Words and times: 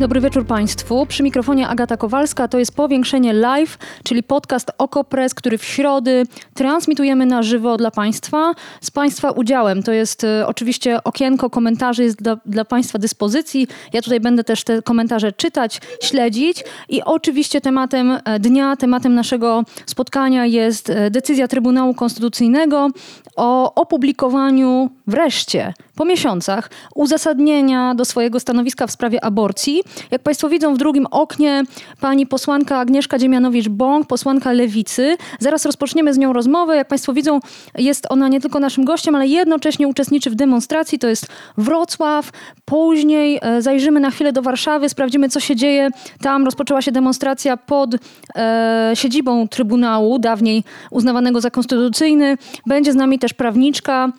Dobry 0.00 0.20
wieczór 0.20 0.46
Państwu. 0.46 1.06
Przy 1.06 1.22
mikrofonie 1.22 1.68
Agata 1.68 1.96
Kowalska. 1.96 2.48
To 2.48 2.58
jest 2.58 2.76
Powiększenie 2.76 3.32
Live, 3.32 3.78
czyli 4.04 4.22
podcast 4.22 4.70
Okopres, 4.78 5.34
który 5.34 5.58
w 5.58 5.64
środy 5.64 6.26
transmitujemy 6.54 7.26
na 7.26 7.42
żywo 7.42 7.76
dla 7.76 7.90
Państwa 7.90 8.54
z 8.80 8.90
Państwa 8.90 9.30
udziałem. 9.30 9.82
To 9.82 9.92
jest 9.92 10.24
e, 10.24 10.46
oczywiście 10.46 11.04
okienko 11.04 11.50
komentarzy 11.50 12.04
jest 12.04 12.22
dla, 12.22 12.36
dla 12.46 12.64
Państwa 12.64 12.98
dyspozycji. 12.98 13.68
Ja 13.92 14.02
tutaj 14.02 14.20
będę 14.20 14.44
też 14.44 14.64
te 14.64 14.82
komentarze 14.82 15.32
czytać, 15.32 15.80
śledzić 16.02 16.64
i 16.88 17.02
oczywiście 17.02 17.60
tematem 17.60 18.18
e, 18.24 18.40
dnia, 18.40 18.76
tematem 18.76 19.14
naszego 19.14 19.64
spotkania 19.86 20.46
jest 20.46 20.90
e, 20.90 21.10
decyzja 21.10 21.48
Trybunału 21.48 21.94
Konstytucyjnego 21.94 22.88
o 23.36 23.74
opublikowaniu 23.74 24.90
wreszcie 25.06 25.74
po 26.00 26.04
miesiącach 26.04 26.70
uzasadnienia 26.94 27.94
do 27.94 28.04
swojego 28.04 28.40
stanowiska 28.40 28.86
w 28.86 28.90
sprawie 28.90 29.24
aborcji. 29.24 29.82
Jak 30.10 30.22
Państwo 30.22 30.48
widzą 30.48 30.74
w 30.74 30.78
drugim 30.78 31.06
oknie 31.10 31.62
pani 32.00 32.26
posłanka 32.26 32.78
Agnieszka 32.78 33.18
Dziemianowicz-Bąk, 33.18 34.06
posłanka 34.06 34.52
Lewicy. 34.52 35.16
Zaraz 35.38 35.64
rozpoczniemy 35.64 36.14
z 36.14 36.18
nią 36.18 36.32
rozmowę. 36.32 36.76
Jak 36.76 36.88
Państwo 36.88 37.12
widzą, 37.12 37.40
jest 37.78 38.06
ona 38.10 38.28
nie 38.28 38.40
tylko 38.40 38.60
naszym 38.60 38.84
gościem, 38.84 39.14
ale 39.14 39.26
jednocześnie 39.26 39.88
uczestniczy 39.88 40.30
w 40.30 40.34
demonstracji. 40.34 40.98
To 40.98 41.08
jest 41.08 41.26
Wrocław. 41.58 42.30
Później 42.64 43.38
e, 43.42 43.62
zajrzymy 43.62 44.00
na 44.00 44.10
chwilę 44.10 44.32
do 44.32 44.42
Warszawy, 44.42 44.88
sprawdzimy, 44.88 45.28
co 45.28 45.40
się 45.40 45.56
dzieje. 45.56 45.90
Tam 46.20 46.44
rozpoczęła 46.44 46.82
się 46.82 46.92
demonstracja 46.92 47.56
pod 47.56 47.90
e, 48.36 48.92
siedzibą 48.94 49.48
Trybunału, 49.48 50.18
dawniej 50.18 50.64
uznawanego 50.90 51.40
za 51.40 51.50
konstytucyjny. 51.50 52.36
Będzie 52.66 52.92
z 52.92 52.96
nami 52.96 53.18
też 53.20 53.34
prawniczka 53.34 54.12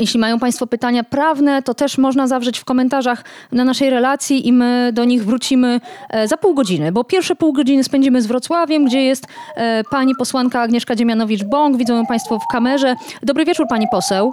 jeśli 0.00 0.20
mają 0.20 0.38
Państwo 0.38 0.66
pytania 0.66 1.04
prawne, 1.04 1.62
to 1.62 1.74
też 1.74 1.98
można 1.98 2.26
zawrzeć 2.26 2.58
w 2.58 2.64
komentarzach 2.64 3.24
na 3.52 3.64
naszej 3.64 3.90
relacji 3.90 4.48
i 4.48 4.52
my 4.52 4.90
do 4.92 5.04
nich 5.04 5.24
wrócimy 5.24 5.80
e, 6.10 6.28
za 6.28 6.36
pół 6.36 6.54
godziny, 6.54 6.92
bo 6.92 7.04
pierwsze 7.04 7.36
pół 7.36 7.52
godziny 7.52 7.84
spędzimy 7.84 8.22
z 8.22 8.26
Wrocławiem, 8.26 8.84
gdzie 8.84 9.02
jest 9.02 9.26
e, 9.56 9.84
pani 9.84 10.14
posłanka 10.18 10.60
Agnieszka 10.60 10.94
Dziemianowicz-Bąk. 10.94 11.76
Widzą 11.76 11.96
ją 11.96 12.06
Państwo 12.06 12.38
w 12.38 12.46
kamerze. 12.52 12.96
Dobry 13.22 13.44
wieczór, 13.44 13.66
pani 13.68 13.86
poseł. 13.90 14.32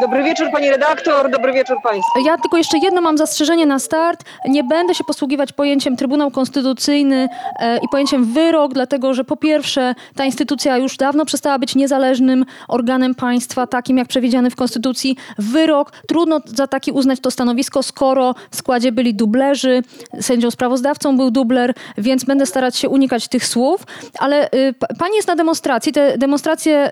Dobry 0.00 0.22
wieczór 0.22 0.50
pani 0.52 0.70
redaktor, 0.70 1.30
dobry 1.30 1.52
wieczór 1.52 1.76
państwu. 1.82 2.20
Ja 2.24 2.38
tylko 2.38 2.56
jeszcze 2.56 2.78
jedno 2.78 3.00
mam 3.00 3.18
zastrzeżenie 3.18 3.66
na 3.66 3.78
start. 3.78 4.24
Nie 4.48 4.64
będę 4.64 4.94
się 4.94 5.04
posługiwać 5.04 5.52
pojęciem 5.52 5.96
Trybunał 5.96 6.30
Konstytucyjny 6.30 7.28
e, 7.58 7.78
i 7.78 7.88
pojęciem 7.88 8.24
wyrok, 8.24 8.72
dlatego 8.72 9.14
że 9.14 9.24
po 9.24 9.36
pierwsze 9.36 9.94
ta 10.16 10.24
instytucja 10.24 10.76
już 10.76 10.96
dawno 10.96 11.24
przestała 11.24 11.58
być 11.58 11.74
niezależnym 11.74 12.44
organem 12.68 13.14
państwa, 13.14 13.66
takim 13.66 13.98
jak 13.98 14.08
przewidziany 14.08 14.50
w 14.50 14.56
Konstytucji. 14.56 15.16
Wyrok, 15.38 15.92
trudno 16.08 16.40
za 16.44 16.66
taki 16.66 16.92
uznać 16.92 17.20
to 17.20 17.30
stanowisko, 17.30 17.82
skoro 17.82 18.34
w 18.50 18.56
składzie 18.56 18.92
byli 18.92 19.14
dublerzy, 19.14 19.82
sędzią 20.20 20.50
sprawozdawcą 20.50 21.16
był 21.16 21.30
dubler, 21.30 21.74
więc 21.98 22.24
będę 22.24 22.46
starać 22.46 22.76
się 22.76 22.88
unikać 22.88 23.28
tych 23.28 23.46
słów. 23.46 23.86
Ale 24.18 24.46
y, 24.46 24.74
pani 24.98 25.16
jest 25.16 25.28
na 25.28 25.36
demonstracji, 25.36 25.92
te 25.92 26.18
demonstracje 26.18 26.90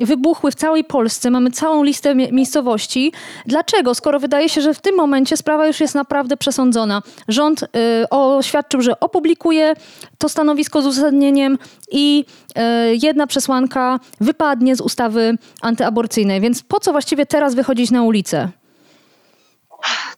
y, 0.00 0.06
wybuchły 0.06 0.50
w 0.50 0.54
całej 0.54 0.84
Polsce, 0.84 1.30
mamy 1.30 1.50
całą 1.50 1.82
listę 1.82 2.14
miejscowości. 2.36 3.12
Dlaczego? 3.46 3.94
Skoro 3.94 4.20
wydaje 4.20 4.48
się, 4.48 4.60
że 4.60 4.74
w 4.74 4.80
tym 4.80 4.96
momencie 4.96 5.36
sprawa 5.36 5.66
już 5.66 5.80
jest 5.80 5.94
naprawdę 5.94 6.36
przesądzona. 6.36 7.02
Rząd 7.28 7.62
y, 7.62 7.66
oświadczył, 8.10 8.80
że 8.80 9.00
opublikuje 9.00 9.74
to 10.18 10.28
stanowisko 10.28 10.82
z 10.82 10.86
uzasadnieniem 10.86 11.58
i 11.90 12.24
y, 12.58 12.62
jedna 13.02 13.26
przesłanka 13.26 14.00
wypadnie 14.20 14.76
z 14.76 14.80
ustawy 14.80 15.38
antyaborcyjnej. 15.62 16.40
Więc 16.40 16.62
po 16.62 16.80
co 16.80 16.92
właściwie 16.92 17.26
teraz 17.26 17.54
wychodzić 17.54 17.90
na 17.90 18.02
ulicę? 18.02 18.48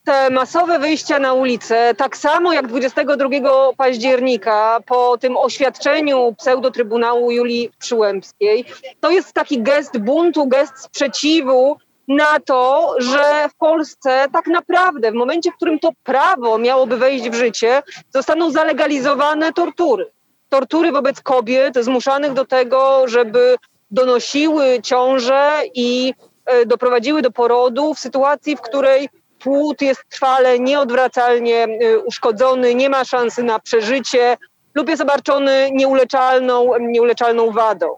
te 0.08 0.30
masowe 0.30 0.78
wyjścia 0.78 1.18
na 1.18 1.32
ulicę, 1.32 1.94
tak 1.94 2.16
samo 2.16 2.52
jak 2.52 2.66
22 2.66 3.28
października 3.76 4.80
po 4.86 5.18
tym 5.18 5.36
oświadczeniu 5.36 6.34
pseudotrybunału 6.38 7.30
Julii 7.30 7.70
Przyłębskiej, 7.78 8.64
to 9.00 9.10
jest 9.10 9.32
taki 9.32 9.62
gest 9.62 9.98
buntu, 9.98 10.46
gest 10.46 10.78
sprzeciwu 10.78 11.76
na 12.08 12.40
to, 12.40 12.94
że 12.98 13.48
w 13.48 13.54
Polsce 13.54 14.26
tak 14.32 14.46
naprawdę 14.46 15.10
w 15.10 15.14
momencie, 15.14 15.50
w 15.50 15.56
którym 15.56 15.78
to 15.78 15.90
prawo 16.04 16.58
miałoby 16.58 16.96
wejść 16.96 17.30
w 17.30 17.34
życie, 17.34 17.82
zostaną 18.14 18.50
zalegalizowane 18.50 19.52
tortury. 19.52 20.10
Tortury 20.48 20.92
wobec 20.92 21.20
kobiet 21.20 21.74
zmuszanych 21.80 22.32
do 22.32 22.44
tego, 22.44 23.08
żeby 23.08 23.56
donosiły 23.90 24.80
ciąże 24.82 25.52
i 25.74 26.14
e, 26.46 26.66
doprowadziły 26.66 27.22
do 27.22 27.30
porodu 27.30 27.94
w 27.94 27.98
sytuacji, 27.98 28.56
w 28.56 28.60
której 28.60 29.08
płód 29.38 29.82
jest 29.82 30.04
trwale, 30.08 30.58
nieodwracalnie 30.58 31.64
e, 31.64 31.98
uszkodzony, 31.98 32.74
nie 32.74 32.88
ma 32.88 33.04
szansy 33.04 33.42
na 33.42 33.58
przeżycie 33.58 34.36
lub 34.74 34.88
jest 34.88 35.02
obarczony 35.02 35.70
nieuleczalną, 35.72 36.70
nieuleczalną 36.80 37.50
wadą. 37.50 37.96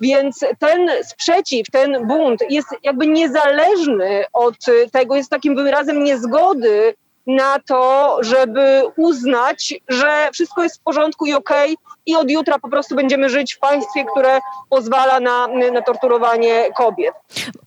Więc 0.00 0.44
ten 0.58 0.90
sprzeciw, 1.04 1.70
ten 1.72 2.06
bunt 2.08 2.40
jest 2.50 2.68
jakby 2.82 3.06
niezależny 3.06 4.24
od 4.32 4.56
tego, 4.92 5.16
jest 5.16 5.30
takim 5.30 5.56
wyrazem 5.56 6.04
niezgody 6.04 6.94
na 7.26 7.58
to, 7.58 8.16
żeby 8.20 8.82
uznać, 8.96 9.74
że 9.88 10.28
wszystko 10.32 10.62
jest 10.62 10.80
w 10.80 10.82
porządku 10.82 11.26
i 11.26 11.34
okej 11.34 11.72
okay, 11.74 11.94
i 12.06 12.16
od 12.16 12.30
jutra 12.30 12.58
po 12.58 12.68
prostu 12.68 12.94
będziemy 12.94 13.28
żyć 13.28 13.54
w 13.54 13.58
państwie, 13.58 14.04
które 14.12 14.38
pozwala 14.70 15.20
na, 15.20 15.46
na 15.72 15.82
torturowanie 15.82 16.72
kobiet. 16.76 17.14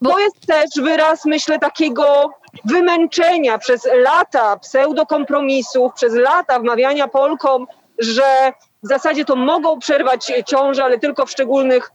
To 0.04 0.20
jest 0.20 0.48
też 0.48 0.84
wyraz, 0.84 1.26
myślę, 1.26 1.60
takiego 1.60 2.30
wymęczenia 2.66 3.58
przez 3.58 3.88
lata 3.94 4.58
pseudokompromisów, 4.58 5.94
przez 5.94 6.14
lata 6.14 6.60
wmawiania 6.60 7.08
Polkom, 7.08 7.68
że 8.00 8.54
w 8.84 8.88
zasadzie 8.88 9.26
to 9.26 9.36
mogą 9.36 9.80
przerwać 9.80 10.32
ciążę, 10.46 10.84
ale 10.84 11.00
tylko 11.00 11.26
w 11.26 11.32
szczególnych 11.32 11.92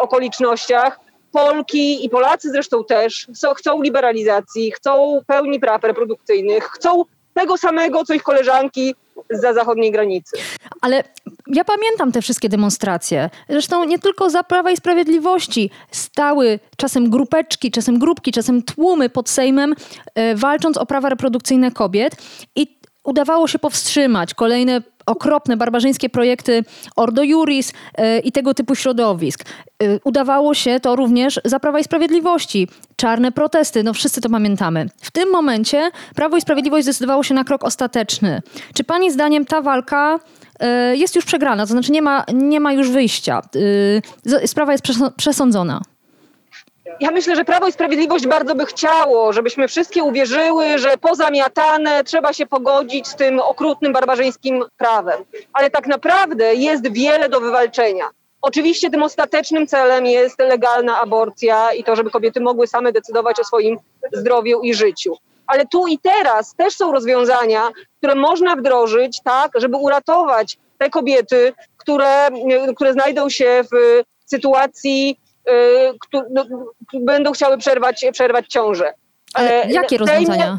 okolicznościach. 0.00 1.00
Polki 1.32 2.04
i 2.04 2.10
Polacy 2.10 2.50
zresztą 2.50 2.84
też 2.84 3.26
chcą 3.56 3.82
liberalizacji, 3.82 4.70
chcą 4.70 5.20
pełni 5.26 5.60
praw 5.60 5.84
reprodukcyjnych, 5.84 6.64
chcą 6.64 7.04
tego 7.34 7.56
samego, 7.56 8.04
co 8.04 8.14
ich 8.14 8.22
koleżanki 8.22 8.94
za 9.30 9.52
zachodniej 9.52 9.92
granicy. 9.92 10.36
Ale 10.80 11.04
ja 11.46 11.64
pamiętam 11.64 12.12
te 12.12 12.22
wszystkie 12.22 12.48
demonstracje. 12.48 13.30
Zresztą 13.48 13.84
nie 13.84 13.98
tylko 13.98 14.30
za 14.30 14.42
Prawa 14.42 14.70
i 14.70 14.76
Sprawiedliwości 14.76 15.70
stały 15.90 16.58
czasem 16.76 17.10
grupeczki, 17.10 17.70
czasem 17.70 17.98
grupki, 17.98 18.32
czasem 18.32 18.62
tłumy 18.62 19.10
pod 19.10 19.28
Sejmem, 19.28 19.74
e, 20.14 20.34
walcząc 20.34 20.76
o 20.76 20.86
prawa 20.86 21.08
reprodukcyjne 21.08 21.70
kobiet. 21.70 22.16
I 22.56 22.78
udawało 23.04 23.48
się 23.48 23.58
powstrzymać 23.58 24.34
kolejne 24.34 24.82
okropne, 25.10 25.56
barbarzyńskie 25.56 26.08
projekty 26.08 26.64
Ordo 26.96 27.22
Juris 27.22 27.72
yy, 27.98 28.18
i 28.18 28.32
tego 28.32 28.54
typu 28.54 28.74
środowisk. 28.74 29.44
Yy, 29.82 30.00
udawało 30.04 30.54
się 30.54 30.80
to 30.80 30.96
również 30.96 31.40
za 31.44 31.60
Prawa 31.60 31.80
i 31.80 31.84
Sprawiedliwości. 31.84 32.68
Czarne 32.96 33.32
protesty, 33.32 33.82
no 33.82 33.92
wszyscy 33.94 34.20
to 34.20 34.30
pamiętamy. 34.30 34.86
W 35.02 35.10
tym 35.10 35.30
momencie 35.30 35.90
Prawo 36.14 36.36
i 36.36 36.40
Sprawiedliwość 36.40 36.84
zdecydowało 36.84 37.22
się 37.22 37.34
na 37.34 37.44
krok 37.44 37.64
ostateczny. 37.64 38.42
Czy 38.74 38.84
pani 38.84 39.10
zdaniem 39.10 39.44
ta 39.44 39.62
walka 39.62 40.18
yy, 40.60 40.96
jest 40.96 41.16
już 41.16 41.24
przegrana? 41.24 41.66
To 41.66 41.72
znaczy 41.72 41.92
nie 41.92 42.02
ma, 42.02 42.24
nie 42.34 42.60
ma 42.60 42.72
już 42.72 42.90
wyjścia. 42.90 43.42
Sprawa 44.46 44.72
jest 44.72 44.84
przesądzona 45.16 45.82
ja 47.00 47.10
myślę, 47.10 47.36
że 47.36 47.44
Prawo 47.44 47.68
i 47.68 47.72
Sprawiedliwość 47.72 48.26
bardzo 48.26 48.54
by 48.54 48.66
chciało, 48.66 49.32
żebyśmy 49.32 49.68
wszystkie 49.68 50.04
uwierzyły, 50.04 50.78
że 50.78 50.96
pozamiatane 50.96 52.04
trzeba 52.04 52.32
się 52.32 52.46
pogodzić 52.46 53.08
z 53.08 53.16
tym 53.16 53.40
okrutnym, 53.40 53.92
barbarzyńskim 53.92 54.64
prawem. 54.76 55.24
Ale 55.52 55.70
tak 55.70 55.86
naprawdę 55.86 56.54
jest 56.54 56.92
wiele 56.92 57.28
do 57.28 57.40
wywalczenia. 57.40 58.04
Oczywiście 58.42 58.90
tym 58.90 59.02
ostatecznym 59.02 59.66
celem 59.66 60.06
jest 60.06 60.40
legalna 60.40 61.00
aborcja 61.00 61.72
i 61.72 61.84
to, 61.84 61.96
żeby 61.96 62.10
kobiety 62.10 62.40
mogły 62.40 62.66
same 62.66 62.92
decydować 62.92 63.40
o 63.40 63.44
swoim 63.44 63.78
zdrowiu 64.12 64.60
i 64.60 64.74
życiu. 64.74 65.16
Ale 65.46 65.66
tu 65.66 65.86
i 65.86 65.98
teraz 65.98 66.54
też 66.54 66.76
są 66.76 66.92
rozwiązania, 66.92 67.68
które 67.98 68.14
można 68.14 68.56
wdrożyć 68.56 69.20
tak, 69.24 69.52
żeby 69.54 69.76
uratować 69.76 70.58
te 70.78 70.90
kobiety, 70.90 71.52
które, 71.76 72.28
które 72.76 72.92
znajdą 72.92 73.28
się 73.28 73.64
w 73.72 74.02
sytuacji 74.26 75.18
Y, 75.48 76.22
no, 76.30 76.44
będą 76.94 77.32
chciały 77.32 77.58
przerwać, 77.58 78.06
przerwać 78.12 78.46
ciążę. 78.46 78.94
Ale 79.34 79.64
jakie 79.68 79.98
rozwiązania? 79.98 80.58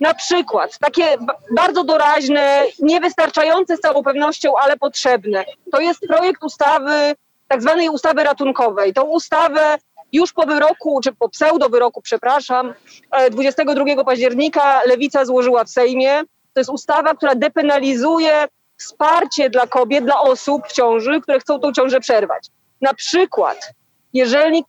Na 0.00 0.14
przykład 0.14 0.78
takie 0.78 1.16
bardzo 1.56 1.84
doraźne, 1.84 2.62
niewystarczające 2.78 3.76
z 3.76 3.80
całą 3.80 4.02
pewnością, 4.02 4.52
ale 4.58 4.76
potrzebne. 4.76 5.44
To 5.72 5.80
jest 5.80 6.00
projekt 6.08 6.44
ustawy 6.44 7.14
tak 7.48 7.62
zwanej 7.62 7.88
ustawy 7.88 8.24
ratunkowej. 8.24 8.92
Tą 8.92 9.02
ustawę 9.02 9.78
już 10.12 10.32
po 10.32 10.46
wyroku, 10.46 11.00
czy 11.04 11.12
po 11.12 11.28
pseudo 11.28 11.68
wyroku, 11.68 12.02
przepraszam, 12.02 12.74
22 13.30 13.84
e, 13.84 14.04
października 14.04 14.80
Lewica 14.86 15.24
złożyła 15.24 15.64
w 15.64 15.70
Sejmie. 15.70 16.20
To 16.54 16.60
jest 16.60 16.70
ustawa, 16.70 17.14
która 17.14 17.34
depenalizuje 17.34 18.44
wsparcie 18.76 19.50
dla 19.50 19.66
kobiet, 19.66 20.04
dla 20.04 20.20
osób 20.20 20.68
w 20.68 20.72
ciąży, 20.72 21.20
które 21.20 21.40
chcą 21.40 21.60
tą 21.60 21.72
ciążę 21.72 22.00
przerwać. 22.00 22.46
Na 22.80 22.94
przykład, 22.94 23.72
jeżeli 24.12 24.64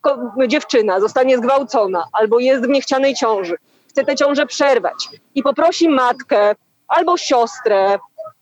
dziewczyna 0.48 1.00
zostanie 1.00 1.38
zgwałcona 1.38 2.04
albo 2.12 2.38
jest 2.38 2.64
w 2.64 2.68
niechcianej 2.68 3.14
ciąży, 3.14 3.56
chce 3.88 4.04
tę 4.04 4.16
ciążę 4.16 4.46
przerwać 4.46 5.08
i 5.34 5.42
poprosi 5.42 5.88
matkę 5.88 6.54
albo 6.88 7.16
siostrę, 7.16 7.98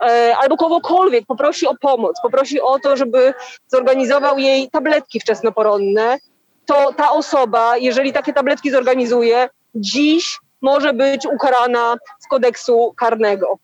e, 0.06 0.36
albo 0.36 0.56
kogokolwiek, 0.56 1.26
poprosi 1.26 1.66
o 1.66 1.74
pomoc, 1.80 2.20
poprosi 2.22 2.60
o 2.60 2.78
to, 2.78 2.96
żeby 2.96 3.34
zorganizował 3.66 4.38
jej 4.38 4.70
tabletki 4.70 5.20
wczesnoporonne, 5.20 6.18
to 6.66 6.92
ta 6.92 7.10
osoba, 7.10 7.76
jeżeli 7.76 8.12
takie 8.12 8.32
tabletki 8.32 8.70
zorganizuje, 8.70 9.48
dziś 9.74 10.38
może 10.62 10.92
być 10.92 11.26
ukarana 11.26 11.96
z 12.22 12.28
kodeksu 12.28 12.94
karnego. 12.96 13.58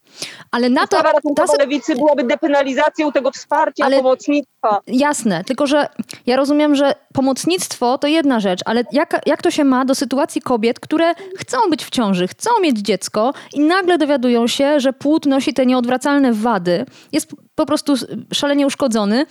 Ale 0.51 0.71
na 0.71 0.87
to... 0.87 0.97
Ustawa 0.97 1.13
ratunkowa 1.13 1.53
ta... 1.53 1.65
lewicy 1.65 1.95
byłaby 1.95 2.25
depenalizacją 2.25 3.13
tego 3.13 3.31
wsparcia, 3.31 3.85
ale... 3.85 3.97
pomocnictwa. 3.97 4.81
Jasne, 4.87 5.45
tylko 5.45 5.67
że 5.67 5.89
ja 6.27 6.37
rozumiem, 6.37 6.75
że 6.75 6.95
pomocnictwo 7.13 7.99
to 7.99 8.07
jedna 8.07 8.41
rzecz, 8.41 8.61
ale 8.65 8.85
jak, 8.93 9.21
jak 9.27 9.43
to 9.43 9.51
się 9.51 9.65
ma 9.65 9.85
do 9.85 9.95
sytuacji 9.95 10.43
kobiet, 10.43 10.81
które 10.81 11.15
chcą 11.37 11.59
być 11.71 11.85
w 11.85 11.91
ciąży, 11.91 12.29
chcą 12.29 12.51
mieć 12.63 12.79
dziecko 12.79 13.33
i 13.55 13.61
nagle 13.61 13.99
dowiadują 13.99 14.47
się, 14.47 14.81
że 14.81 14.93
płód 14.93 15.27
nosi 15.27 15.55
te 15.55 15.67
nieodwracalne 15.67 16.33
wady, 16.33 16.87
jest 17.13 17.33
po 17.59 17.67
prostu 17.67 17.95
szalenie 18.33 18.67
uszkodzony. 18.67 19.27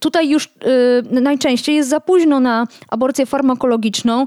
Tutaj 0.00 0.28
już 0.28 0.46
y, 0.46 0.50
najczęściej 1.20 1.76
jest 1.76 1.90
za 1.90 2.00
późno 2.00 2.40
na 2.40 2.66
aborcję 2.88 3.26
farmakologiczną. 3.26 4.26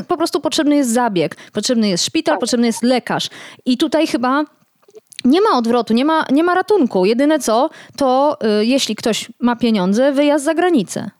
Y, 0.00 0.04
po 0.08 0.16
prostu 0.16 0.40
potrzebny 0.40 0.76
jest 0.76 0.92
zabieg, 0.92 1.36
potrzebny 1.52 1.88
jest 1.88 2.04
szpital, 2.04 2.34
tak. 2.34 2.40
Jest 2.66 2.82
lekarz. 2.82 3.28
I 3.66 3.78
tutaj 3.78 4.06
chyba 4.06 4.44
nie 5.24 5.40
ma 5.40 5.58
odwrotu, 5.58 5.94
nie 5.94 6.04
ma, 6.04 6.24
nie 6.30 6.44
ma 6.44 6.54
ratunku. 6.54 7.04
Jedyne 7.04 7.38
co, 7.38 7.70
to 7.96 8.38
y, 8.60 8.64
jeśli 8.64 8.96
ktoś 8.96 9.28
ma 9.40 9.56
pieniądze, 9.56 10.12
wyjazd 10.12 10.44
za 10.44 10.54
granicę. 10.54 11.10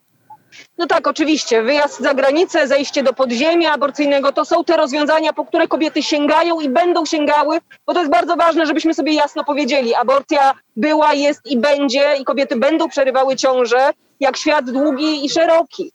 No 0.78 0.87
tak, 0.87 1.06
oczywiście. 1.06 1.62
Wyjazd 1.62 2.00
za 2.00 2.14
granicę, 2.14 2.69
zejście 2.69 3.02
do 3.02 3.12
podziemia 3.12 3.72
aborcyjnego 3.72 4.32
to 4.32 4.44
są 4.44 4.64
te 4.64 4.76
rozwiązania, 4.76 5.32
po 5.32 5.44
które 5.44 5.69
kobiety 5.69 6.02
sięgają 6.02 6.60
i 6.60 6.69
będą 6.69 7.06
sięgały, 7.06 7.58
bo 7.87 7.94
to 7.94 8.00
jest 8.00 8.12
bardzo 8.12 8.37
ważne, 8.37 8.66
żebyśmy 8.66 8.94
sobie 8.94 9.12
jasno 9.12 9.44
powiedzieli. 9.44 9.94
Aborcja 9.94 10.54
była, 10.76 11.14
jest 11.14 11.46
i 11.46 11.58
będzie 11.58 12.16
i 12.20 12.25
kobiety 12.25 12.56
będą 12.56 12.88
przerywały 12.88 13.37
ciążę 13.37 13.90
jak 14.20 14.37
świat 14.37 14.70
długi 14.70 15.25
i 15.25 15.28
szeroki. 15.28 15.93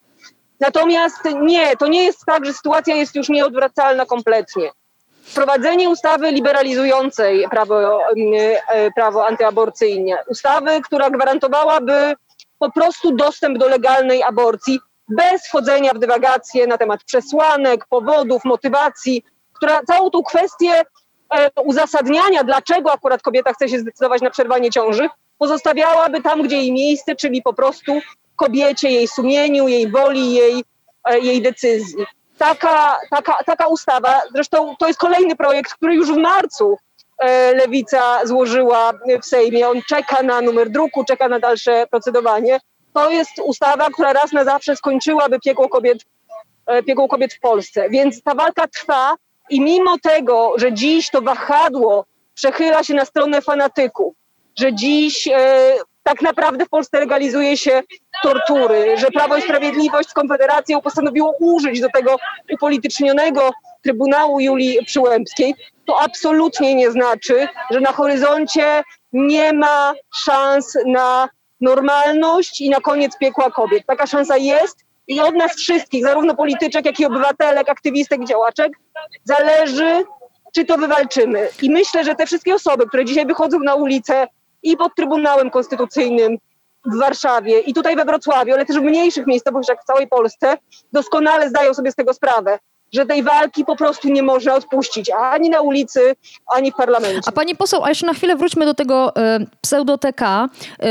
Natomiast 0.60 1.20
nie, 1.42 1.78
to 1.78 1.88
nie 1.88 2.04
jest 2.04 2.26
tak, 2.26 2.46
że 2.46 2.54
sytuacja 2.54 2.96
jest 2.96 3.16
już 3.16 3.30
nieodwracalna 3.30 4.06
kompletnie. 4.06 4.72
Wprowadzenie 5.32 5.90
ustawy 5.90 6.32
liberalizującej 6.32 7.46
prawo, 7.50 8.00
e, 8.68 8.92
prawo 8.92 9.28
antyaborcyjne, 9.28 10.18
ustawy, 10.28 10.82
która 10.82 11.10
gwarantowałaby 11.10 12.14
po 12.60 12.72
prostu 12.72 13.16
dostęp 13.16 13.58
do 13.58 13.68
legalnej 13.68 14.24
aborcji 14.24 14.80
bez 15.08 15.48
wchodzenia 15.48 15.92
w 15.94 16.00
dywagacje 16.00 16.68
na 16.68 16.78
temat 16.78 17.04
przesłanek, 17.04 17.86
powodów, 17.90 18.46
motywacji, 18.46 19.24
która 19.54 19.82
całą 19.84 20.10
tą 20.10 20.24
kwestię 20.24 20.82
e, 21.36 21.50
uzasadniania, 21.64 22.44
dlaczego 22.44 22.92
akurat 22.92 23.22
kobieta 23.22 23.54
chce 23.54 23.70
się 23.70 23.80
zdecydować 23.80 24.22
na 24.22 24.30
przerwanie 24.30 24.70
ciąży, 24.72 25.10
pozostawiałaby 25.38 26.22
tam, 26.22 26.42
gdzie 26.42 26.58
jej 26.58 26.72
miejsce, 26.72 27.16
czyli 27.16 27.42
po 27.42 27.54
prostu 27.54 28.00
kobiecie, 28.36 28.92
jej 28.92 29.08
sumieniu, 29.08 29.68
jej 29.68 29.92
woli, 29.92 30.34
jej, 30.34 30.64
e, 31.10 31.20
jej 31.20 31.42
decyzji. 31.42 32.06
Taka, 32.42 33.00
taka, 33.10 33.44
taka 33.46 33.68
ustawa, 33.68 34.22
zresztą 34.34 34.76
to 34.80 34.88
jest 34.88 35.00
kolejny 35.00 35.36
projekt, 35.36 35.74
który 35.74 35.96
już 35.96 36.12
w 36.12 36.18
marcu 36.18 36.78
E, 37.22 37.54
lewica 37.56 38.26
złożyła 38.26 38.94
w 39.22 39.26
Sejmie. 39.26 39.70
On 39.70 39.82
czeka 39.90 40.24
na 40.24 40.42
numer 40.42 40.70
druku, 40.70 41.04
czeka 41.04 41.28
na 41.28 41.40
dalsze 41.40 41.88
procedowanie. 41.92 42.60
To 42.94 43.10
jest 43.10 43.40
ustawa, 43.44 43.90
która 43.90 44.14
raz 44.14 44.32
na 44.32 44.44
zawsze 44.44 44.76
skończyłaby 44.76 45.40
piekło 45.40 45.70
kobiet, 45.70 46.06
e, 46.66 46.84
piekło 46.84 47.08
kobiet 47.08 47.34
w 47.34 47.40
Polsce. 47.40 47.90
Więc 47.90 48.24
ta 48.24 48.36
walka 48.36 48.68
trwa 48.68 49.16
i 49.50 49.62
mimo 49.62 49.98
tego, 50.00 50.54
że 50.58 50.74
dziś 50.74 51.10
to 51.10 51.22
wahadło 51.22 52.06
przechyla 52.34 52.84
się 52.84 52.94
na 52.94 53.06
stronę 53.06 53.42
fanatyków, 53.42 54.14
że 54.60 54.74
dziś 54.74 55.28
e, 55.28 55.76
tak 56.04 56.22
naprawdę 56.22 56.66
w 56.66 56.70
Polsce 56.70 57.00
legalizuje 57.00 57.58
się 57.58 57.82
tortury, 58.24 58.98
że 58.98 59.08
Prawo 59.08 59.38
i 59.38 59.42
Sprawiedliwość 59.42 60.10
z 60.10 60.14
Konfederacją 60.14 60.82
postanowiło 60.82 61.36
użyć 61.40 61.82
do 61.82 61.90
tego 61.90 62.16
upolitycznionego 62.54 63.52
Trybunału 63.82 64.40
Julii 64.40 64.86
Przyłębskiej, 64.86 65.56
to 65.86 66.02
absolutnie 66.02 66.76
nie 66.76 66.92
znaczy, 66.92 67.48
że 67.72 67.80
na 67.80 67.92
horyzoncie 67.92 68.84
nie 69.14 69.54
ma 69.54 69.94
szans 70.16 70.78
na 70.86 71.30
normalność 71.62 72.62
i 72.62 72.70
na 72.70 72.80
koniec 72.80 73.18
piekła 73.18 73.52
kobiet. 73.52 73.86
Taka 73.88 74.08
szansa 74.08 74.38
jest 74.38 74.78
i 75.08 75.22
od 75.22 75.36
nas 75.36 75.56
wszystkich, 75.56 76.06
zarówno 76.06 76.36
polityczek, 76.36 76.86
jak 76.86 77.00
i 77.00 77.06
obywatelek, 77.06 77.70
aktywistek, 77.70 78.26
działaczek, 78.26 78.72
zależy, 79.24 80.04
czy 80.56 80.66
to 80.66 80.78
wywalczymy. 80.78 81.50
I 81.62 81.70
myślę, 81.70 82.04
że 82.04 82.16
te 82.16 82.26
wszystkie 82.26 82.56
osoby, 82.56 82.88
które 82.88 83.06
dzisiaj 83.06 83.26
wychodzą 83.26 83.60
na 83.60 83.76
ulicę 83.76 84.28
i 84.64 84.78
pod 84.78 84.96
Trybunałem 84.96 85.50
Konstytucyjnym 85.50 86.38
w 86.86 87.00
Warszawie 87.00 87.60
i 87.60 87.74
tutaj 87.74 87.96
we 87.96 88.06
Wrocławiu, 88.06 88.54
ale 88.54 88.66
też 88.66 88.78
w 88.78 88.84
mniejszych 88.84 89.28
miejscowościach 89.28 89.82
w 89.82 89.86
całej 89.86 90.08
Polsce, 90.08 90.58
doskonale 90.94 91.50
zdają 91.50 91.74
sobie 91.74 91.92
z 91.92 91.96
tego 91.96 92.14
sprawę 92.14 92.60
że 92.94 93.06
tej 93.06 93.24
walki 93.24 93.66
po 93.66 93.76
prostu 93.76 94.10
nie 94.10 94.24
można 94.24 94.56
odpuścić 94.56 95.10
ani 95.10 95.50
na 95.50 95.62
ulicy, 95.62 96.16
ani 96.48 96.72
w 96.72 96.76
parlamencie. 96.76 97.22
A 97.26 97.32
pani 97.32 97.56
poseł, 97.56 97.84
a 97.84 97.90
jeszcze 97.90 98.06
na 98.06 98.14
chwilę 98.14 98.36
wróćmy 98.36 98.66
do 98.66 98.74
tego 98.74 99.14
y, 99.16 99.48
pseudoteka. 99.62 100.50
Y, 100.84 100.88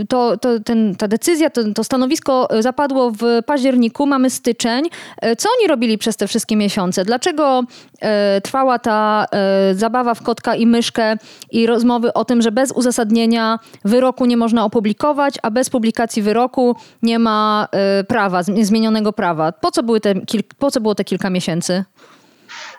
y, 0.00 0.06
to, 0.08 0.36
to, 0.36 0.60
ten, 0.60 0.96
ta 0.96 1.08
decyzja, 1.08 1.50
to, 1.50 1.60
to, 1.74 1.84
stanowisko 1.84 2.48
zapadło 2.60 3.10
w 3.10 3.42
październiku, 3.46 4.06
mamy 4.06 4.30
styczeń. 4.30 4.84
Co 5.38 5.48
oni 5.58 5.68
robili 5.68 5.98
przez 5.98 6.16
te 6.16 6.26
wszystkie 6.26 6.56
miesiące? 6.56 7.04
Dlaczego 7.04 7.62
trwała 8.42 8.78
ta 8.78 9.26
zabawa 9.72 10.14
w 10.14 10.22
kotka 10.22 10.54
i 10.54 10.66
myszkę 10.66 11.16
i 11.50 11.66
rozmowy 11.66 12.12
o 12.12 12.24
tym, 12.24 12.42
że 12.42 12.52
bez 12.52 12.72
uzasadnienia 12.72 13.58
wyroku 13.84 14.26
nie 14.26 14.36
można 14.36 14.64
opublikować, 14.64 15.34
a 15.42 15.50
bez 15.50 15.70
publikacji 15.70 16.22
wyroku 16.22 16.76
nie 17.02 17.18
ma 17.18 17.68
prawa, 18.08 18.42
zmienionego 18.42 19.12
prawa? 19.12 19.52
Po 19.52 19.70
co, 19.70 19.82
były 19.82 20.00
te, 20.00 20.14
po 20.58 20.70
co 20.70 20.80
było 20.80 20.94
te 20.94 21.04
kilka 21.06 21.30
miesięcy? 21.30 21.84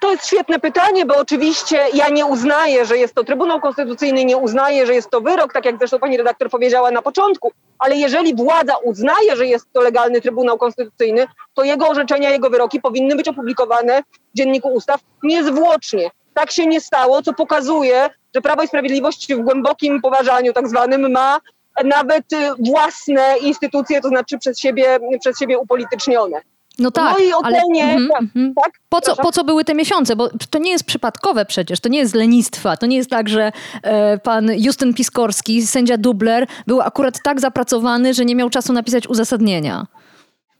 To 0.01 0.11
jest 0.11 0.27
świetne 0.27 0.59
pytanie, 0.59 1.05
bo 1.05 1.17
oczywiście 1.17 1.85
ja 1.93 2.09
nie 2.09 2.25
uznaję, 2.25 2.85
że 2.85 2.97
jest 2.97 3.13
to 3.13 3.23
Trybunał 3.23 3.61
Konstytucyjny, 3.61 4.25
nie 4.25 4.37
uznaję, 4.37 4.85
że 4.85 4.93
jest 4.93 5.09
to 5.09 5.21
wyrok, 5.21 5.53
tak 5.53 5.65
jak 5.65 5.77
zresztą 5.77 5.99
pani 5.99 6.17
redaktor 6.17 6.49
powiedziała 6.49 6.91
na 6.91 7.01
początku, 7.01 7.51
ale 7.79 7.95
jeżeli 7.95 8.35
władza 8.35 8.77
uznaje, 8.77 9.35
że 9.35 9.45
jest 9.45 9.65
to 9.73 9.81
legalny 9.81 10.21
Trybunał 10.21 10.57
Konstytucyjny, 10.57 11.27
to 11.53 11.63
jego 11.63 11.87
orzeczenia, 11.87 12.29
jego 12.29 12.49
wyroki 12.49 12.81
powinny 12.81 13.15
być 13.15 13.27
opublikowane 13.27 14.03
w 14.03 14.37
Dzienniku 14.37 14.69
Ustaw 14.69 15.01
niezwłocznie. 15.23 16.11
Tak 16.33 16.51
się 16.51 16.67
nie 16.67 16.81
stało, 16.81 17.21
co 17.21 17.33
pokazuje, 17.33 18.09
że 18.35 18.41
Prawo 18.41 18.63
i 18.63 18.67
Sprawiedliwość 18.67 19.33
w 19.33 19.39
głębokim 19.39 20.01
poważaniu 20.01 20.53
tak 20.53 20.69
zwanym 20.69 21.11
ma 21.11 21.39
nawet 21.83 22.33
y, 22.33 22.35
własne 22.71 23.37
instytucje, 23.41 24.01
to 24.01 24.07
znaczy 24.07 24.37
przez 24.37 24.59
siebie, 24.59 24.99
przez 25.19 25.39
siebie 25.39 25.57
upolitycznione. 25.57 26.41
No 26.79 26.91
tak, 26.91 27.13
mojej 27.13 27.33
ocenie, 27.33 27.83
ale, 27.83 27.95
mm, 27.95 28.09
mm, 28.35 28.53
tak, 28.63 28.71
po, 28.89 29.01
co, 29.01 29.15
po 29.15 29.31
co 29.31 29.43
były 29.43 29.65
te 29.65 29.73
miesiące? 29.73 30.15
Bo 30.15 30.29
to 30.49 30.59
nie 30.59 30.71
jest 30.71 30.83
przypadkowe 30.83 31.45
przecież, 31.45 31.79
to 31.79 31.89
nie 31.89 31.99
jest 31.99 32.15
lenistwa. 32.15 32.77
To 32.77 32.85
nie 32.85 32.97
jest 32.97 33.09
tak, 33.09 33.29
że 33.29 33.51
e, 33.83 34.17
pan 34.17 34.51
Justyn 34.57 34.93
Piskorski, 34.93 35.67
sędzia 35.67 35.97
dubler, 35.97 36.47
był 36.67 36.81
akurat 36.81 37.21
tak 37.23 37.39
zapracowany, 37.39 38.13
że 38.13 38.25
nie 38.25 38.35
miał 38.35 38.49
czasu 38.49 38.73
napisać 38.73 39.07
uzasadnienia. 39.07 39.85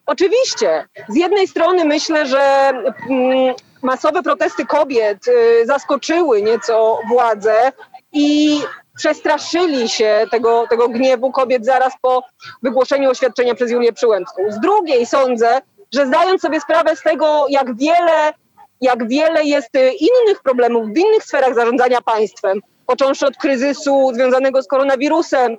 Oczywiście. 0.05 0.85
Z 1.09 1.15
jednej 1.15 1.47
strony 1.47 1.85
myślę, 1.85 2.25
że 2.25 2.71
mm, 3.09 3.55
masowe 3.81 4.23
protesty 4.23 4.65
kobiet 4.65 5.27
y, 5.27 5.65
zaskoczyły 5.65 6.41
nieco 6.41 6.99
władzę 7.09 7.71
i 8.13 8.59
przestraszyli 8.95 9.89
się 9.89 10.25
tego, 10.31 10.67
tego 10.69 10.89
gniewu 10.89 11.31
kobiet 11.31 11.65
zaraz 11.65 11.93
po 12.01 12.23
wygłoszeniu 12.63 13.09
oświadczenia 13.09 13.55
przez 13.55 13.71
Julię 13.71 13.93
Przyłębską. 13.93 14.41
Z 14.49 14.59
drugiej 14.59 15.05
sądzę, 15.05 15.61
że 15.93 16.07
zdając 16.07 16.41
sobie 16.41 16.61
sprawę 16.61 16.95
z 16.95 17.01
tego, 17.01 17.45
jak 17.49 17.77
wiele, 17.77 18.33
jak 18.81 19.07
wiele 19.07 19.43
jest 19.43 19.75
y, 19.75 19.91
innych 19.91 20.41
problemów 20.43 20.87
w 20.87 20.97
innych 20.97 21.23
sferach 21.23 21.55
zarządzania 21.55 22.01
państwem, 22.01 22.61
począwszy 22.85 23.27
od 23.27 23.37
kryzysu 23.37 24.11
związanego 24.13 24.61
z 24.61 24.67
koronawirusem, 24.67 25.51
y, 25.53 25.57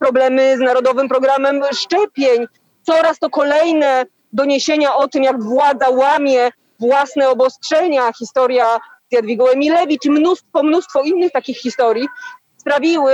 problemy 0.00 0.56
z 0.56 0.60
Narodowym 0.60 1.08
Programem 1.08 1.62
Szczepień, 1.72 2.46
coraz 2.82 3.18
to 3.18 3.30
kolejne 3.30 4.06
doniesienia 4.32 4.94
o 4.94 5.08
tym, 5.08 5.22
jak 5.22 5.42
władza 5.42 5.90
łamie 5.90 6.50
własne 6.80 7.28
obostrzenia, 7.28 8.12
historia 8.18 8.66
z 9.10 9.14
Jadwigą 9.14 9.46
Emilewicz 9.46 10.06
mnóstwo, 10.06 10.62
mnóstwo 10.62 11.02
innych 11.02 11.32
takich 11.32 11.58
historii, 11.58 12.08
sprawiły 12.56 13.12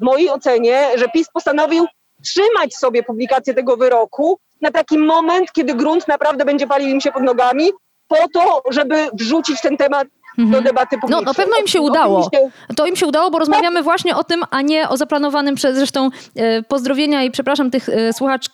w 0.00 0.04
mojej 0.04 0.30
ocenie, 0.30 0.88
że 0.94 1.08
PiS 1.08 1.28
postanowił 1.32 1.86
wstrzymać 2.22 2.76
sobie 2.76 3.02
publikację 3.02 3.54
tego 3.54 3.76
wyroku 3.76 4.38
na 4.60 4.70
taki 4.70 4.98
moment, 4.98 5.52
kiedy 5.52 5.74
grunt 5.74 6.08
naprawdę 6.08 6.44
będzie 6.44 6.66
palił 6.66 6.88
im 6.88 7.00
się 7.00 7.12
pod 7.12 7.22
nogami, 7.22 7.70
po 8.08 8.28
to, 8.32 8.62
żeby 8.70 9.08
wrzucić 9.12 9.60
ten 9.60 9.76
temat 9.76 10.08
do 10.38 10.60
debaty 10.60 10.98
publicznej. 10.98 11.24
No, 11.24 11.30
na 11.30 11.34
pewno 11.34 11.56
im 11.60 11.66
się 11.66 11.80
udało. 11.80 12.30
To 12.76 12.86
im 12.86 12.96
się 12.96 13.06
udało, 13.06 13.30
bo 13.30 13.38
rozmawiamy 13.38 13.82
właśnie 13.82 14.16
o 14.16 14.24
tym, 14.24 14.42
a 14.50 14.62
nie 14.62 14.88
o 14.88 14.96
zaplanowanym 14.96 15.54
przez 15.54 15.76
zresztą 15.76 16.10
e, 16.36 16.62
pozdrowienia 16.62 17.22
i 17.22 17.30
przepraszam 17.30 17.70
tych 17.70 17.88
e, 17.88 18.12
słuchaczy 18.12 18.50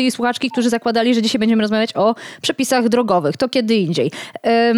i 0.00 0.10
słuchaczki, 0.10 0.50
którzy 0.50 0.70
zakładali, 0.70 1.14
że 1.14 1.22
dzisiaj 1.22 1.38
będziemy 1.38 1.62
rozmawiać 1.62 1.96
o 1.96 2.14
przepisach 2.42 2.88
drogowych. 2.88 3.36
To 3.36 3.48
kiedy 3.48 3.74
indziej. 3.74 4.10
E, 4.46 4.74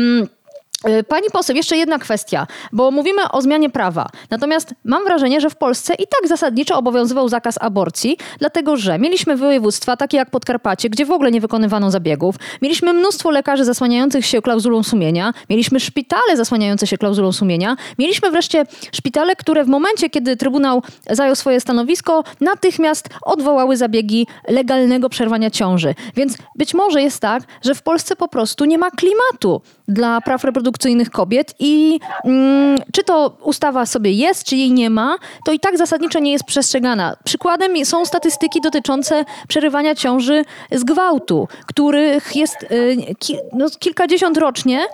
pani 1.08 1.30
poseł, 1.32 1.56
jeszcze 1.56 1.76
jedna 1.76 1.99
kwestia, 1.99 2.46
bo 2.72 2.90
mówimy 2.90 3.30
o 3.32 3.42
zmianie 3.42 3.70
prawa. 3.70 4.06
Natomiast 4.30 4.75
mam 4.84 5.04
wrażenie, 5.04 5.40
że 5.40 5.50
w 5.50 5.56
Polsce 5.56 5.94
i 5.94 6.06
tak 6.06 6.28
zasadniczo 6.28 6.78
obowiązywał 6.78 7.28
zakaz 7.28 7.54
aborcji, 7.60 8.16
dlatego 8.38 8.76
że 8.76 8.99
mieliśmy 8.99 9.37
województwa 9.37 9.96
takie 9.96 10.16
jak 10.16 10.30
Podkarpacie, 10.30 10.90
gdzie 10.90 11.06
w 11.06 11.10
ogóle 11.10 11.30
nie 11.30 11.40
wykonywano 11.40 11.90
zabiegów. 11.90 12.34
Mieliśmy 12.62 12.92
mnóstwo 12.92 13.30
lekarzy 13.30 13.64
zasłaniających 13.64 14.26
się 14.26 14.42
klauzulą 14.42 14.82
sumienia. 14.82 15.32
Mieliśmy 15.50 15.80
szpitale 15.80 16.37
zasłaniające 16.37 16.87
się 16.87 16.99
klauzulą 16.99 17.32
sumienia. 17.32 17.76
Mieliśmy 17.99 18.30
wreszcie 18.30 18.64
szpitale, 18.92 19.37
które 19.37 19.64
w 19.64 19.68
momencie, 19.68 20.10
kiedy 20.10 20.37
Trybunał 20.37 20.82
zajął 21.10 21.37
swoje 21.37 21.60
stanowisko, 21.60 22.25
natychmiast 22.40 23.08
odwołały 23.22 23.76
zabiegi 23.76 24.26
legalnego 24.49 25.08
przerwania 25.08 25.50
ciąży. 25.50 25.94
Więc 26.16 26.37
być 26.56 26.75
może 26.75 27.02
jest 27.02 27.20
tak, 27.20 27.42
że 27.64 27.75
w 27.75 27.82
Polsce 27.82 28.16
po 28.16 28.28
prostu 28.28 28.64
nie 28.64 28.78
ma 28.78 28.90
klimatu 28.90 29.62
dla 29.90 30.20
praw 30.20 30.44
reprodukcyjnych 30.44 31.11
kobiet 31.11 31.54
i 31.59 32.00
mm, 32.25 32.78
czy 32.92 33.04
to 33.04 33.37
ustawa 33.42 33.87
sobie 33.87 34.12
jest, 34.12 34.44
czy 34.44 34.56
jej 34.56 34.73
nie 34.73 34.90
ma, 34.90 35.16
to 35.44 35.52
i 35.52 35.61
tak 35.61 35.78
zasadniczo 35.78 36.18
nie 36.18 36.32
jest 36.32 36.44
przestrzegana. 36.44 37.16
Przykładem 37.25 37.85
są 37.85 38.04
statystyki 38.04 38.61
dotyczące 38.61 39.25
przerywania 39.49 39.94
ciąży 39.94 40.44
z 40.73 40.85
gwałtu, 40.85 41.49
których 41.66 42.37
jest 42.37 42.62
y, 42.62 42.97
ki, 43.18 43.37
no, 43.52 43.66
kilkadziesiąt 43.78 44.37
rocznie. 44.37 44.87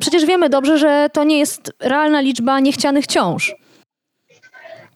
Przecież 0.00 0.24
wiemy 0.24 0.48
dobrze, 0.48 0.78
że 0.78 1.10
to 1.12 1.24
nie 1.24 1.38
jest 1.38 1.72
realna 1.80 2.20
liczba 2.20 2.60
niechcianych 2.60 3.06
ciąż. 3.06 3.54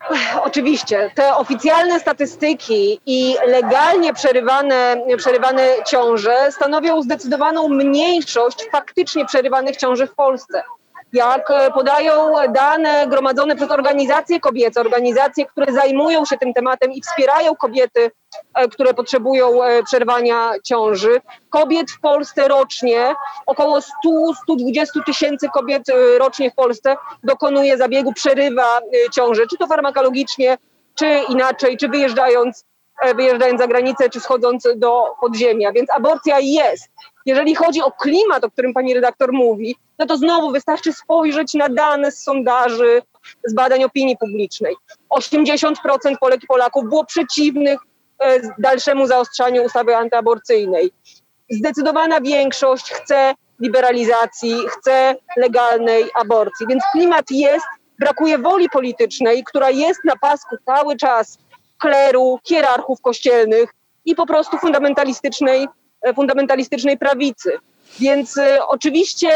Oczywiście, 0.49 1.11
te 1.14 1.37
oficjalne 1.37 2.00
statystyki 2.00 3.00
i 3.06 3.37
legalnie 3.46 4.14
przerywane, 4.14 4.96
przerywane 5.16 5.68
ciąże 5.87 6.52
stanowią 6.52 7.02
zdecydowaną 7.02 7.68
mniejszość 7.68 8.66
faktycznie 8.73 9.26
przerywanych 9.26 9.76
ciąży 9.76 10.06
w 10.06 10.14
Polsce. 10.14 10.62
Jak 11.12 11.50
e, 11.50 11.70
podają 11.70 12.32
dane 12.49 13.06
gromadzone 13.08 13.56
przez 13.56 13.70
organizacje 13.70 14.40
kobiece, 14.40 14.80
organizacje, 14.80 15.46
które 15.46 15.73
zajmują 15.73 16.25
się 16.25 16.38
tym 16.38 16.54
tematem 16.54 16.92
i 16.92 17.00
wspierają 17.00 17.56
kobiety, 17.56 18.11
które 18.70 18.94
potrzebują 18.94 19.64
e, 19.64 19.82
przerwania 19.82 20.52
ciąży. 20.64 21.20
Kobiet 21.50 21.90
w 21.90 22.00
Polsce 22.00 22.49
rocznie, 22.49 23.14
około 23.46 23.78
100-120 24.49 25.04
tysięcy 25.06 25.49
kobiet 25.54 25.82
rocznie 26.18 26.50
w 26.50 26.54
Polsce 26.54 26.96
dokonuje 27.23 27.76
zabiegu, 27.76 28.12
przerywa 28.12 28.80
ciąży, 29.12 29.46
czy 29.50 29.56
to 29.56 29.66
farmakologicznie, 29.66 30.58
czy 30.94 31.06
inaczej, 31.28 31.76
czy 31.76 31.88
wyjeżdżając 31.88 32.64
wyjeżdżając 33.16 33.61
za 33.61 33.66
granicę, 33.66 34.11
czy 34.11 34.20
schodząc 34.20 34.68
do 34.76 35.04
podziemia. 35.20 35.73
Więc 35.73 35.90
aborcja 35.90 36.40
jest. 36.40 36.88
Jeżeli 37.26 37.54
chodzi 37.54 37.82
o 37.82 37.92
klimat, 37.92 38.44
o 38.44 38.50
którym 38.50 38.75
pani 38.75 38.94
redaktor 38.94 39.32
mówi, 39.32 39.76
no 39.99 40.06
to 40.06 40.16
znowu 40.16 40.50
wystarczy 40.50 40.92
spojrzeć 40.92 41.54
na 41.54 41.68
dane 41.68 42.12
z 42.12 42.23
sondaży, 42.23 43.02
z 43.44 43.54
badań 43.54 43.84
opinii 43.84 44.16
publicznej. 44.16 44.76
80% 45.11 45.75
Polek 46.20 46.44
i 46.44 46.46
Polaków 46.46 46.84
było 46.84 47.04
przeciwnych 47.04 47.80
e, 47.80 47.87
dalszemu 48.59 49.06
zaostrzaniu 49.06 49.64
ustawy 49.64 49.97
antyaborcyjnej. 49.97 50.92
Zdecydowana 51.50 52.21
większość 52.21 52.92
chce 52.92 53.35
liberalizacji, 53.61 54.56
chce 54.68 55.16
legalnej 55.37 56.04
aborcji. 56.14 56.66
Więc 56.66 56.83
klimat 56.92 57.30
jest, 57.30 57.66
brakuje 57.99 58.38
woli 58.38 58.68
politycznej, 58.71 59.44
która 59.44 59.71
jest 59.71 60.00
na 60.04 60.16
pasku 60.16 60.56
cały 60.66 60.97
czas 60.97 61.38
kleru, 61.78 62.38
hierarchów 62.49 63.00
kościelnych 63.00 63.71
i 64.04 64.14
po 64.14 64.26
prostu 64.26 64.59
fundamentalistycznej, 64.59 65.68
e, 66.02 66.14
fundamentalistycznej 66.14 66.99
prawicy. 66.99 67.59
Więc 68.00 68.37
y, 68.37 68.66
oczywiście 68.66 69.30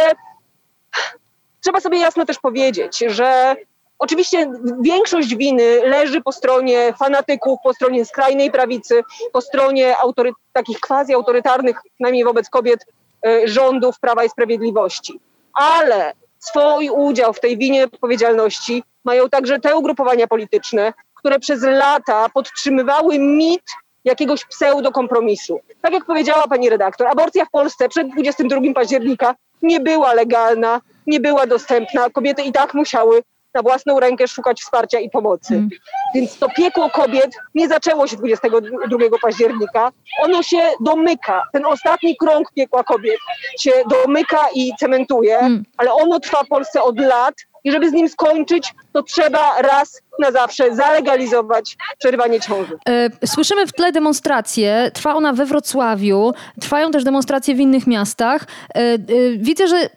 trzeba 1.60 1.80
sobie 1.80 1.98
jasno 1.98 2.24
też 2.24 2.38
powiedzieć, 2.38 3.04
że 3.06 3.56
oczywiście 3.98 4.52
większość 4.80 5.36
winy 5.36 5.80
leży 5.84 6.20
po 6.20 6.32
stronie 6.32 6.94
fanatyków, 6.98 7.58
po 7.64 7.74
stronie 7.74 8.04
skrajnej 8.04 8.50
prawicy, 8.50 9.02
po 9.32 9.40
stronie 9.40 9.98
autory, 9.98 10.32
takich 10.52 10.80
quasi-autorytarnych, 10.80 11.76
przynajmniej 11.94 12.24
wobec 12.24 12.50
kobiet, 12.50 12.86
y, 13.26 13.48
rządów 13.48 14.00
Prawa 14.00 14.24
i 14.24 14.28
Sprawiedliwości. 14.28 15.20
Ale 15.52 16.12
swój 16.38 16.90
udział 16.90 17.32
w 17.32 17.40
tej 17.40 17.58
winie 17.58 17.84
odpowiedzialności 17.84 18.82
mają 19.04 19.28
także 19.28 19.60
te 19.60 19.76
ugrupowania 19.76 20.26
polityczne, 20.26 20.92
które 21.14 21.38
przez 21.38 21.62
lata 21.62 22.28
podtrzymywały 22.28 23.18
mit 23.18 23.64
jakiegoś 24.04 24.44
pseudo-kompromisu. 24.44 25.60
Tak 25.82 25.92
jak 25.92 26.04
powiedziała 26.04 26.48
pani 26.48 26.70
redaktor, 26.70 27.08
aborcja 27.08 27.44
w 27.44 27.50
Polsce 27.50 27.88
przed 27.88 28.08
22 28.08 28.60
października 28.74 29.34
nie 29.62 29.80
była 29.80 30.12
legalna, 30.12 30.80
nie 31.06 31.20
była 31.20 31.46
dostępna. 31.46 32.10
Kobiety 32.10 32.42
i 32.42 32.52
tak 32.52 32.74
musiały 32.74 33.22
na 33.58 33.62
własną 33.62 34.00
rękę 34.00 34.28
szukać 34.28 34.60
wsparcia 34.60 35.00
i 35.00 35.10
pomocy. 35.10 35.54
Mm. 35.54 35.68
Więc 36.14 36.38
to 36.38 36.48
piekło 36.48 36.90
kobiet 36.90 37.30
nie 37.54 37.68
zaczęło 37.68 38.06
się 38.06 38.16
22 38.16 39.18
października, 39.22 39.92
ono 40.22 40.42
się 40.42 40.58
domyka. 40.80 41.42
Ten 41.52 41.66
ostatni 41.66 42.16
krąg 42.16 42.52
piekła 42.52 42.84
kobiet 42.84 43.18
się 43.60 43.72
domyka 43.90 44.40
i 44.54 44.72
cementuje, 44.80 45.38
mm. 45.38 45.62
ale 45.76 45.92
ono 45.92 46.20
trwa 46.20 46.42
w 46.44 46.48
Polsce 46.48 46.82
od 46.82 47.00
lat 47.00 47.34
i 47.64 47.72
żeby 47.72 47.90
z 47.90 47.92
nim 47.92 48.08
skończyć, 48.08 48.74
to 48.92 49.02
trzeba 49.02 49.62
raz 49.62 50.02
na 50.18 50.32
zawsze 50.32 50.76
zalegalizować 50.76 51.76
przerywanie 51.98 52.40
ciąży. 52.40 52.78
E, 52.88 53.26
słyszymy 53.26 53.66
w 53.66 53.72
tle 53.72 53.92
demonstrację. 53.92 54.90
Trwa 54.94 55.14
ona 55.14 55.32
we 55.32 55.46
Wrocławiu. 55.46 56.32
Trwają 56.60 56.90
też 56.90 57.04
demonstracje 57.04 57.54
w 57.54 57.60
innych 57.60 57.86
miastach. 57.86 58.46
E, 58.74 58.78
e, 58.78 58.98
widzę, 59.36 59.68
że 59.68 59.90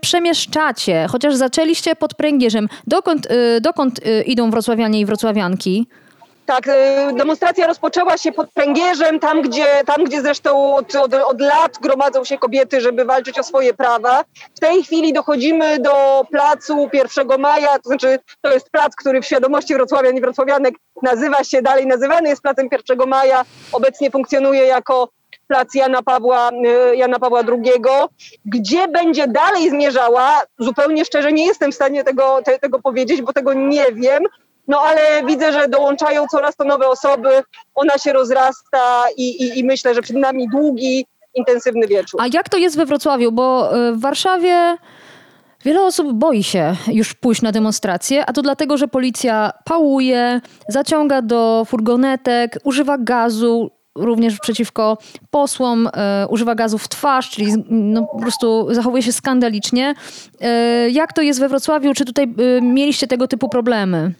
przemieszczacie, 0.00 1.06
chociaż 1.10 1.34
zaczęliście 1.34 1.96
pod 1.96 2.14
pręgierzem. 2.14 2.68
Dokąd, 2.86 3.28
dokąd 3.60 4.00
idą 4.26 4.50
wrocławianie 4.50 5.00
i 5.00 5.06
wrocławianki? 5.06 5.86
Tak, 6.46 6.68
y, 6.68 6.72
demonstracja 7.14 7.66
rozpoczęła 7.66 8.18
się 8.18 8.32
pod 8.32 8.52
Pręgierzem, 8.52 9.20
tam 9.20 9.42
gdzie, 9.42 9.66
tam, 9.86 10.04
gdzie 10.04 10.22
zresztą 10.22 10.74
od, 10.74 10.94
od, 10.94 11.14
od, 11.14 11.40
lat 11.40 11.78
gromadzą 11.82 12.24
się 12.24 12.38
kobiety, 12.38 12.80
żeby 12.80 13.04
walczyć 13.04 13.38
o 13.38 13.42
swoje 13.42 13.74
prawa. 13.74 14.24
W 14.54 14.60
tej 14.60 14.82
chwili 14.82 15.12
dochodzimy 15.12 15.78
do 15.78 16.24
placu 16.30 16.88
1 16.92 17.40
maja, 17.40 17.78
to 17.78 17.88
znaczy 17.88 18.18
to 18.40 18.52
jest 18.52 18.70
plac, 18.70 18.96
który 18.96 19.22
w 19.22 19.26
świadomości 19.26 19.74
wrocławian 19.74 20.16
i 20.16 20.20
wrocławianek 20.20 20.74
nazywa 21.02 21.44
się, 21.44 21.62
dalej 21.62 21.86
nazywany 21.86 22.28
jest 22.28 22.42
placem 22.42 22.68
1 22.72 23.08
maja, 23.08 23.44
obecnie 23.72 24.10
funkcjonuje 24.10 24.66
jako 24.66 25.08
plac 25.48 25.74
Jana 25.74 26.02
Pawła, 26.02 26.50
y, 26.92 26.96
Jana 26.96 27.18
Pawła 27.18 27.40
II, 27.40 27.72
gdzie 28.44 28.88
będzie 28.88 29.26
dalej 29.26 29.70
zmierzała, 29.70 30.42
zupełnie 30.58 31.04
szczerze 31.04 31.32
nie 31.32 31.46
jestem 31.46 31.72
w 31.72 31.74
stanie 31.74 32.04
tego, 32.04 32.40
te, 32.44 32.58
tego 32.58 32.78
powiedzieć, 32.78 33.22
bo 33.22 33.32
tego 33.32 33.54
nie 33.54 33.92
wiem, 33.92 34.22
no 34.68 34.80
ale 34.80 35.24
widzę, 35.26 35.52
że 35.52 35.68
dołączają 35.68 36.26
coraz 36.30 36.56
to 36.56 36.64
nowe 36.64 36.88
osoby, 36.88 37.42
ona 37.74 37.98
się 37.98 38.12
rozrasta 38.12 39.04
i, 39.16 39.42
i, 39.42 39.58
i 39.58 39.64
myślę, 39.64 39.94
że 39.94 40.02
przed 40.02 40.16
nami 40.16 40.48
długi, 40.48 41.06
intensywny 41.34 41.86
wieczór. 41.86 42.20
A 42.22 42.26
jak 42.32 42.48
to 42.48 42.56
jest 42.56 42.76
we 42.76 42.86
Wrocławiu? 42.86 43.32
Bo 43.32 43.76
y, 43.88 43.92
w 43.92 44.00
Warszawie 44.00 44.76
Wiele 45.64 45.82
osób 45.82 46.12
boi 46.12 46.42
się 46.42 46.74
już 46.92 47.14
pójść 47.14 47.42
na 47.42 47.52
demonstrację, 47.52 48.26
a 48.26 48.32
to 48.32 48.42
dlatego, 48.42 48.76
że 48.76 48.88
policja 48.88 49.50
pałuje, 49.64 50.40
zaciąga 50.68 51.22
do 51.22 51.64
furgonetek, 51.66 52.58
używa 52.64 52.98
gazu, 52.98 53.70
również 53.96 54.38
przeciwko 54.40 54.98
posłom, 55.30 55.88
e, 55.92 56.26
używa 56.30 56.54
gazu 56.54 56.78
w 56.78 56.88
twarz, 56.88 57.30
czyli 57.30 57.52
no, 57.70 58.02
po 58.02 58.18
prostu 58.18 58.74
zachowuje 58.74 59.02
się 59.02 59.12
skandalicznie. 59.12 59.94
E, 60.40 60.90
jak 60.90 61.12
to 61.12 61.22
jest 61.22 61.40
we 61.40 61.48
Wrocławiu? 61.48 61.94
Czy 61.94 62.04
tutaj 62.04 62.24
e, 62.24 62.60
mieliście 62.60 63.06
tego 63.06 63.28
typu 63.28 63.48
problemy? 63.48 64.12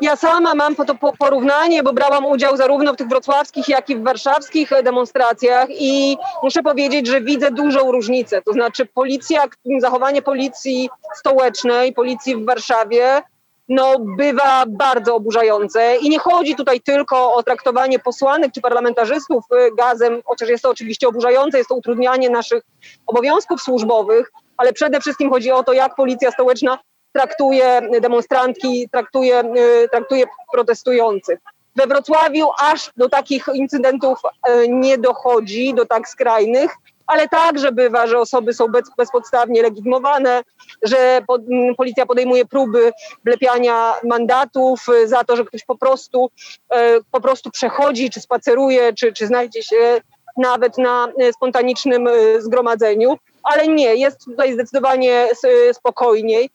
Ja 0.00 0.16
sama 0.16 0.54
mam 0.54 0.76
to 0.76 0.94
porównanie, 1.18 1.82
bo 1.82 1.92
brałam 1.92 2.26
udział 2.26 2.56
zarówno 2.56 2.92
w 2.92 2.96
tych 2.96 3.08
wrocławskich, 3.08 3.68
jak 3.68 3.90
i 3.90 3.96
w 3.96 4.02
warszawskich 4.02 4.70
demonstracjach 4.84 5.68
i 5.70 6.16
muszę 6.42 6.62
powiedzieć, 6.62 7.06
że 7.06 7.20
widzę 7.20 7.50
dużą 7.50 7.92
różnicę. 7.92 8.42
To 8.42 8.52
znaczy 8.52 8.86
policja, 8.86 9.42
zachowanie 9.78 10.22
policji 10.22 10.90
stołecznej, 11.14 11.92
policji 11.92 12.36
w 12.36 12.44
Warszawie 12.44 13.22
no, 13.68 13.96
bywa 13.98 14.64
bardzo 14.68 15.14
oburzające. 15.14 15.96
I 15.96 16.08
nie 16.08 16.18
chodzi 16.18 16.54
tutaj 16.54 16.80
tylko 16.80 17.34
o 17.34 17.42
traktowanie 17.42 17.98
posłanek 17.98 18.52
czy 18.52 18.60
parlamentarzystów 18.60 19.44
y, 19.52 19.74
gazem, 19.76 20.22
chociaż 20.24 20.48
jest 20.48 20.62
to 20.62 20.70
oczywiście 20.70 21.08
oburzające, 21.08 21.58
jest 21.58 21.68
to 21.68 21.74
utrudnianie 21.74 22.30
naszych 22.30 22.62
obowiązków 23.06 23.62
służbowych, 23.62 24.32
ale 24.56 24.72
przede 24.72 25.00
wszystkim 25.00 25.30
chodzi 25.30 25.50
o 25.50 25.62
to, 25.62 25.72
jak 25.72 25.94
policja 25.94 26.30
stołeczna 26.30 26.78
traktuje 27.12 27.80
demonstrantki, 28.00 28.88
traktuje, 28.92 29.40
y, 29.84 29.88
traktuje 29.88 30.24
protestujących. 30.52 31.38
We 31.76 31.86
Wrocławiu 31.86 32.48
aż 32.58 32.90
do 32.96 33.08
takich 33.08 33.46
incydentów 33.54 34.18
e, 34.48 34.68
nie 34.68 34.98
dochodzi, 34.98 35.74
do 35.74 35.86
tak 35.86 36.08
skrajnych, 36.08 36.70
ale 37.08 37.28
także 37.28 37.72
bywa, 37.72 38.06
że 38.06 38.18
osoby 38.18 38.54
są 38.54 38.68
bez, 38.68 38.82
bezpodstawnie 38.96 39.62
legitymowane, 39.62 40.42
że 40.82 41.20
po, 41.26 41.38
policja 41.76 42.06
podejmuje 42.06 42.44
próby 42.44 42.92
wlepiania 43.24 43.94
mandatów 44.04 44.86
za 45.04 45.24
to, 45.24 45.36
że 45.36 45.44
ktoś 45.44 45.64
po 45.64 45.78
prostu, 45.78 46.30
e, 46.70 46.98
po 47.10 47.20
prostu 47.20 47.50
przechodzi, 47.50 48.10
czy 48.10 48.20
spaceruje, 48.20 48.92
czy, 48.92 49.12
czy 49.12 49.26
znajdzie 49.26 49.62
się 49.62 50.00
nawet 50.36 50.78
na 50.78 51.08
spontanicznym 51.32 52.08
zgromadzeniu, 52.38 53.16
ale 53.42 53.68
nie, 53.68 53.94
jest 53.94 54.24
tutaj 54.24 54.52
zdecydowanie 54.52 55.28
spokojniej. 55.72 56.50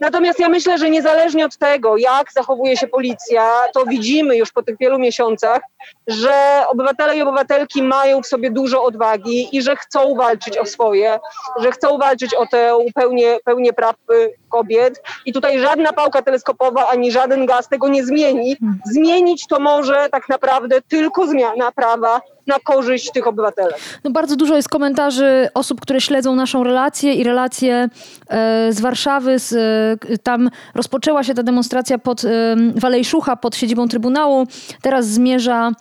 Natomiast 0.00 0.40
ja 0.40 0.48
myślę, 0.48 0.78
że 0.78 0.90
niezależnie 0.90 1.46
od 1.46 1.56
tego, 1.56 1.96
jak 1.96 2.32
zachowuje 2.32 2.76
się 2.76 2.86
policja, 2.86 3.50
to 3.74 3.84
widzimy 3.84 4.36
już 4.36 4.52
po 4.52 4.62
tych 4.62 4.78
wielu 4.78 4.98
miesiącach, 4.98 5.60
że 6.06 6.64
obywatele 6.68 7.16
i 7.16 7.22
obywatelki 7.22 7.82
mają 7.82 8.22
w 8.22 8.26
sobie 8.26 8.50
dużo 8.50 8.84
odwagi 8.84 9.56
i 9.56 9.62
że 9.62 9.76
chcą 9.76 10.14
walczyć 10.14 10.58
o 10.58 10.66
swoje, 10.66 11.20
że 11.60 11.72
chcą 11.72 11.98
walczyć 11.98 12.34
o 12.34 12.46
tę 12.46 12.78
pełnię, 12.94 13.38
pełnię 13.44 13.72
praw 13.72 13.96
y, 14.12 14.34
kobiet. 14.48 15.02
I 15.26 15.32
tutaj 15.32 15.58
żadna 15.58 15.92
pałka 15.92 16.22
teleskopowa 16.22 16.88
ani 16.88 17.12
żaden 17.12 17.46
gaz 17.46 17.68
tego 17.68 17.88
nie 17.88 18.04
zmieni. 18.04 18.56
Zmienić 18.84 19.46
to 19.46 19.60
może 19.60 20.08
tak 20.12 20.28
naprawdę 20.28 20.82
tylko 20.82 21.26
zmiana 21.26 21.72
prawa 21.72 22.20
na 22.46 22.58
korzyść 22.64 23.10
tych 23.12 23.26
obywateli. 23.26 23.74
No 24.04 24.10
bardzo 24.10 24.36
dużo 24.36 24.56
jest 24.56 24.68
komentarzy 24.68 25.48
osób, 25.54 25.80
które 25.80 26.00
śledzą 26.00 26.36
naszą 26.36 26.64
relację 26.64 27.14
i 27.14 27.24
relację 27.24 27.88
e, 28.28 28.72
z 28.72 28.80
Warszawy. 28.80 29.38
Z, 29.38 29.52
e, 29.52 30.18
tam 30.18 30.50
rozpoczęła 30.74 31.24
się 31.24 31.34
ta 31.34 31.42
demonstracja 31.42 31.98
pod 31.98 32.24
e, 32.24 32.28
Walejszucha, 32.74 33.36
pod 33.36 33.56
siedzibą 33.56 33.88
Trybunału. 33.88 34.46
Teraz 34.82 35.06
zmierza 35.06 35.72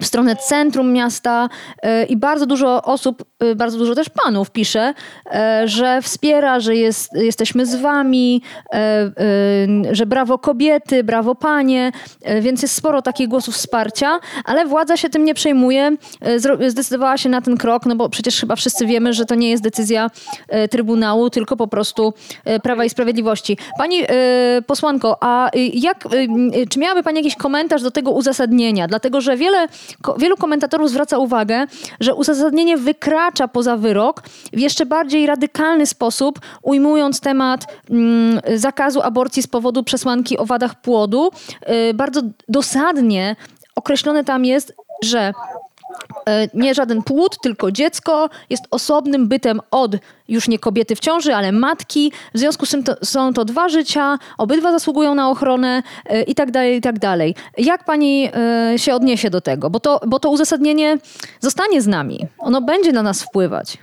w 0.00 0.06
stronę 0.06 0.36
centrum 0.36 0.92
miasta 0.92 1.48
e, 1.82 2.04
i 2.04 2.16
bardzo 2.16 2.46
dużo 2.46 2.82
osób, 2.82 3.24
e, 3.40 3.54
bardzo 3.54 3.78
dużo 3.78 3.94
też 3.94 4.08
panów 4.08 4.50
pisze, 4.50 4.94
e, 5.30 5.68
że 5.68 6.02
wspiera, 6.02 6.60
że 6.60 6.76
jest, 6.76 7.12
jesteśmy 7.12 7.66
z 7.66 7.74
wami, 7.74 8.42
że 9.92 10.06
brawo 10.06 10.38
kobiety, 10.38 11.04
brawo 11.04 11.34
panie, 11.34 11.92
więc 12.40 12.62
jest 12.62 12.74
sporo 12.74 13.02
takich 13.02 13.28
głosów 13.28 13.54
wsparcia, 13.54 14.20
ale 14.44 14.66
władza 14.66 14.96
się 14.96 15.08
tym 15.08 15.24
nie 15.24 15.34
przejmuje, 15.34 15.96
zdecydowała 16.68 17.18
się 17.18 17.28
na 17.28 17.40
ten 17.40 17.56
krok, 17.56 17.86
no 17.86 17.96
bo 17.96 18.08
przecież 18.08 18.40
chyba 18.40 18.56
wszyscy 18.56 18.86
wiemy, 18.86 19.12
że 19.12 19.24
to 19.24 19.34
nie 19.34 19.50
jest 19.50 19.62
decyzja 19.62 20.10
Trybunału, 20.70 21.30
tylko 21.30 21.56
po 21.56 21.66
prostu 21.66 22.14
Prawa 22.62 22.84
i 22.84 22.90
Sprawiedliwości. 22.90 23.58
Pani 23.78 24.00
posłanko, 24.66 25.16
a 25.20 25.50
jak, 25.72 26.08
czy 26.70 26.78
miałaby 26.78 27.02
Pani 27.02 27.18
jakiś 27.18 27.36
komentarz 27.36 27.82
do 27.82 27.90
tego 27.90 28.10
uzasadnienia? 28.10 28.88
Dlatego, 28.88 29.20
że 29.20 29.36
wiele 29.36 29.68
wielu 30.18 30.36
komentatorów 30.36 30.90
zwraca 30.90 31.18
uwagę, 31.18 31.66
że 32.00 32.14
uzasadnienie 32.14 32.76
wykracza 32.76 33.48
poza 33.48 33.76
wyrok 33.76 34.22
w 34.52 34.58
jeszcze 34.58 34.86
bardziej 34.86 35.26
radykalny 35.26 35.86
sposób, 35.86 36.40
ujmując 36.62 37.20
temat 37.20 37.66
mm, 37.90 38.40
zakazu 38.54 39.02
aborcji 39.02 39.42
z 39.42 39.46
powodu 39.46 39.82
przesłanki 39.82 40.38
o 40.38 40.46
wadach 40.46 40.80
płodu. 40.80 41.30
Yy, 41.68 41.94
bardzo 41.94 42.20
dosadnie 42.48 43.36
określone 43.76 44.24
tam 44.24 44.44
jest, 44.44 44.76
że 45.04 45.32
nie 46.54 46.74
żaden 46.74 47.02
płód, 47.02 47.36
tylko 47.42 47.72
dziecko 47.72 48.28
jest 48.50 48.64
osobnym 48.70 49.28
bytem 49.28 49.60
od 49.70 49.92
już 50.28 50.48
nie 50.48 50.58
kobiety 50.58 50.96
w 50.96 51.00
ciąży, 51.00 51.34
ale 51.34 51.52
matki. 51.52 52.12
W 52.34 52.38
związku 52.38 52.66
z 52.66 52.70
tym 52.70 52.84
to, 52.84 52.94
są 53.02 53.32
to 53.32 53.44
dwa 53.44 53.68
życia, 53.68 54.18
obydwa 54.38 54.72
zasługują 54.72 55.14
na 55.14 55.30
ochronę 55.30 55.82
e, 56.06 56.22
i 56.22 56.34
tak 56.34 56.50
dalej, 56.50 56.76
i 56.76 56.80
tak 56.80 56.98
dalej. 56.98 57.34
Jak 57.58 57.84
pani 57.84 58.30
e, 58.34 58.78
się 58.78 58.94
odniesie 58.94 59.30
do 59.30 59.40
tego? 59.40 59.70
Bo 59.70 59.80
to, 59.80 60.00
bo 60.06 60.20
to 60.20 60.30
uzasadnienie 60.30 60.98
zostanie 61.40 61.82
z 61.82 61.86
nami. 61.86 62.26
Ono 62.38 62.60
będzie 62.60 62.92
na 62.92 63.02
nas 63.02 63.22
wpływać 63.22 63.78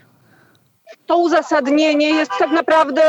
to 1.05 1.17
uzasadnienie 1.17 2.09
jest 2.09 2.31
tak 2.39 2.51
naprawdę 2.51 3.01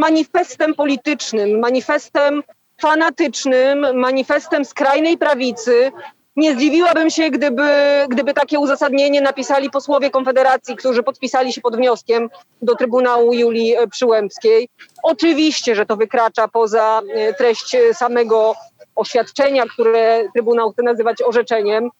manifestem 0.00 0.74
politycznym, 0.74 1.58
manifestem 1.58 2.42
fanatycznym, 2.80 3.98
manifestem 3.98 4.64
skrajnej 4.64 5.18
prawicy, 5.18 5.92
nie 6.36 6.54
zdziwiłabym 6.54 7.10
się, 7.10 7.30
gdyby, 7.30 7.70
gdyby 8.08 8.34
takie 8.34 8.58
uzasadnienie 8.58 9.20
napisali 9.20 9.70
posłowie 9.70 10.10
Konfederacji, 10.10 10.76
którzy 10.76 11.02
podpisali 11.02 11.52
się 11.52 11.60
pod 11.60 11.76
wnioskiem 11.76 12.30
do 12.62 12.74
Trybunału 12.74 13.32
Julii 13.32 13.74
Przyłębskiej. 13.90 14.68
Oczywiście, 15.02 15.74
że 15.74 15.86
to 15.86 15.96
wykracza 15.96 16.48
poza 16.48 17.00
e, 17.14 17.34
treść 17.34 17.76
samego 17.92 18.54
oświadczenia, 18.96 19.64
które 19.66 20.24
Trybunał 20.34 20.72
chce 20.72 20.82
nazywać 20.82 21.22
orzeczeniem. 21.22 21.90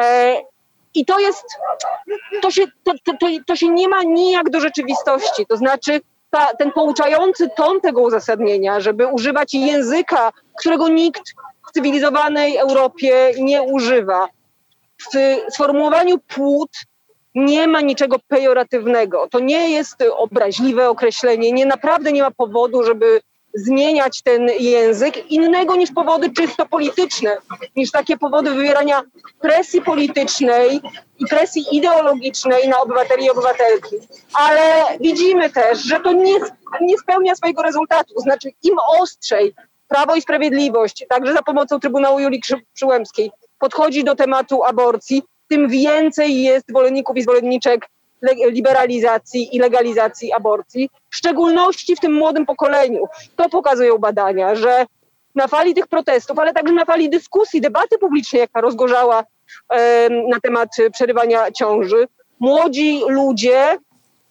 E, 0.00 0.36
I 0.94 1.04
to 1.04 1.18
jest, 1.18 1.44
to 2.42 2.50
się, 2.50 2.64
to, 2.84 2.92
to, 3.20 3.26
to 3.46 3.56
się 3.56 3.68
nie 3.68 3.88
ma 3.88 4.02
nijak 4.02 4.50
do 4.50 4.60
rzeczywistości. 4.60 5.46
To 5.46 5.56
znaczy, 5.56 6.00
ta, 6.30 6.54
ten 6.58 6.72
pouczający 6.72 7.48
ton 7.56 7.80
tego 7.80 8.00
uzasadnienia, 8.00 8.80
żeby 8.80 9.06
używać 9.06 9.54
języka, 9.54 10.32
którego 10.58 10.88
nikt 10.88 11.34
cywilizowanej 11.78 12.56
Europie 12.56 13.30
nie 13.38 13.62
używa. 13.62 14.28
W 14.98 15.06
sformułowaniu 15.54 16.18
płód 16.18 16.70
nie 17.34 17.68
ma 17.68 17.80
niczego 17.80 18.16
pejoratywnego. 18.28 19.28
To 19.30 19.40
nie 19.40 19.70
jest 19.70 19.96
obraźliwe 20.16 20.88
określenie. 20.88 21.52
Nie 21.52 21.66
naprawdę 21.66 22.12
nie 22.12 22.22
ma 22.22 22.30
powodu, 22.30 22.84
żeby 22.84 23.20
zmieniać 23.54 24.22
ten 24.22 24.48
język 24.60 25.30
innego 25.30 25.76
niż 25.76 25.92
powody 25.92 26.30
czysto 26.30 26.66
polityczne, 26.66 27.36
niż 27.76 27.90
takie 27.90 28.16
powody 28.16 28.50
wywierania 28.50 29.02
presji 29.40 29.82
politycznej 29.82 30.80
i 31.18 31.26
presji 31.26 31.76
ideologicznej 31.76 32.68
na 32.68 32.80
obywateli 32.80 33.24
i 33.24 33.30
obywatelki. 33.30 33.96
Ale 34.34 34.84
widzimy 35.00 35.50
też, 35.50 35.82
że 35.84 36.00
to 36.00 36.12
nie, 36.12 36.34
nie 36.80 36.98
spełnia 36.98 37.34
swojego 37.34 37.62
rezultatu. 37.62 38.20
Znaczy 38.20 38.48
im 38.62 38.76
ostrzej 39.00 39.54
Prawo 39.88 40.14
i 40.14 40.22
Sprawiedliwość, 40.22 41.06
także 41.08 41.32
za 41.32 41.42
pomocą 41.42 41.80
Trybunału 41.80 42.20
Julii 42.20 42.42
Przyłębskiej, 42.74 43.30
podchodzi 43.58 44.04
do 44.04 44.14
tematu 44.14 44.64
aborcji, 44.64 45.22
tym 45.48 45.68
więcej 45.68 46.42
jest 46.42 46.66
zwolenników 46.68 47.16
i 47.16 47.22
zwolenniczek 47.22 47.88
liberalizacji 48.50 49.56
i 49.56 49.58
legalizacji 49.58 50.32
aborcji, 50.32 50.90
w 51.10 51.16
szczególności 51.16 51.96
w 51.96 52.00
tym 52.00 52.14
młodym 52.14 52.46
pokoleniu. 52.46 53.04
To 53.36 53.48
pokazują 53.48 53.98
badania, 53.98 54.54
że 54.54 54.86
na 55.34 55.48
fali 55.48 55.74
tych 55.74 55.86
protestów, 55.86 56.38
ale 56.38 56.52
także 56.52 56.74
na 56.74 56.84
fali 56.84 57.10
dyskusji, 57.10 57.60
debaty 57.60 57.98
publicznej, 57.98 58.40
jaka 58.40 58.60
rozgorzała 58.60 59.24
na 60.28 60.40
temat 60.42 60.68
przerywania 60.92 61.52
ciąży, 61.52 62.08
młodzi 62.40 63.00
ludzie, 63.08 63.78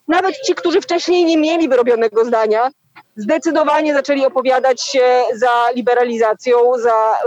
nawet 0.08 0.36
ci, 0.46 0.56
którzy 0.56 0.82
wcześniej 0.82 1.26
nie 1.26 1.38
mieli 1.38 1.70
wyrobionego 1.70 2.26
zdania, 2.26 2.70
zdecydowanie 3.16 3.94
zaczęli 3.94 4.26
opowiadać 4.26 4.82
się 4.82 5.24
za 5.34 5.72
liberalizacją, 5.76 6.58
za 6.78 7.18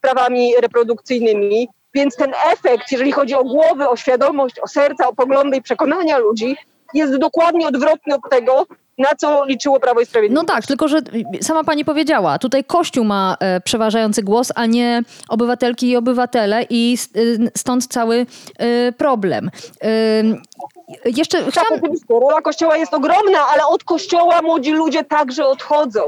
prawami 0.00 0.54
reprodukcyjnymi. 0.60 1.68
Więc 1.94 2.16
ten 2.16 2.32
efekt, 2.52 2.92
jeżeli 2.92 3.12
chodzi 3.12 3.34
o 3.34 3.44
głowy, 3.44 3.88
o 3.88 3.96
świadomość, 3.96 4.60
o 4.60 4.68
serca, 4.68 5.08
o 5.08 5.14
poglądy 5.14 5.56
i 5.56 5.62
przekonania 5.62 6.18
ludzi, 6.18 6.56
jest 6.94 7.16
dokładnie 7.16 7.68
odwrotny 7.68 8.14
od 8.14 8.30
tego, 8.30 8.66
na 8.98 9.08
co 9.18 9.44
liczyło 9.44 9.80
Prawo 9.80 10.00
i 10.00 10.06
Sprawiedliwość. 10.06 10.48
No 10.48 10.54
tak, 10.54 10.66
tylko 10.66 10.88
że 10.88 10.98
sama 11.40 11.64
pani 11.64 11.84
powiedziała, 11.84 12.38
tutaj 12.38 12.64
Kościół 12.64 13.04
ma 13.04 13.36
e, 13.40 13.60
przeważający 13.60 14.22
głos, 14.22 14.52
a 14.54 14.66
nie 14.66 15.02
obywatelki 15.28 15.90
i 15.90 15.96
obywatele 15.96 16.66
i 16.70 16.96
e, 17.14 17.20
stąd 17.56 17.86
cały 17.86 18.26
e, 18.58 18.92
problem. 18.92 19.50
E, 19.82 19.90
jeszcze 21.04 21.42
tak, 21.42 21.50
chciałam... 21.50 21.80
oczywiście, 21.82 22.06
rola 22.08 22.40
Kościoła 22.42 22.76
jest 22.76 22.94
ogromna, 22.94 23.46
ale 23.52 23.66
od 23.66 23.84
Kościoła 23.84 24.42
młodzi 24.42 24.72
ludzie 24.72 25.04
także 25.04 25.46
odchodzą, 25.46 26.00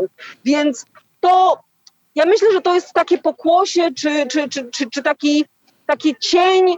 więc 0.45 0.85
to 1.21 1.59
ja 2.15 2.25
myślę, 2.27 2.49
że 2.53 2.61
to 2.61 2.75
jest 2.75 2.93
takie 2.93 3.19
pokłosie, 3.19 3.91
czy, 3.95 4.27
czy, 4.27 4.49
czy, 4.49 4.71
czy, 4.71 4.91
czy 4.91 5.03
taki, 5.03 5.45
taki 5.87 6.17
cień 6.21 6.77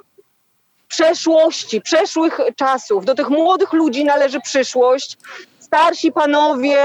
przeszłości, 0.88 1.80
przeszłych 1.80 2.40
czasów. 2.56 3.04
Do 3.04 3.14
tych 3.14 3.30
młodych 3.30 3.72
ludzi 3.72 4.04
należy 4.04 4.40
przyszłość 4.40 5.16
starsi 5.66 6.12
panowie 6.12 6.78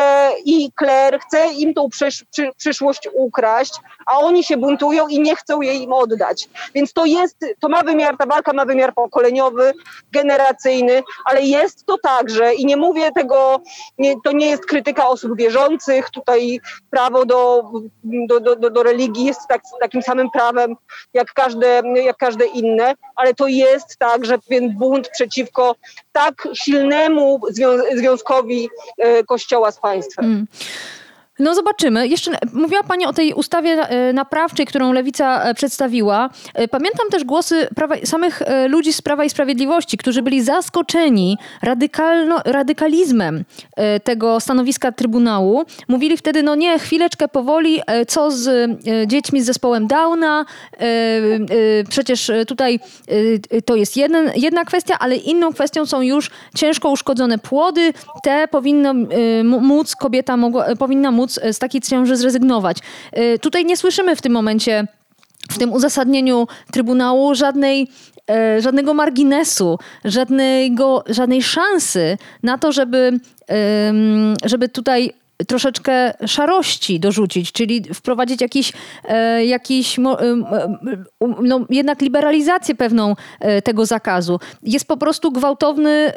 i 0.45 0.71
kler 0.75 1.19
chce 1.19 1.53
im 1.53 1.73
tą 1.73 1.89
przysz, 1.89 2.25
przy, 2.31 2.51
przyszłość 2.57 3.09
ukraść, 3.13 3.73
a 4.05 4.17
oni 4.17 4.43
się 4.43 4.57
buntują 4.57 5.07
i 5.07 5.19
nie 5.19 5.35
chcą 5.35 5.61
jej 5.61 5.81
im 5.81 5.93
oddać. 5.93 6.49
Więc 6.73 6.93
to 6.93 7.05
jest, 7.05 7.37
to 7.59 7.69
ma 7.69 7.83
wymiar, 7.83 8.17
ta 8.17 8.25
walka 8.25 8.53
ma 8.53 8.65
wymiar 8.65 8.93
pokoleniowy, 8.93 9.73
generacyjny, 10.11 11.03
ale 11.25 11.41
jest 11.41 11.85
to 11.85 11.97
także 11.97 12.53
i 12.53 12.65
nie 12.65 12.77
mówię 12.77 13.11
tego, 13.11 13.61
nie, 13.97 14.15
to 14.23 14.31
nie 14.31 14.49
jest 14.49 14.65
krytyka 14.65 15.07
osób 15.07 15.37
wierzących, 15.37 16.09
tutaj 16.09 16.59
prawo 16.89 17.25
do, 17.25 17.63
do, 18.03 18.39
do, 18.39 18.69
do 18.69 18.83
religii 18.83 19.25
jest 19.25 19.41
tak, 19.49 19.61
takim 19.81 20.01
samym 20.01 20.29
prawem 20.31 20.75
jak 21.13 21.33
każde, 21.33 21.81
jak 21.95 22.17
każde 22.17 22.45
inne, 22.45 22.93
ale 23.15 23.33
to 23.33 23.47
jest 23.47 23.97
także 23.97 24.37
pewien 24.39 24.77
bunt 24.77 25.09
przeciwko 25.09 25.75
tak 26.11 26.47
silnemu 26.53 27.39
zwią 27.49 27.69
związkowi 27.95 28.69
E, 28.97 29.23
kościoła 29.23 29.71
z 29.71 29.79
państwem. 29.79 30.25
Mm. 30.25 30.47
No 31.39 31.55
zobaczymy. 31.55 32.07
Jeszcze 32.07 32.31
mówiła 32.53 32.83
Pani 32.83 33.05
o 33.05 33.13
tej 33.13 33.33
ustawie 33.33 33.71
e, 33.71 34.13
naprawczej, 34.13 34.65
którą 34.65 34.93
Lewica 34.93 35.43
e, 35.43 35.53
przedstawiła. 35.53 36.29
E, 36.53 36.67
pamiętam 36.67 37.09
też 37.11 37.23
głosy 37.23 37.67
prawa, 37.75 37.95
samych 38.03 38.41
ludzi 38.67 38.93
z 38.93 39.01
Prawa 39.01 39.23
i 39.23 39.29
Sprawiedliwości, 39.29 39.97
którzy 39.97 40.21
byli 40.21 40.41
zaskoczeni 40.41 41.37
radykalno, 41.61 42.39
radykalizmem 42.45 43.43
tego 44.03 44.39
stanowiska 44.39 44.91
Trybunału. 44.91 45.63
Mówili 45.87 46.17
wtedy, 46.17 46.43
no 46.43 46.55
nie, 46.55 46.79
chwileczkę 46.79 47.27
powoli, 47.27 47.81
co 48.07 48.31
z 48.31 48.69
dziećmi 49.07 49.41
z 49.41 49.45
zespołem 49.45 49.87
Downa? 49.87 50.45
Przecież 51.89 52.31
tutaj 52.47 52.79
to 53.65 53.75
jest 53.75 53.97
jeden, 53.97 54.31
jedna 54.35 54.65
kwestia, 54.65 54.95
ale 54.99 55.15
inną 55.15 55.53
kwestią 55.53 55.85
są 55.85 56.01
już 56.01 56.31
ciężko 56.55 56.89
uszkodzone 56.89 57.37
płody. 57.37 57.93
Te 58.23 58.47
powinno 58.47 58.93
móc, 59.43 59.95
kobieta 59.95 60.37
mogła, 60.37 60.65
powinna 60.75 61.11
móc 61.11 61.20
z 61.29 61.59
takiej 61.59 61.81
ciąży 61.81 62.17
zrezygnować. 62.17 62.77
Y, 63.17 63.39
tutaj 63.39 63.65
nie 63.65 63.77
słyszymy 63.77 64.15
w 64.15 64.21
tym 64.21 64.33
momencie 64.33 64.87
w 65.49 65.57
tym 65.57 65.73
uzasadnieniu 65.73 66.47
Trybunału 66.71 67.35
żadnej, 67.35 67.87
e, 68.29 68.61
żadnego 68.61 68.93
marginesu, 68.93 69.79
żadnego, 70.05 71.03
żadnej 71.07 71.43
szansy 71.43 72.17
na 72.43 72.57
to, 72.57 72.71
żeby, 72.71 73.19
żeby 74.45 74.69
tutaj 74.69 75.13
troszeczkę 75.47 76.13
szarości 76.27 76.99
dorzucić, 76.99 77.51
czyli 77.51 77.83
wprowadzić 77.93 78.41
jakiś, 78.41 78.73
e, 79.03 79.45
jakiś 79.45 79.99
e, 79.99 80.03
no, 81.41 81.65
jednak 81.69 82.01
liberalizację 82.01 82.75
pewną 82.75 83.15
e, 83.39 83.61
tego 83.61 83.85
zakazu. 83.85 84.39
Jest 84.63 84.87
po 84.87 84.97
prostu 84.97 85.31
gwałtowny, 85.31 86.13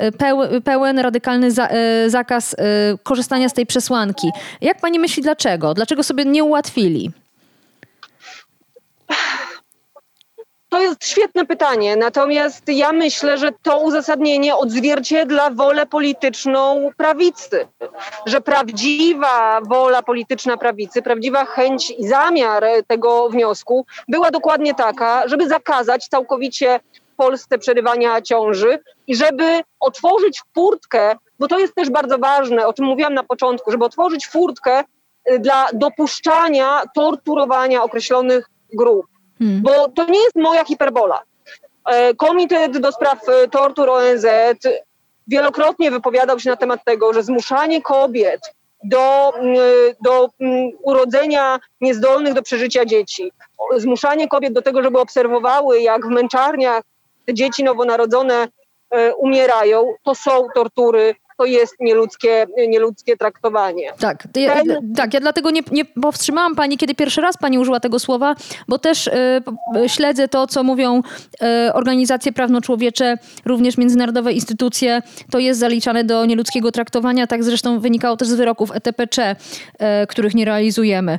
pełen, 0.65 0.99
radykalny 0.99 1.49
zakaz 2.07 2.57
korzystania 3.03 3.49
z 3.49 3.53
tej 3.53 3.67
przesłanki. 3.67 4.29
Jak 4.61 4.81
pani 4.81 4.99
myśli, 4.99 5.23
dlaczego? 5.23 5.75
Dlaczego 5.75 6.03
sobie 6.03 6.25
nie 6.25 6.45
ułatwili? 6.45 7.11
To 10.75 10.81
jest 10.81 11.07
świetne 11.07 11.47
pytanie, 11.47 11.97
natomiast 11.97 12.63
ja 12.69 12.93
myślę, 12.93 13.39
że 13.39 13.53
to 13.63 13.79
uzasadnienie 13.79 14.57
odzwierciedla 14.57 15.51
wolę 15.51 15.87
polityczną 15.87 16.91
prawicy, 16.97 17.69
że 18.27 18.41
prawdziwa 18.41 19.61
wola 19.61 20.03
polityczna 20.03 20.57
prawicy, 20.57 21.03
prawdziwa 21.03 21.45
chęć 21.45 21.91
i 21.91 22.07
zamiar 22.09 22.65
tego 22.87 23.29
wniosku 23.29 23.87
była 24.09 24.31
dokładnie 24.31 24.75
taka, 24.75 25.29
żeby 25.29 25.49
zakazać 25.49 26.09
całkowicie 26.09 26.81
Polsce 27.17 27.59
przerywania 27.59 28.23
ciąży 28.23 28.79
i 29.07 29.17
żeby 29.17 29.61
otworzyć 29.81 30.43
furtkę, 30.55 31.17
bo 31.39 31.49
to 31.49 31.59
jest 31.59 31.75
też 31.75 31.91
bardzo 31.91 32.19
ważne, 32.19 32.67
o 32.67 32.73
czym 32.73 32.85
mówiłam 32.85 33.15
na 33.15 33.23
początku, 33.23 33.71
żeby 33.71 33.85
otworzyć 33.85 34.27
furtkę 34.27 34.85
y, 35.31 35.39
dla 35.39 35.69
dopuszczania 35.73 36.83
torturowania 36.95 37.83
określonych 37.83 38.51
grup. 38.73 39.14
Bo 39.63 39.89
to 39.89 40.05
nie 40.05 40.19
jest 40.19 40.37
moja 40.37 40.65
hiperbola. 40.65 41.23
E, 41.87 42.15
Komitet 42.15 42.79
do 42.79 42.93
spraw 42.93 43.29
e, 43.29 43.49
tortur 43.49 43.91
ONZ 43.91 44.27
wielokrotnie 45.29 45.91
wypowiadał 45.91 46.41
się 46.41 46.51
na 46.51 46.57
temat 46.57 46.85
tego, 46.85 47.13
że 47.13 47.23
zmuszanie 47.23 47.83
kobiet 47.83 48.41
do, 48.85 49.33
do 50.01 50.29
urodzenia 50.83 51.59
niezdolnych 51.81 52.35
do 52.35 52.43
przeżycia 52.43 52.85
dzieci, 52.85 53.33
zmuszanie 53.77 54.29
kobiet 54.29 54.53
do 54.53 54.63
tego, 54.63 54.83
żeby 54.83 55.01
obserwowały, 55.01 55.81
jak 55.81 56.07
w 56.07 56.11
męczarniach 56.11 56.83
te 57.27 57.35
dzieci 57.35 57.65
nowonarodzone 57.65 58.49
e, 58.91 59.15
umierają, 59.15 59.95
to 60.03 60.15
są 60.15 60.47
tortury 60.55 61.15
to 61.37 61.45
jest 61.45 61.75
nieludzkie, 61.81 62.47
nieludzkie 62.69 63.17
traktowanie. 63.17 63.93
Tak, 63.99 64.29
ja, 64.37 64.55
Ten... 64.55 64.95
tak, 64.97 65.15
ja 65.15 65.21
dlatego 65.21 65.51
nie, 65.51 65.61
nie 65.73 65.85
powstrzymałam 65.85 66.55
pani, 66.55 66.79
kiedy 66.79 66.95
pierwszy 66.95 67.21
raz 67.21 67.37
pani 67.37 67.59
użyła 67.59 67.81
tego 67.81 67.99
słowa, 67.99 68.35
bo 68.69 68.79
też 68.79 69.07
y, 69.07 69.43
śledzę 69.87 70.29
to, 70.29 70.47
co 70.47 70.63
mówią 70.63 71.03
y, 71.69 71.73
organizacje 71.73 72.33
prawno-człowiecze, 72.33 73.19
również 73.45 73.79
międzynarodowe 73.79 74.33
instytucje. 74.33 75.03
To 75.31 75.39
jest 75.39 75.61
zaliczane 75.61 76.05
do 76.05 76.25
nieludzkiego 76.25 76.73
traktowania, 76.73 77.27
tak 77.27 77.45
zresztą 77.45 77.81
wynikało 77.81 78.17
też 78.17 78.29
z 78.29 78.35
wyroków 78.35 78.71
ETPC, 78.73 79.37
y, 80.03 80.07
których 80.07 80.35
nie 80.35 80.45
realizujemy. 80.45 81.19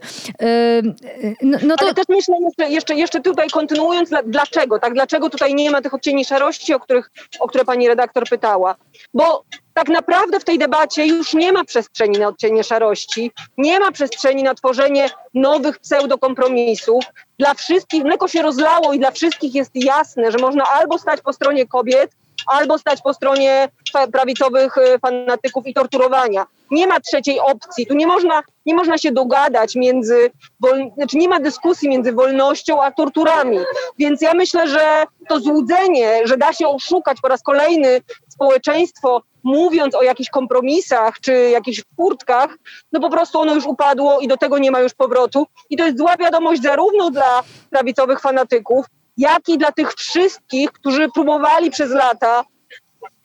No, 1.42 1.58
no 1.64 1.76
to... 1.76 1.86
Ale 1.86 1.94
też 1.94 2.06
myślę, 2.10 2.36
jeszcze, 2.42 2.70
jeszcze, 2.70 2.96
jeszcze 2.96 3.22
tutaj 3.22 3.50
kontynuując, 3.50 4.10
dlaczego, 4.26 4.80
tak, 4.80 4.94
dlaczego 4.94 5.30
tutaj 5.30 5.56
nie 5.56 5.72
ma 5.72 5.82
tych 5.82 5.94
odcieni 5.94 6.26
szarości, 6.26 6.74
o, 6.74 6.80
których, 6.80 7.12
o 7.40 7.48
które 7.48 7.66
pani 7.66 7.88
redaktor 7.88 8.30
pytała. 8.30 8.76
Bo 9.14 9.44
tak 9.76 9.90
naprawdę 9.90 10.40
w 10.40 10.44
tej 10.44 10.58
debacie 10.58 11.06
już 11.06 11.34
nie 11.34 11.52
ma 11.52 11.64
przestrzeni 11.64 12.20
na 12.20 12.28
odcienie 12.28 12.64
szarości, 12.64 13.32
nie 13.58 13.80
ma 13.80 13.92
przestrzeni 13.92 14.44
na 14.44 14.56
tworzenie 14.56 15.10
nowych 15.34 15.80
pseudokompromisów. 15.80 17.04
Dla 17.40 17.54
wszystkich 17.54 18.04
mleko 18.04 18.28
się 18.28 18.42
rozlało 18.42 18.94
i 18.94 19.00
dla 19.00 19.12
wszystkich 19.12 19.56
jest 19.56 19.72
jasne, 19.76 20.32
że 20.32 20.38
można 20.38 20.64
albo 20.80 21.00
stać 21.00 21.22
po 21.22 21.34
stronie 21.34 21.68
kobiet, 21.68 22.12
albo 22.48 22.78
stać 22.78 23.02
po 23.02 23.14
stronie 23.14 23.70
prawicowych 24.12 24.78
y, 24.78 25.00
fanatyków 25.00 25.68
i 25.68 25.74
torturowania. 25.74 26.46
Nie 26.72 26.88
ma 26.88 27.00
trzeciej 27.00 27.40
opcji. 27.40 27.88
Tu 27.88 27.94
nie 27.94 28.08
można, 28.08 28.44
nie 28.66 28.76
można 28.76 28.98
się 28.98 29.12
dogadać 29.12 29.76
między, 29.76 30.32
znaczy 30.96 31.18
nie 31.18 31.30
ma 31.30 31.40
dyskusji 31.40 31.90
między 31.90 32.14
wolnością 32.14 32.84
a 32.84 32.92
torturami. 32.92 33.58
Więc 34.00 34.22
ja 34.22 34.34
myślę, 34.34 34.68
że 34.68 35.06
to 35.30 35.40
złudzenie, 35.40 36.22
że 36.28 36.38
da 36.38 36.54
się 36.54 36.68
oszukać 36.68 37.18
po 37.22 37.28
raz 37.28 37.42
kolejny 37.44 38.02
społeczeństwo, 38.36 39.22
mówiąc 39.44 39.96
o 39.96 40.04
jakichś 40.04 40.30
kompromisach 40.30 41.20
czy 41.22 41.50
jakichś 41.50 41.84
furtkach, 41.96 42.58
no 42.92 43.00
po 43.00 43.10
prostu 43.10 43.40
ono 43.40 43.56
już 43.56 43.66
upadło 43.66 44.20
i 44.20 44.28
do 44.28 44.38
tego 44.38 44.58
nie 44.58 44.72
ma 44.72 44.80
już 44.80 44.94
powrotu. 44.94 45.48
I 45.70 45.78
to 45.78 45.86
jest 45.86 45.98
zła 45.98 46.18
wiadomość 46.18 46.62
zarówno 46.62 47.12
dla 47.12 47.44
prawicowych 47.70 48.20
fanatyków, 48.20 48.86
jak 49.18 49.50
i 49.50 49.58
dla 49.58 49.72
tych 49.72 49.94
wszystkich, 49.94 50.72
którzy 50.72 51.10
próbowali 51.14 51.72
przez 51.72 51.92
lata 51.92 52.44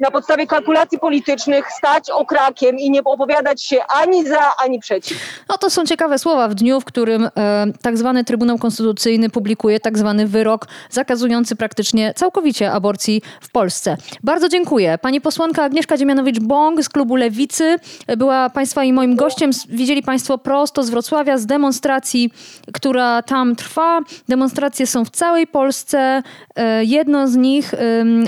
na 0.01 0.11
podstawie 0.11 0.47
kalkulacji 0.47 0.99
politycznych 0.99 1.73
stać 1.73 2.11
okrakiem 2.11 2.79
i 2.79 2.91
nie 2.91 3.05
opowiadać 3.05 3.63
się 3.63 3.85
ani 3.89 4.29
za, 4.29 4.57
ani 4.65 4.79
przeciw. 4.79 5.19
No 5.49 5.59
to 5.59 5.71
są 5.71 5.85
ciekawe 5.85 6.19
słowa 6.19 6.49
w 6.49 6.55
dniu, 6.55 6.81
w 6.81 6.85
którym 6.85 7.25
e, 7.37 7.67
tak 7.83 7.99
zwany 7.99 8.25
Trybunał 8.25 8.59
Konstytucyjny 8.59 9.31
publikuje 9.31 9.81
tak 9.81 9.99
zwany 9.99 10.27
wyrok 10.27 10.67
zakazujący 10.91 11.57
praktycznie 11.57 12.15
całkowicie 12.15 12.73
aborcji 12.73 13.23
w 13.41 13.51
Polsce. 13.51 13.97
Bardzo 14.23 14.49
dziękuję. 14.49 14.99
Pani 14.99 15.21
posłanka 15.21 15.65
Agnieszka 15.65 15.97
Dziemianowicz-Bąk 15.97 16.83
z 16.83 16.89
klubu 16.89 17.17
Lewicy 17.17 17.77
była 18.17 18.51
Państwa 18.51 18.85
i 18.85 18.93
moim 18.93 19.17
gościem. 19.17 19.51
Widzieli 19.69 20.03
Państwo 20.03 20.39
prosto 20.39 20.83
z 20.83 20.91
Wrocławia, 20.91 21.39
z 21.39 21.47
demonstracji, 21.47 22.33
która 22.73 23.23
tam 23.23 23.57
trwa. 23.57 24.01
Demonstracje 24.29 24.87
są 24.87 25.05
w 25.05 25.11
całej 25.11 25.47
Polsce. 25.47 26.23
E, 26.57 26.85
jedno 26.85 27.29
z 27.29 27.37
nich 27.37 27.75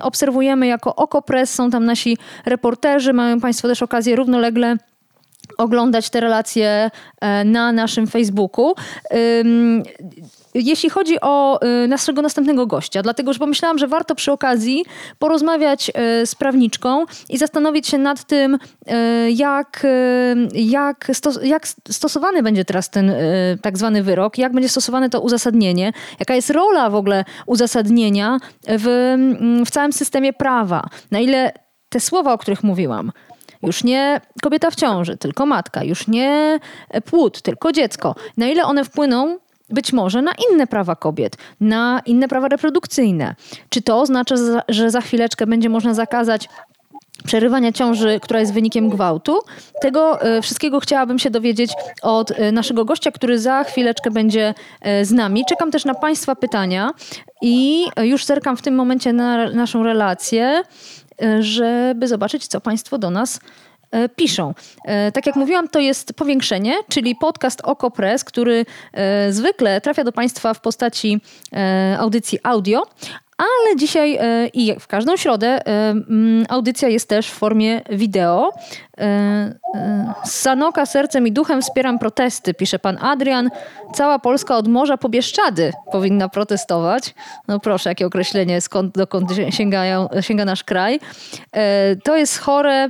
obserwujemy 0.02 0.66
jako 0.66 0.96
OKO.press 0.96 1.61
są 1.62 1.70
tam 1.70 1.84
nasi 1.84 2.18
reporterzy, 2.46 3.12
mają 3.12 3.40
Państwo 3.40 3.68
też 3.68 3.82
okazję 3.82 4.16
równolegle 4.16 4.76
oglądać 5.58 6.10
te 6.10 6.20
relacje 6.20 6.90
e, 7.20 7.44
na 7.44 7.72
naszym 7.72 8.06
Facebooku. 8.06 8.74
Jeśli 10.54 10.90
chodzi 10.90 11.20
o 11.20 11.60
y, 11.84 11.88
naszego 11.88 12.22
następnego 12.22 12.66
gościa, 12.66 13.02
dlatego 13.02 13.32
że 13.32 13.38
pomyślałam, 13.38 13.78
że 13.78 13.86
warto 13.88 14.14
przy 14.14 14.32
okazji 14.32 14.84
porozmawiać 15.18 15.90
y, 16.22 16.26
z 16.26 16.34
prawniczką 16.34 17.04
i 17.28 17.38
zastanowić 17.38 17.88
się 17.88 17.98
nad 17.98 18.24
tym, 18.24 18.54
y, 18.54 19.30
jak, 19.30 19.86
jak, 20.54 21.10
stos 21.12 21.38
jak 21.42 21.68
stosowany 21.90 22.42
będzie 22.42 22.64
teraz 22.64 22.90
ten 22.90 23.12
tak 23.62 23.78
zwany 23.78 24.02
wyrok, 24.02 24.38
jak 24.38 24.52
będzie 24.52 24.68
stosowane 24.68 25.10
to 25.10 25.20
uzasadnienie, 25.20 25.92
jaka 26.20 26.34
jest 26.34 26.50
rola 26.50 26.90
w 26.90 26.94
ogóle 26.94 27.24
uzasadnienia 27.46 28.38
w, 28.68 29.16
w 29.66 29.70
całym 29.70 29.92
systemie 29.92 30.32
prawa, 30.32 30.88
na 31.10 31.20
ile 31.20 31.52
te 31.88 32.00
słowa, 32.00 32.32
o 32.32 32.38
których 32.38 32.62
mówiłam, 32.62 33.12
już 33.62 33.84
nie 33.84 34.20
kobieta 34.42 34.70
w 34.70 34.74
ciąży, 34.74 35.16
tylko 35.16 35.46
matka, 35.46 35.84
już 35.84 36.08
nie 36.08 36.58
płód, 37.04 37.42
tylko 37.42 37.72
dziecko, 37.72 38.14
na 38.36 38.48
ile 38.48 38.64
one 38.64 38.84
wpłyną 38.84 39.38
być 39.72 39.92
może 39.92 40.22
na 40.22 40.32
inne 40.50 40.66
prawa 40.66 40.96
kobiet, 40.96 41.36
na 41.60 42.02
inne 42.06 42.28
prawa 42.28 42.48
reprodukcyjne. 42.48 43.34
Czy 43.68 43.82
to 43.82 44.00
oznacza, 44.00 44.34
że 44.68 44.90
za 44.90 45.00
chwileczkę 45.00 45.46
będzie 45.46 45.68
można 45.68 45.94
zakazać 45.94 46.48
przerywania 47.24 47.72
ciąży, 47.72 48.20
która 48.22 48.40
jest 48.40 48.52
wynikiem 48.52 48.88
gwałtu. 48.88 49.40
Tego 49.80 50.22
e, 50.22 50.42
wszystkiego 50.42 50.80
chciałabym 50.80 51.18
się 51.18 51.30
dowiedzieć 51.30 51.72
od 52.02 52.30
e, 52.30 52.52
naszego 52.52 52.84
gościa, 52.84 53.10
który 53.10 53.38
za 53.38 53.64
chwileczkę 53.64 54.10
będzie 54.10 54.54
e, 54.80 55.04
z 55.04 55.12
nami. 55.12 55.44
Czekam 55.48 55.70
też 55.70 55.84
na 55.84 55.94
Państwa 55.94 56.34
pytania 56.34 56.90
i 57.42 57.84
już 58.02 58.24
zerkam 58.24 58.56
w 58.56 58.62
tym 58.62 58.74
momencie 58.74 59.12
na 59.12 59.50
naszą 59.50 59.82
relację, 59.82 60.62
żeby 61.40 62.08
zobaczyć, 62.08 62.46
co 62.46 62.60
Państwo 62.60 62.98
do 62.98 63.10
nas 63.10 63.40
piszą. 64.16 64.54
E, 64.84 65.12
tak 65.12 65.26
jak 65.26 65.36
mówiłam, 65.36 65.68
to 65.68 65.80
jest 65.80 66.12
powiększenie, 66.14 66.74
czyli 66.88 67.16
podcast 67.16 67.60
OkoPress, 67.64 68.24
który 68.24 68.66
e, 68.92 69.32
zwykle 69.32 69.80
trafia 69.80 70.04
do 70.04 70.12
Państwa 70.12 70.54
w 70.54 70.60
postaci 70.60 71.20
audycji 71.98 72.38
audio, 72.42 72.86
ale 73.42 73.76
dzisiaj 73.76 74.16
e, 74.20 74.46
i 74.46 74.80
w 74.80 74.86
każdą 74.86 75.16
środę 75.16 75.46
e, 75.46 75.90
mm, 75.90 76.44
audycja 76.48 76.88
jest 76.88 77.08
też 77.08 77.30
w 77.30 77.34
formie 77.34 77.80
wideo. 77.90 78.52
E, 78.98 79.54
Sanoka 80.24 80.86
sercem 80.86 81.26
i 81.26 81.32
duchem 81.32 81.62
wspieram 81.62 81.98
protesty, 81.98 82.54
pisze 82.54 82.78
pan 82.78 82.98
Adrian. 83.00 83.50
Cała 83.94 84.18
Polska 84.18 84.56
od 84.56 84.68
morza 84.68 84.96
po 84.96 85.08
Bieszczady 85.08 85.72
powinna 85.92 86.28
protestować. 86.28 87.14
No 87.48 87.60
proszę, 87.60 87.90
jakie 87.90 88.06
określenie, 88.06 88.60
skąd, 88.60 88.94
dokąd 88.94 89.30
sięgają, 89.50 90.08
sięga 90.20 90.44
nasz 90.44 90.64
kraj. 90.64 91.00
To 92.04 92.16
jest 92.16 92.38
chore 92.38 92.88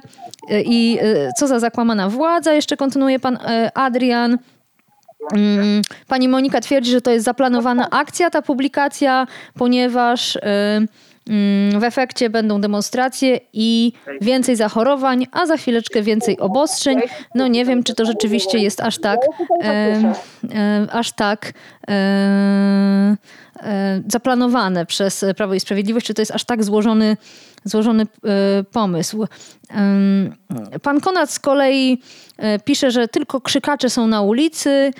i 0.51 0.99
co 1.39 1.49
za 1.49 1.59
zakłamana 1.59 2.09
władza, 2.09 2.53
jeszcze 2.53 2.77
kontynuuje 2.77 3.21
pan 3.21 3.39
Adrian. 3.75 4.39
Mm, 5.31 5.83
Pani 6.09 6.29
Monika 6.29 6.61
twierdzi, 6.61 6.91
że 6.91 7.01
to 7.01 7.11
jest 7.11 7.25
zaplanowana 7.25 7.91
akcja, 7.91 8.31
ta 8.31 8.43
publikacja, 8.43 9.27
ponieważ 9.55 10.37
y, 10.37 10.41
mm, 11.29 11.81
w 11.81 11.85
efekcie 11.85 12.31
będą 12.31 12.61
demonstracje 12.61 13.41
i 13.53 13.93
więcej 14.21 14.57
zachorowań, 14.57 15.27
a 15.33 15.47
za 15.47 15.57
chwileczkę 15.57 16.03
więcej 16.03 16.39
obostrzeń. 16.39 17.01
No 17.35 17.49
nie 17.49 17.65
wiem, 17.65 17.83
czy 17.83 17.95
to 17.95 18.05
rzeczywiście 18.05 18.59
jest 18.59 18.81
aż 18.81 18.99
tak, 18.99 19.21
aż 20.91 21.13
tak 21.13 21.53
e, 21.89 23.17
zaplanowane 24.09 24.87
przez 24.87 25.25
Prawo 25.37 25.55
i 25.55 25.61
Sprawiedliwość, 25.61 26.07
czy 26.07 26.15
to 26.15 26.23
jest 26.23 26.33
aż 26.33 26.45
tak 26.45 26.65
złożony, 26.65 27.17
złożony 27.65 28.03
e, 28.03 28.65
pomysł. 28.65 29.27
Pan 30.83 31.01
Konrad 31.01 31.31
z 31.31 31.39
kolei 31.39 32.03
e, 32.37 32.59
pisze, 32.59 32.91
że 32.91 33.09
tylko 33.09 33.41
krzykacze 33.41 33.91
są 33.91 34.07
na 34.07 34.23
ulicy. 34.23 34.91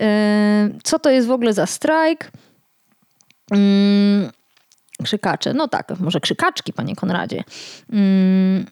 E, 0.00 0.68
Co 0.84 0.98
to 0.98 1.10
jest 1.10 1.28
w 1.28 1.30
ogóle 1.30 1.52
za 1.52 1.66
strajk? 1.66 2.30
Mm, 3.50 4.30
Krzykacze. 5.02 5.54
No 5.54 5.68
tak, 5.68 6.00
może 6.00 6.20
krzykaczki, 6.20 6.72
panie 6.72 6.96
Konradzie. 6.96 7.44
Mm, 7.92 8.66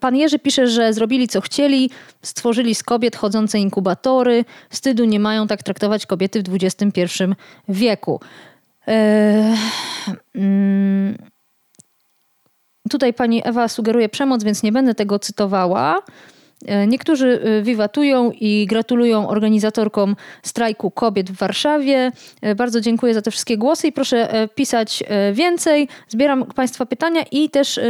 Pan 0.00 0.16
Jerzy 0.16 0.38
pisze, 0.38 0.66
że 0.66 0.92
zrobili 0.92 1.28
co 1.28 1.40
chcieli, 1.40 1.90
stworzyli 2.22 2.74
z 2.74 2.82
kobiet 2.82 3.16
chodzące 3.16 3.58
inkubatory. 3.58 4.44
Wstydu 4.70 5.04
nie 5.04 5.20
mają 5.20 5.46
tak 5.46 5.62
traktować 5.62 6.06
kobiety 6.06 6.42
w 6.42 6.54
XXI 6.54 7.02
wieku. 7.68 8.20
E, 8.88 9.56
mm, 10.34 11.31
Tutaj 12.90 13.14
pani 13.14 13.42
Ewa 13.44 13.68
sugeruje 13.68 14.08
przemoc, 14.08 14.44
więc 14.44 14.62
nie 14.62 14.72
będę 14.72 14.94
tego 14.94 15.18
cytowała. 15.18 16.02
E, 16.66 16.86
Niektórzy 16.86 17.40
e, 17.44 17.62
wiwatują 17.62 18.30
i 18.40 18.66
gratulują 18.66 19.28
organizatorkom 19.28 20.16
strajku 20.42 20.90
kobiet 20.90 21.30
w 21.30 21.36
Warszawie. 21.36 22.12
E, 22.42 22.54
Bardzo 22.54 22.80
dziękuję 22.80 23.14
za 23.14 23.22
te 23.22 23.30
wszystkie 23.30 23.58
głosy 23.58 23.86
i 23.86 23.92
proszę 23.92 24.48
pisać 24.54 25.02
więcej. 25.32 25.88
Zbieram 26.08 26.44
Państwa 26.44 26.86
pytania 26.86 27.22
i 27.30 27.50
też, 27.50 27.80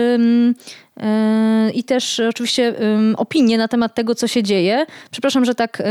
i 1.75 1.85
też 1.85 2.21
oczywiście 2.21 2.75
opinie 3.17 3.59
na 3.59 3.69
temat 3.69 3.95
tego, 3.95 4.15
co 4.15 4.29
się 4.29 4.43
dzieje. 4.43 4.87
Przepraszam, 5.11 5.45
że 5.45 5.55
tak 5.55 5.83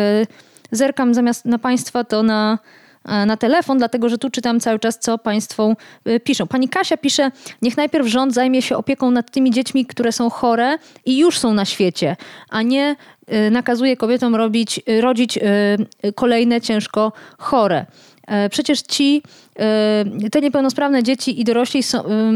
zerkam 0.71 1.13
zamiast 1.13 1.45
na 1.45 1.59
Państwa, 1.59 2.03
to 2.03 2.23
na, 2.23 2.59
na 3.05 3.37
telefon, 3.37 3.77
dlatego 3.77 4.09
że 4.09 4.17
tu 4.17 4.29
czytam 4.29 4.59
cały 4.59 4.79
czas, 4.79 4.99
co 4.99 5.17
Państwo 5.17 5.75
e, 6.05 6.19
piszą. 6.19 6.47
Pani 6.47 6.69
Kasia 6.69 6.97
pisze, 6.97 7.31
niech 7.61 7.77
najpierw 7.77 8.07
rząd 8.07 8.33
zajmie 8.33 8.61
się 8.61 8.77
opieką 8.77 9.11
nad 9.11 9.31
tymi 9.31 9.51
dziećmi, 9.51 9.85
które 9.85 10.11
są 10.11 10.29
chore 10.29 10.77
i 11.05 11.17
już 11.17 11.39
są 11.39 11.53
na 11.53 11.65
świecie, 11.65 12.15
a 12.49 12.61
nie 12.61 12.95
e, 13.27 13.51
nakazuje 13.51 13.97
kobietom 13.97 14.35
robić, 14.35 14.79
e, 14.87 15.01
rodzić 15.01 15.37
e, 15.37 15.41
kolejne 16.15 16.61
ciężko 16.61 17.11
chore. 17.37 17.85
E, 18.27 18.49
Przecież 18.49 18.81
ci, 18.81 19.23
e, 19.59 20.29
te 20.31 20.41
niepełnosprawne 20.41 21.03
dzieci 21.03 21.41
i 21.41 21.43
dorośli 21.43 21.83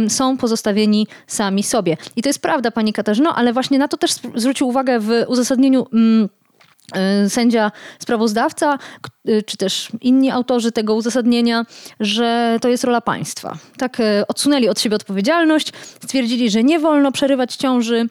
są, 0.08 0.38
pozostawieni 0.39 1.08
sami 1.28 1.63
sobie. 1.63 1.97
I 2.15 2.21
to 2.21 2.30
jest 2.30 2.41
prawda, 2.41 2.71
pani 2.71 2.93
Katarzyno, 2.93 3.36
ale 3.36 3.54
właśnie 3.54 3.80
na 3.80 3.88
to 3.88 3.97
też 3.97 4.12
zwrócił 4.36 4.67
uwagę 4.67 4.99
w 4.99 5.10
uzasadnieniu 5.28 5.88
mm, 5.93 6.30
sędzia 7.29 7.71
sprawozdawca, 7.99 8.77
y, 9.29 9.43
czy 9.43 9.57
też 9.57 9.89
inni 10.01 10.31
autorzy 10.31 10.71
tego 10.71 10.95
uzasadnienia, 10.95 11.65
że 11.99 12.57
to 12.61 12.69
jest 12.69 12.83
rola 12.83 13.01
państwa. 13.01 13.57
Tak 13.77 13.99
y, 13.99 14.27
odsunęli 14.27 14.69
od 14.69 14.79
siebie 14.79 14.95
odpowiedzialność, 14.95 15.73
stwierdzili, 16.03 16.49
że 16.49 16.63
nie 16.63 16.79
wolno 16.79 17.11
przerywać 17.11 17.55
ciąży, 17.55 18.09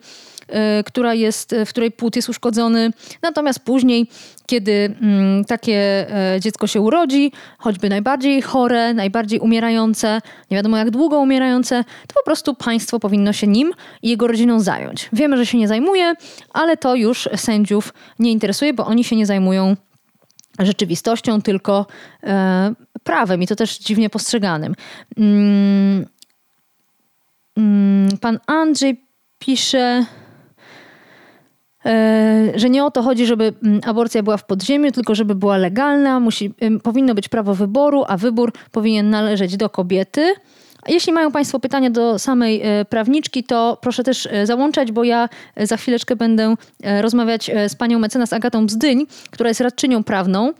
która 0.85 1.13
jest, 1.13 1.55
w 1.65 1.69
której 1.69 1.91
płód 1.91 2.15
jest 2.15 2.29
uszkodzony. 2.29 2.91
Natomiast 3.21 3.59
później, 3.59 4.07
kiedy 4.45 4.95
mm, 5.01 5.45
takie 5.45 6.07
e, 6.35 6.39
dziecko 6.39 6.67
się 6.67 6.81
urodzi, 6.81 7.31
choćby 7.57 7.89
najbardziej 7.89 8.41
chore, 8.41 8.93
najbardziej 8.93 9.39
umierające, 9.39 10.21
nie 10.51 10.57
wiadomo 10.57 10.77
jak 10.77 10.89
długo 10.91 11.19
umierające, 11.19 11.83
to 11.83 12.13
po 12.13 12.23
prostu 12.23 12.55
państwo 12.55 12.99
powinno 12.99 13.33
się 13.33 13.47
nim 13.47 13.71
i 14.01 14.09
jego 14.09 14.27
rodziną 14.27 14.59
zająć. 14.59 15.09
Wiemy, 15.13 15.37
że 15.37 15.45
się 15.45 15.57
nie 15.57 15.67
zajmuje, 15.67 16.13
ale 16.53 16.77
to 16.77 16.95
już 16.95 17.29
sędziów 17.35 17.93
nie 18.19 18.31
interesuje, 18.31 18.73
bo 18.73 18.85
oni 18.85 19.03
się 19.03 19.15
nie 19.15 19.25
zajmują 19.25 19.75
rzeczywistością, 20.59 21.41
tylko 21.41 21.85
e, 22.23 22.73
prawem 23.03 23.41
i 23.41 23.47
to 23.47 23.55
też 23.55 23.77
dziwnie 23.77 24.09
postrzeganym. 24.09 24.75
Mm, 25.17 26.05
mm, 27.57 28.17
pan 28.17 28.39
Andrzej 28.47 29.05
pisze, 29.39 30.05
że 32.55 32.69
nie 32.69 32.85
o 32.85 32.91
to 32.91 33.01
chodzi, 33.01 33.25
żeby 33.25 33.53
mm, 33.63 33.81
aborcja 33.85 34.23
była 34.23 34.37
w 34.37 34.45
podziemiu, 34.45 34.91
tylko 34.91 35.15
żeby 35.15 35.35
była 35.35 35.57
legalna. 35.57 36.19
Musi, 36.19 36.53
powinno 36.83 37.15
być 37.15 37.29
prawo 37.29 37.55
wyboru, 37.55 38.03
a 38.07 38.17
wybór 38.17 38.53
powinien 38.71 39.09
należeć 39.09 39.57
do 39.57 39.69
kobiety. 39.69 40.35
Jeśli 40.87 41.13
mają 41.13 41.31
Państwo 41.31 41.59
pytania 41.59 41.89
do 41.89 42.19
samej 42.19 42.61
e, 42.63 42.85
prawniczki, 42.85 43.43
to 43.43 43.77
proszę 43.81 44.03
też 44.03 44.27
e, 44.31 44.45
załączać, 44.45 44.91
bo 44.91 45.03
ja 45.03 45.29
e, 45.55 45.67
za 45.67 45.77
chwileczkę 45.77 46.15
będę 46.15 46.55
e, 46.83 47.01
rozmawiać 47.01 47.49
e, 47.49 47.69
z 47.69 47.75
panią 47.75 47.99
mecenas 47.99 48.33
Agatą 48.33 48.65
Bzdyń, 48.65 49.05
która 49.31 49.49
jest 49.49 49.61
radczynią 49.61 50.03
prawną. 50.03 50.53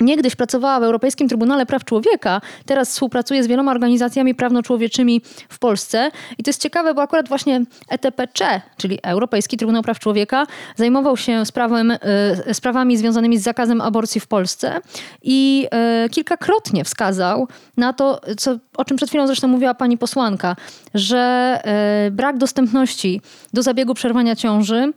Niegdyś 0.00 0.36
pracowała 0.36 0.80
w 0.80 0.82
Europejskim 0.82 1.28
Trybunale 1.28 1.66
Praw 1.66 1.84
Człowieka, 1.84 2.40
teraz 2.66 2.90
współpracuje 2.90 3.44
z 3.44 3.46
wieloma 3.46 3.72
organizacjami 3.72 4.34
prawno-człowieczym 4.34 5.08
w 5.48 5.58
Polsce. 5.58 6.10
I 6.38 6.42
to 6.42 6.48
jest 6.48 6.62
ciekawe, 6.62 6.94
bo 6.94 7.02
akurat 7.02 7.28
właśnie 7.28 7.64
ETPC, 7.88 8.60
czyli 8.76 8.98
Europejski 9.02 9.56
Trybunał 9.56 9.82
Praw 9.82 9.98
Człowieka, 9.98 10.46
zajmował 10.76 11.16
się 11.16 11.46
sprawem, 11.46 11.90
e, 11.90 12.54
sprawami 12.54 12.96
związanymi 12.96 13.38
z 13.38 13.42
zakazem 13.42 13.80
aborcji 13.80 14.20
w 14.20 14.26
Polsce 14.26 14.80
i 15.22 15.66
e, 15.70 16.08
kilkakrotnie 16.08 16.84
wskazał 16.84 17.48
na 17.76 17.92
to, 17.92 18.20
co, 18.36 18.58
o 18.76 18.84
czym 18.84 18.96
przed 18.96 19.08
chwilą 19.08 19.26
zresztą 19.26 19.48
mówiła 19.48 19.74
pani 19.74 19.98
posłanka, 19.98 20.56
że 20.94 21.60
e, 21.64 22.10
brak 22.10 22.38
dostępności 22.38 23.20
do 23.52 23.62
zabiegu 23.62 23.94
przerwania 23.94 24.36
ciąży 24.36 24.92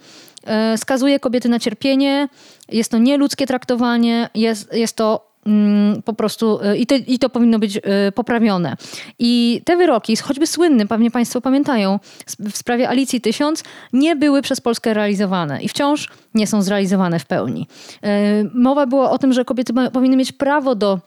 skazuje 0.78 1.20
kobiety 1.20 1.50
na 1.50 1.60
cierpienie, 1.60 2.30
jest 2.72 2.92
to 2.92 2.98
nieludzkie 2.98 3.48
traktowanie, 3.48 4.30
jest, 4.36 4.74
jest 4.74 4.96
to 4.96 5.32
mm, 5.46 6.02
po 6.02 6.14
prostu 6.14 6.60
e, 6.64 6.78
i, 6.78 6.86
te, 6.86 6.98
i 6.98 7.20
to 7.20 7.30
powinno 7.30 7.60
być 7.60 7.78
e, 7.78 8.12
poprawione. 8.12 8.78
I 9.20 9.62
te 9.66 9.78
wyroki, 9.78 10.16
choćby 10.16 10.48
słynne, 10.48 10.88
pewnie 10.88 11.12
Państwo 11.12 11.42
pamiętają, 11.42 12.00
w 12.40 12.58
sprawie 12.58 12.90
Alicji 12.90 13.22
Tysiąc, 13.22 13.64
nie 13.94 14.16
były 14.16 14.42
przez 14.42 14.62
Polskę 14.62 14.94
realizowane 14.94 15.62
i 15.62 15.70
wciąż 15.70 16.10
nie 16.34 16.48
są 16.48 16.62
zrealizowane 16.62 17.20
w 17.20 17.26
pełni. 17.26 17.68
E, 18.04 18.44
Mowa 18.54 18.86
była 18.86 19.12
o 19.12 19.18
tym, 19.18 19.34
że 19.34 19.46
kobiety 19.46 19.74
powinny 19.94 20.18
mieć 20.18 20.32
prawo 20.32 20.76
do 20.76 21.00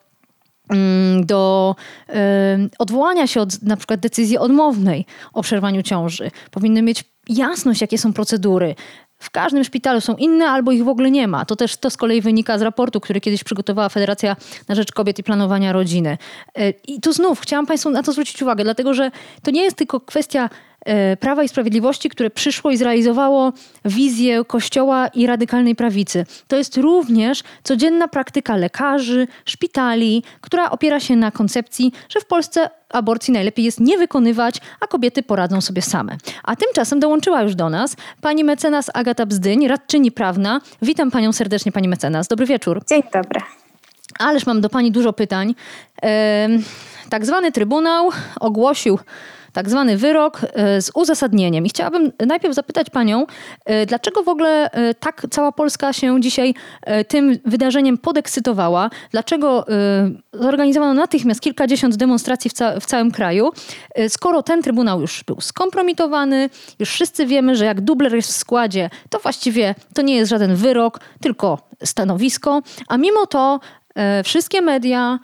mm, 0.70 1.26
do 1.26 1.74
e, 2.09 2.59
odwołania 2.79 3.26
się 3.26 3.40
od 3.40 3.62
na 3.62 3.76
przykład 3.76 4.00
decyzji 4.00 4.38
odmownej 4.38 5.07
o 5.33 5.42
przerwaniu 5.42 5.83
ciąży. 5.83 6.31
Powinny 6.50 6.83
mieć 6.83 7.05
jasność, 7.29 7.81
jakie 7.81 7.98
są 7.98 8.12
procedury. 8.12 8.74
W 9.21 9.31
każdym 9.31 9.65
szpitalu 9.65 10.01
są 10.01 10.17
inne 10.17 10.49
albo 10.49 10.73
ich 10.73 10.85
w 10.85 10.89
ogóle 10.89 11.11
nie 11.11 11.29
ma. 11.29 11.45
To 11.45 11.57
też 11.57 11.77
to 11.77 11.91
z 11.91 11.97
kolei 11.97 12.21
wynika 12.21 12.59
z 12.59 12.63
raportu, 12.63 13.01
który 13.01 13.21
kiedyś 13.21 13.45
przygotowała 13.45 13.89
Federacja 13.89 14.37
na 14.69 14.75
Rzecz 14.75 14.93
Kobiet 14.93 15.19
i 15.19 15.23
Planowania 15.23 15.73
Rodziny. 15.73 16.19
E, 16.59 16.71
I 16.71 17.01
tu 17.01 17.13
znów 17.13 17.41
chciałam 17.41 17.67
Państwu 17.67 17.91
na 17.91 18.03
to 18.03 18.13
zwrócić 18.13 18.43
uwagę, 18.43 18.65
dlatego 18.65 18.95
że 18.95 19.11
to 19.43 19.51
nie 19.51 19.63
jest 19.63 19.77
tylko 19.77 20.01
kwestia 20.01 20.51
Prawa 21.21 21.43
i 21.43 21.49
Sprawiedliwości, 21.49 22.09
które 22.09 22.31
przyszło 22.31 22.71
i 22.71 22.77
zrealizowało 22.77 23.53
wizję 23.85 24.45
Kościoła 24.45 25.09
i 25.09 25.27
radykalnej 25.27 25.77
prawicy. 25.77 26.27
To 26.49 26.57
jest 26.57 26.77
również 26.77 27.43
codzienna 27.62 28.09
praktyka 28.09 28.57
lekarzy, 28.57 29.27
szpitali, 29.45 30.23
która 30.40 30.71
opiera 30.71 31.01
się 31.01 31.16
na 31.16 31.31
koncepcji, 31.31 31.93
że 32.09 32.21
w 32.21 32.27
Polsce 32.27 32.71
aborcji 32.88 33.33
najlepiej 33.33 33.64
jest 33.64 33.81
nie 33.81 33.99
wykonywać, 33.99 34.61
a 34.81 34.87
kobiety 34.87 35.23
poradzą 35.23 35.61
sobie 35.61 35.83
same. 35.83 36.16
A 36.45 36.57
tymczasem 36.57 37.01
dołączyła 37.01 37.43
już 37.43 37.55
do 37.55 37.71
nas 37.71 37.97
pani 38.21 38.45
mecenas 38.45 38.90
Agata 38.95 39.27
Bzdyń, 39.27 39.69
radczyni 39.69 40.12
prawna. 40.12 40.61
Witam 40.83 41.11
panią 41.11 41.33
serdecznie, 41.33 41.73
pani 41.73 41.88
mecenas. 41.88 42.29
Dobry 42.29 42.47
wieczór. 42.47 42.83
Dzień 42.88 43.03
dobry. 43.12 43.40
Ależ 44.19 44.47
mam 44.47 44.61
do 44.61 44.69
Pani 44.69 44.93
dużo 44.93 45.12
pytań. 45.12 45.55
Tak 47.11 47.27
zwany 47.27 47.53
Trybunał 47.53 48.11
ogłosił 48.40 48.99
tak 49.53 49.71
zwany 49.71 49.97
wyrok 49.97 50.41
e, 50.43 50.83
z 50.83 50.91
uzasadnieniem. 50.95 51.67
I 51.67 51.69
chciałabym 51.69 52.13
najpierw 52.27 52.55
zapytać 52.55 52.91
panią, 52.91 53.27
e, 53.65 53.87
dlaczego 53.87 54.23
w 54.23 54.29
ogóle 54.29 54.71
e, 54.71 54.95
tak 54.95 55.27
cała 55.31 55.53
Polska 55.53 55.93
się 55.93 56.21
dzisiaj 56.21 56.55
tym 57.09 57.39
wydarzeniem 57.45 57.99
podekscytowała? 57.99 58.91
Dlaczego 59.11 59.67
zorganizowano 60.33 60.95
natychmiast 60.95 61.41
kilkadziesiąt 61.41 61.97
demonstracji 61.97 62.51
w, 62.51 62.53
ca 62.53 62.81
w 62.81 62.87
całym 62.87 63.11
kraju? 63.11 63.51
Skoro 64.09 64.43
ten 64.43 64.63
trybunał 64.63 65.01
już 65.01 65.25
był 65.25 65.41
skompromitowany, 65.41 66.51
już 66.79 66.91
wszyscy 66.91 67.27
wiemy, 67.27 67.57
że 67.57 67.65
jak 67.65 67.81
dubler 67.81 68.15
jest 68.15 68.29
w 68.29 68.37
składzie, 68.37 68.91
to 69.11 69.19
właściwie 69.19 69.75
to 69.95 70.03
nie 70.03 70.17
jest 70.17 70.31
żaden 70.31 70.55
wyrok, 70.55 71.01
tylko 71.21 71.59
stanowisko, 71.85 72.63
a 72.89 72.97
mimo 72.97 73.27
to 73.27 73.61
wszystkie 74.25 74.61
media, 74.61 75.19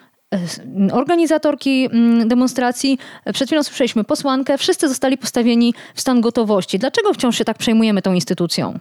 organizatorki 0.92 1.88
mm, 1.92 2.28
demonstracji, 2.28 2.98
przed 3.32 3.48
chwilą 3.48 3.62
słyszeliśmy 3.62 4.04
posłankę, 4.04 4.58
wszyscy 4.58 4.88
zostali 4.88 5.18
postawieni 5.18 5.74
w 5.94 6.00
stan 6.00 6.20
gotowości. 6.20 6.78
Dlaczego 6.78 7.14
wciąż 7.14 7.38
się 7.38 7.44
tak 7.44 7.58
przejmujemy 7.58 8.02
tą 8.02 8.12
instytucją? 8.12 8.78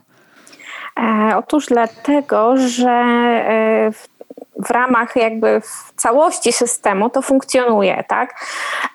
E, 1.00 1.38
otóż 1.38 1.66
dlatego, 1.66 2.58
że 2.58 2.90
e, 2.90 3.92
w 3.92 4.15
w 4.60 4.70
ramach 4.72 5.16
jakby 5.16 5.62
w 5.62 5.94
całości 5.96 6.54
systemu 6.54 7.10
to 7.10 7.22
funkcjonuje, 7.22 8.04
tak? 8.08 8.46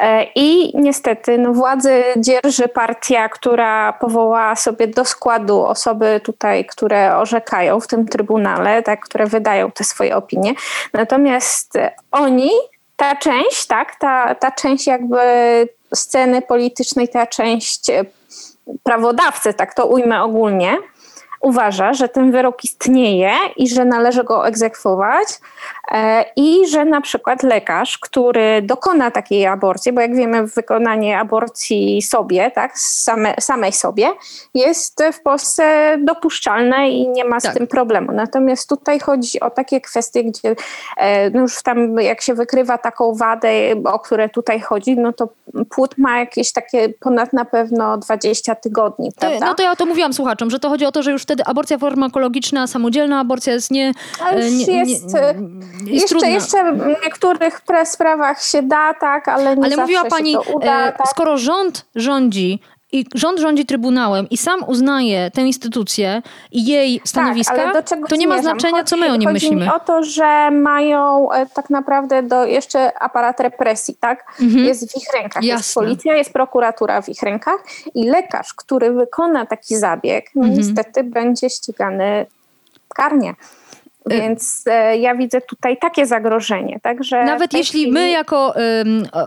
E, 0.01 0.27
I 0.35 0.73
niestety 0.81 1.39
no, 1.39 1.53
władzę 1.53 2.03
dzierży 2.17 2.69
partia, 2.69 3.29
która 3.29 3.93
powołała 3.93 4.57
sobie 4.57 4.87
do 4.87 5.05
składu 5.05 5.65
osoby 5.65 6.21
tutaj, 6.25 6.65
które 6.65 7.17
orzekają 7.17 7.81
w 7.81 7.87
tym 7.87 8.09
trybunale, 8.09 8.83
tak, 8.83 9.01
które 9.01 9.27
wydają 9.27 9.71
te 9.71 9.85
swoje 9.85 10.17
opinie. 10.17 10.55
Natomiast 10.93 11.79
oni, 12.13 12.51
ta 12.97 13.17
część, 13.17 13.67
tak, 13.67 13.97
ta, 13.97 14.35
ta 14.35 14.51
część 14.51 14.87
jakby 14.87 15.19
sceny 15.95 16.43
politycznej, 16.43 17.09
ta 17.09 17.27
część 17.27 17.87
prawodawcy, 18.83 19.55
tak 19.55 19.75
to 19.75 19.87
ujmę 19.87 20.23
ogólnie, 20.23 20.77
uważa, 21.41 21.93
że 21.95 22.09
ten 22.09 22.33
wyrok 22.33 22.65
istnieje 22.65 23.33
i 23.57 23.69
że 23.69 23.85
należy 23.85 24.25
go 24.25 24.47
egzekwować 24.47 25.27
i 26.37 26.67
że 26.67 26.85
na 26.85 27.01
przykład 27.01 27.43
lekarz, 27.43 27.99
który 27.99 28.63
dokona 28.63 29.11
takiej 29.11 29.47
aborcji, 29.47 29.93
bo 29.93 30.01
jak 30.01 30.17
wiemy 30.17 30.47
wykonanie 30.47 31.19
aborcji 31.19 32.03
sobie, 32.03 32.51
tak, 32.51 32.79
same, 32.79 33.35
samej 33.41 33.73
sobie 33.73 34.09
jest 34.55 35.03
w 35.13 35.23
Polsce 35.23 35.97
dopuszczalne 36.05 36.91
i 36.91 37.09
nie 37.09 37.25
ma 37.25 37.41
z 37.41 37.43
tak. 37.43 37.55
tym 37.55 37.67
problemu. 37.67 38.13
Natomiast 38.13 38.69
tutaj 38.69 39.01
chodzi 39.01 39.41
o 39.41 39.51
takie 39.51 39.81
kwestie, 39.81 40.25
gdzie 40.25 40.57
e, 40.97 41.31
no 41.31 41.41
już 41.41 41.63
tam 41.63 42.01
jak 42.01 42.21
się 42.21 42.35
wykrywa 42.35 42.79
taką 42.79 43.15
wadę, 43.15 43.51
o 43.85 43.99
które 43.99 44.29
tutaj 44.29 44.61
chodzi, 44.61 44.97
no 44.97 45.13
to 45.13 45.29
płód 45.71 45.99
ma 45.99 46.19
jakieś 46.19 46.53
takie 46.53 46.89
ponad 46.89 47.33
na 47.33 47.45
pewno 47.45 47.99
20 47.99 48.55
tygodni, 48.55 49.13
prawda? 49.19 49.47
No 49.47 49.55
to 49.55 49.63
ja 49.63 49.77
to 49.77 49.87
mówiłam 49.87 50.13
słuchaczom, 50.13 50.51
że 50.51 50.59
to 50.59 50.69
chodzi 50.69 50.85
o 50.87 50.93
to, 50.93 51.03
że 51.03 51.13
już 51.13 51.23
wtedy 51.23 51.45
aborcja 51.45 51.79
farmakologiczna, 51.79 52.67
samodzielna 52.67 53.21
aborcja 53.21 53.53
jest 53.53 53.71
nie. 53.71 53.93
E, 54.27 54.51
nie, 54.51 54.79
jest, 54.79 55.15
nie, 55.15 55.21
jest 55.81 56.13
jeszcze, 56.13 56.31
jeszcze 56.31 56.73
w 56.73 56.87
niektórych 57.05 57.61
sprawach 57.85 58.43
się 58.43 58.63
da, 58.63 58.95
tak, 58.95 59.29
ale 59.29 59.57
nie 59.57 59.65
Ale 59.65 59.77
mówiła 59.77 60.05
pani, 60.05 60.37
uda, 60.55 60.89
e, 60.89 60.93
tak? 60.93 61.09
skoro 61.09 61.39
rząd 61.39 61.87
rządzi, 61.95 62.61
i 62.93 63.05
rząd 63.15 63.41
rządzi 63.41 63.67
Trybunałem 63.67 64.29
i 64.31 64.37
sam 64.37 64.65
uznaje 64.67 65.31
tę 65.31 65.41
instytucję 65.41 66.23
i 66.53 66.65
jej 66.65 67.01
stanowiska, 67.05 67.73
tak, 67.73 68.09
to 68.09 68.17
nie 68.17 68.29
ma 68.29 68.43
znaczenia, 68.43 68.85
co 68.85 68.97
my 68.97 69.13
o 69.13 69.17
nim 69.17 69.29
chodzi 69.29 69.33
myślimy. 69.33 69.67
Chodzi 69.67 69.83
o 69.83 69.87
to, 69.87 70.03
że 70.03 70.51
mają 70.51 71.33
e, 71.33 71.47
tak 71.47 71.71
naprawdę 71.71 72.23
do 72.23 72.45
jeszcze 72.45 72.99
aparat 72.99 73.41
represji, 73.41 73.97
tak? 74.01 74.25
Mhm. 74.41 74.65
Jest 74.65 74.93
w 74.93 74.97
ich 74.97 75.13
rękach. 75.15 75.45
Jasne. 75.45 75.59
Jest 75.59 75.75
policja, 75.75 76.17
jest 76.17 76.33
prokuratura 76.33 77.03
w 77.03 77.09
ich 77.09 77.23
rękach 77.23 77.65
i 77.95 78.09
lekarz, 78.09 78.55
który 78.55 78.93
wykona 78.93 79.47
taki 79.47 79.77
zabieg, 79.77 80.31
no 80.35 80.43
mhm. 80.43 80.59
niestety 80.59 81.05
będzie 81.05 81.51
ścigany 81.51 82.27
karnie. 82.89 83.35
Y, 84.13 84.21
Więc 84.21 84.65
e, 84.67 84.97
ja 84.97 85.15
widzę 85.15 85.41
tutaj 85.41 85.77
takie 85.77 86.07
zagrożenie. 86.07 86.81
Także 86.83 87.25
Nawet 87.25 87.53
jeśli 87.53 87.81
chwili... 87.81 87.93
my 87.93 88.11
jako 88.11 88.55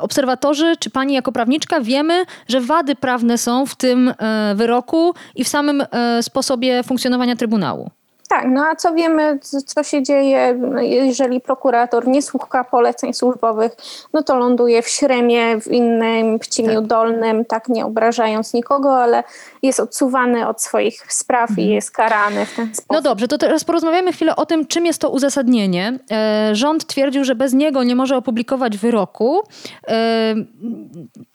obserwatorzy, 0.01 0.73
czy 0.79 0.89
pani 0.89 1.13
jako 1.13 1.31
prawniczka 1.31 1.81
wiemy, 1.81 2.25
że 2.47 2.61
wady 2.61 2.95
prawne 2.95 3.37
są 3.37 3.65
w 3.65 3.75
tym 3.75 4.13
e, 4.19 4.53
wyroku 4.55 5.13
i 5.35 5.43
w 5.43 5.47
samym 5.47 5.83
e, 5.91 6.23
sposobie 6.23 6.83
funkcjonowania 6.83 7.35
Trybunału. 7.35 7.89
Tak, 8.33 8.45
no 8.49 8.65
a 8.65 8.75
co 8.75 8.93
wiemy, 8.93 9.39
co 9.65 9.83
się 9.83 10.03
dzieje, 10.03 10.59
jeżeli 10.81 11.41
prokurator 11.41 12.07
nie 12.07 12.21
słucha 12.21 12.63
poleceń 12.63 13.13
służbowych, 13.13 13.71
no 14.13 14.23
to 14.23 14.35
ląduje 14.35 14.81
w 14.81 14.87
śremie, 14.87 15.61
w 15.61 15.67
innym 15.67 16.39
pcimiu 16.39 16.75
tak. 16.75 16.87
dolnym, 16.87 17.45
tak 17.45 17.69
nie 17.69 17.85
obrażając 17.85 18.53
nikogo, 18.53 18.97
ale 18.97 19.23
jest 19.63 19.79
odsuwany 19.79 20.47
od 20.47 20.61
swoich 20.61 21.13
spraw 21.13 21.49
mhm. 21.49 21.67
i 21.67 21.71
jest 21.71 21.91
karany 21.91 22.45
w 22.45 22.55
ten 22.55 22.75
sposób. 22.75 22.91
No 22.91 23.01
dobrze, 23.01 23.27
to 23.27 23.37
teraz 23.37 23.63
porozmawiamy 23.63 24.13
chwilę 24.13 24.35
o 24.35 24.45
tym, 24.45 24.67
czym 24.67 24.85
jest 24.85 25.01
to 25.01 25.09
uzasadnienie. 25.09 25.99
E, 26.11 26.49
rząd 26.55 26.87
twierdził, 26.87 27.23
że 27.23 27.35
bez 27.35 27.53
niego 27.53 27.83
nie 27.83 27.95
może 27.95 28.17
opublikować 28.17 28.77
wyroku. 28.77 29.41
E, 29.87 30.35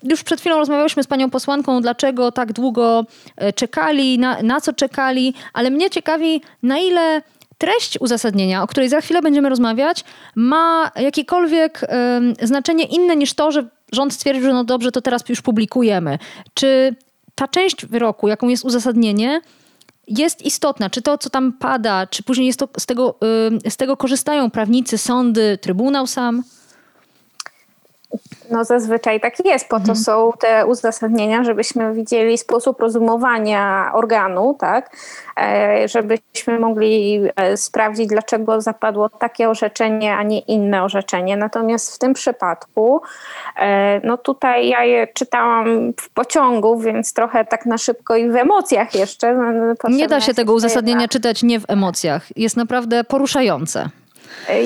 już 0.02 0.22
przed 0.22 0.40
chwilą 0.40 0.58
rozmawialiśmy 0.58 1.02
z 1.02 1.06
panią 1.06 1.30
posłanką, 1.30 1.80
dlaczego 1.80 2.32
tak 2.32 2.52
długo 2.52 3.04
e, 3.36 3.52
czekali, 3.52 4.18
na, 4.18 4.42
na 4.42 4.60
co 4.60 4.72
czekali, 4.72 5.34
ale 5.52 5.70
mnie 5.70 5.90
ciekawi, 5.90 6.42
na 6.62 6.78
ile 6.78 6.87
ile 6.88 7.22
treść 7.58 8.00
uzasadnienia, 8.00 8.62
o 8.62 8.66
której 8.66 8.88
za 8.88 9.00
chwilę 9.00 9.22
będziemy 9.22 9.48
rozmawiać, 9.48 10.04
ma 10.34 10.90
jakiekolwiek 10.96 11.80
znaczenie 12.42 12.84
inne 12.84 13.16
niż 13.16 13.34
to, 13.34 13.52
że 13.52 13.68
rząd 13.92 14.12
stwierdził, 14.12 14.44
że 14.44 14.52
no 14.52 14.64
dobrze, 14.64 14.92
to 14.92 15.00
teraz 15.00 15.28
już 15.28 15.42
publikujemy. 15.42 16.18
Czy 16.54 16.94
ta 17.34 17.48
część 17.48 17.86
wyroku, 17.86 18.28
jaką 18.28 18.48
jest 18.48 18.64
uzasadnienie, 18.64 19.40
jest 20.08 20.42
istotna? 20.42 20.90
Czy 20.90 21.02
to, 21.02 21.18
co 21.18 21.30
tam 21.30 21.52
pada, 21.52 22.06
czy 22.06 22.22
później 22.22 22.54
to, 22.54 22.68
z, 22.78 22.86
tego, 22.86 23.18
z 23.68 23.76
tego 23.76 23.96
korzystają 23.96 24.50
prawnicy, 24.50 24.98
sądy, 24.98 25.58
trybunał 25.60 26.06
sam? 26.06 26.42
No 28.50 28.64
zazwyczaj 28.64 29.20
tak 29.20 29.44
jest, 29.44 29.68
po 29.68 29.76
to 29.76 29.80
mhm. 29.80 29.96
są 29.96 30.32
te 30.40 30.66
uzasadnienia, 30.66 31.44
żebyśmy 31.44 31.94
widzieli 31.94 32.38
sposób 32.38 32.80
rozumowania 32.80 33.90
organu, 33.94 34.56
tak, 34.58 34.96
e, 35.40 35.88
żebyśmy 35.88 36.58
mogli 36.58 37.20
e, 37.36 37.56
sprawdzić, 37.56 38.06
dlaczego 38.06 38.60
zapadło 38.60 39.08
takie 39.08 39.48
orzeczenie, 39.48 40.16
a 40.16 40.22
nie 40.22 40.38
inne 40.38 40.82
orzeczenie. 40.82 41.36
Natomiast 41.36 41.94
w 41.94 41.98
tym 41.98 42.14
przypadku, 42.14 43.00
e, 43.56 44.00
no 44.06 44.16
tutaj 44.16 44.68
ja 44.68 44.84
je 44.84 45.06
czytałam 45.06 45.92
w 46.00 46.10
pociągu, 46.10 46.78
więc 46.80 47.12
trochę 47.12 47.44
tak 47.44 47.66
na 47.66 47.78
szybko 47.78 48.16
i 48.16 48.30
w 48.30 48.36
emocjach 48.36 48.94
jeszcze. 48.94 49.38
Nie 49.88 50.08
da 50.08 50.20
się 50.20 50.34
tego 50.34 50.52
uzasadnienia 50.52 51.08
czytać 51.08 51.42
nie 51.42 51.60
w 51.60 51.64
emocjach. 51.68 52.36
Jest 52.36 52.56
naprawdę 52.56 53.04
poruszające. 53.04 53.88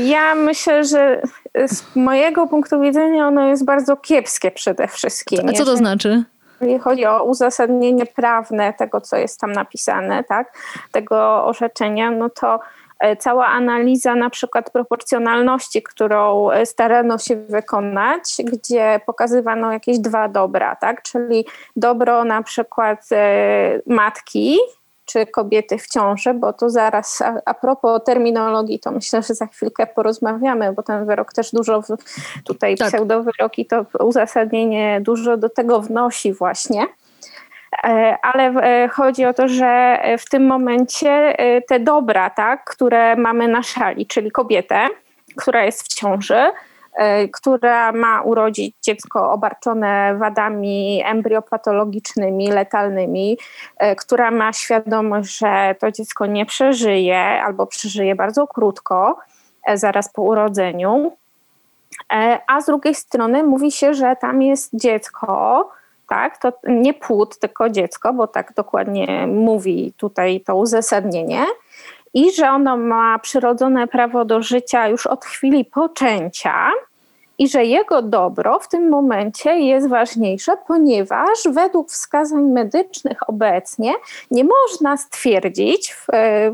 Ja 0.04 0.34
myślę, 0.34 0.84
że 0.84 1.22
z 1.66 1.96
mojego 1.96 2.46
punktu 2.46 2.80
widzenia 2.80 3.28
ono 3.28 3.48
jest 3.48 3.64
bardzo 3.64 3.96
kiepskie 3.96 4.50
przede 4.50 4.88
wszystkim. 4.88 5.48
A 5.48 5.52
co 5.52 5.64
to 5.64 5.76
znaczy? 5.76 6.24
Jeżeli 6.60 6.78
chodzi 6.78 7.06
o 7.06 7.24
uzasadnienie 7.24 8.06
prawne 8.06 8.72
tego, 8.72 9.00
co 9.00 9.16
jest 9.16 9.40
tam 9.40 9.52
napisane, 9.52 10.24
tak, 10.24 10.58
tego 10.92 11.44
orzeczenia, 11.44 12.10
no 12.10 12.30
to 12.30 12.60
e, 13.00 13.16
cała 13.16 13.46
analiza 13.46 14.14
na 14.14 14.30
przykład 14.30 14.70
proporcjonalności, 14.70 15.82
którą 15.82 16.50
e, 16.50 16.66
starano 16.66 17.18
się 17.18 17.36
wykonać, 17.36 18.22
gdzie 18.44 19.00
pokazywano 19.06 19.72
jakieś 19.72 19.98
dwa 19.98 20.28
dobra, 20.28 20.76
tak? 20.76 21.02
czyli 21.02 21.46
dobro 21.76 22.24
na 22.24 22.42
przykład 22.42 23.06
e, 23.12 23.80
matki, 23.86 24.58
czy 25.04 25.26
kobiety 25.26 25.78
w 25.78 25.86
ciąży, 25.86 26.34
bo 26.34 26.52
to 26.52 26.70
zaraz 26.70 27.22
a, 27.22 27.34
a 27.44 27.54
propos 27.54 28.04
terminologii, 28.04 28.80
to 28.80 28.90
myślę, 28.90 29.22
że 29.22 29.34
za 29.34 29.46
chwilkę 29.46 29.86
porozmawiamy, 29.86 30.72
bo 30.72 30.82
ten 30.82 31.06
wyrok 31.06 31.32
też 31.32 31.50
dużo 31.52 31.82
w, 31.82 31.86
tutaj 32.44 32.76
tak. 32.76 32.88
pseudowyroki 32.88 33.66
to 33.66 33.86
uzasadnienie 34.00 35.00
dużo 35.00 35.36
do 35.36 35.48
tego 35.48 35.80
wnosi 35.80 36.32
właśnie. 36.32 36.86
E, 37.84 38.16
ale 38.22 38.42
e, 38.44 38.88
chodzi 38.88 39.24
o 39.24 39.34
to, 39.34 39.48
że 39.48 39.98
w 40.18 40.28
tym 40.28 40.46
momencie 40.46 41.10
e, 41.10 41.62
te 41.62 41.80
dobra, 41.80 42.30
tak, 42.30 42.64
które 42.64 43.16
mamy 43.16 43.48
na 43.48 43.62
szali, 43.62 44.06
czyli 44.06 44.30
kobietę, 44.30 44.88
która 45.36 45.64
jest 45.64 45.82
w 45.82 45.88
ciąży, 45.88 46.50
która 47.32 47.92
ma 47.92 48.22
urodzić 48.22 48.76
dziecko 48.82 49.32
obarczone 49.32 50.14
wadami 50.18 51.02
embriopatologicznymi, 51.04 52.48
letalnymi, 52.48 53.38
e, 53.78 53.96
która 53.96 54.30
ma 54.30 54.52
świadomość, 54.52 55.38
że 55.38 55.74
to 55.80 55.92
dziecko 55.92 56.26
nie 56.26 56.46
przeżyje 56.46 57.18
albo 57.18 57.66
przeżyje 57.66 58.14
bardzo 58.14 58.46
krótko, 58.46 59.18
e, 59.66 59.78
zaraz 59.78 60.12
po 60.12 60.22
urodzeniu. 60.22 61.12
A 62.46 62.60
z 62.60 62.66
drugiej 62.66 62.94
strony 62.94 63.42
mówi 63.42 63.72
się, 63.72 63.94
że 63.94 64.16
tam 64.20 64.42
jest 64.42 64.70
dziecko, 64.74 65.70
tak, 66.08 66.38
to 66.38 66.52
nie 66.68 66.94
płód, 66.94 67.38
tylko 67.38 67.70
dziecko, 67.70 68.12
bo 68.12 68.26
tak 68.26 68.52
dokładnie 68.54 69.26
mówi 69.26 69.92
tutaj 69.96 70.40
to 70.40 70.56
uzasadnienie 70.56 71.46
i 72.14 72.32
że 72.32 72.50
ono 72.50 72.76
ma 72.76 73.18
przyrodzone 73.18 73.86
prawo 73.86 74.24
do 74.24 74.42
życia 74.42 74.88
już 74.88 75.06
od 75.06 75.24
chwili 75.24 75.64
poczęcia 75.64 76.70
i 77.38 77.48
że 77.48 77.64
jego 77.64 78.02
dobro 78.02 78.58
w 78.58 78.68
tym 78.68 78.88
momencie 78.88 79.58
jest 79.58 79.88
ważniejsze, 79.88 80.52
ponieważ 80.66 81.38
według 81.50 81.90
wskazań 81.90 82.42
medycznych 82.42 83.28
obecnie 83.28 83.92
nie 84.30 84.44
można 84.44 84.96
stwierdzić 84.96 85.92
w, 85.92 86.06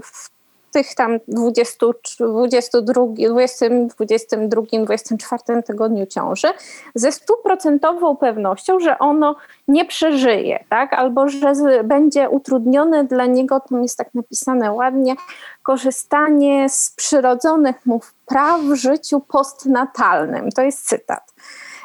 w 0.03 0.38
tych 0.73 0.95
tam 0.95 1.19
20, 1.29 1.87
22, 2.21 3.07
20, 3.07 3.67
22, 3.97 4.63
24 4.85 5.63
tygodniu 5.63 6.07
ciąży 6.07 6.49
ze 6.95 7.13
stuprocentową 7.13 8.17
pewnością, 8.17 8.81
że 8.81 8.99
ono 8.99 9.37
nie 9.69 9.85
przeżyje, 9.85 10.65
tak? 10.69 10.93
albo 10.93 11.29
że 11.29 11.55
będzie 11.85 12.31
utrudnione 12.31 13.05
dla 13.05 13.27
niego, 13.27 13.61
tam 13.61 13.83
jest 13.83 13.99
tak 13.99 14.15
napisane 14.15 14.73
ładnie, 14.73 15.15
korzystanie 15.63 16.69
z 16.69 16.91
przyrodzonych 16.97 17.87
mu 17.87 18.01
praw 18.27 18.61
w 18.61 18.75
życiu 18.75 19.21
postnatalnym. 19.21 20.51
To 20.51 20.63
jest 20.63 20.89
cytat. 20.89 21.35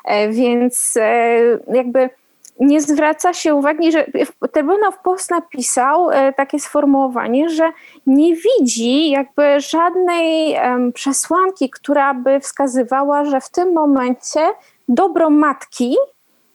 E, 0.06 0.30
więc 0.30 0.98
e, 0.98 1.38
jakby 1.74 2.10
nie 2.60 2.82
zwraca 2.82 3.34
się 3.34 3.56
uwagi, 3.56 3.92
że 3.92 4.06
Trybunał 4.54 4.92
w 4.92 5.00
Post 5.00 5.32
napisał 5.32 6.12
e, 6.12 6.34
takie 6.34 6.60
sformułowanie, 6.60 7.50
że 7.50 7.72
nie 8.06 8.36
widzi 8.36 9.10
jakby 9.10 9.60
żadnej 9.60 10.58
przesłanki, 10.94 11.70
która 11.70 12.14
by 12.14 12.40
wskazywała, 12.40 13.26
że 13.26 13.42
w 13.42 13.50
tym 13.50 13.74
momencie 13.74 14.40
dobro 14.88 15.30
matki, 15.30 15.96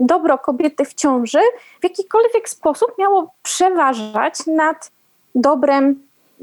dobro 0.00 0.38
kobiety 0.38 0.84
w 0.84 0.94
ciąży 0.94 1.40
w 1.80 1.84
jakikolwiek 1.84 2.48
sposób 2.48 2.98
miało 2.98 3.34
przeważać 3.42 4.34
nad 4.46 4.90
dobrem 5.34 6.02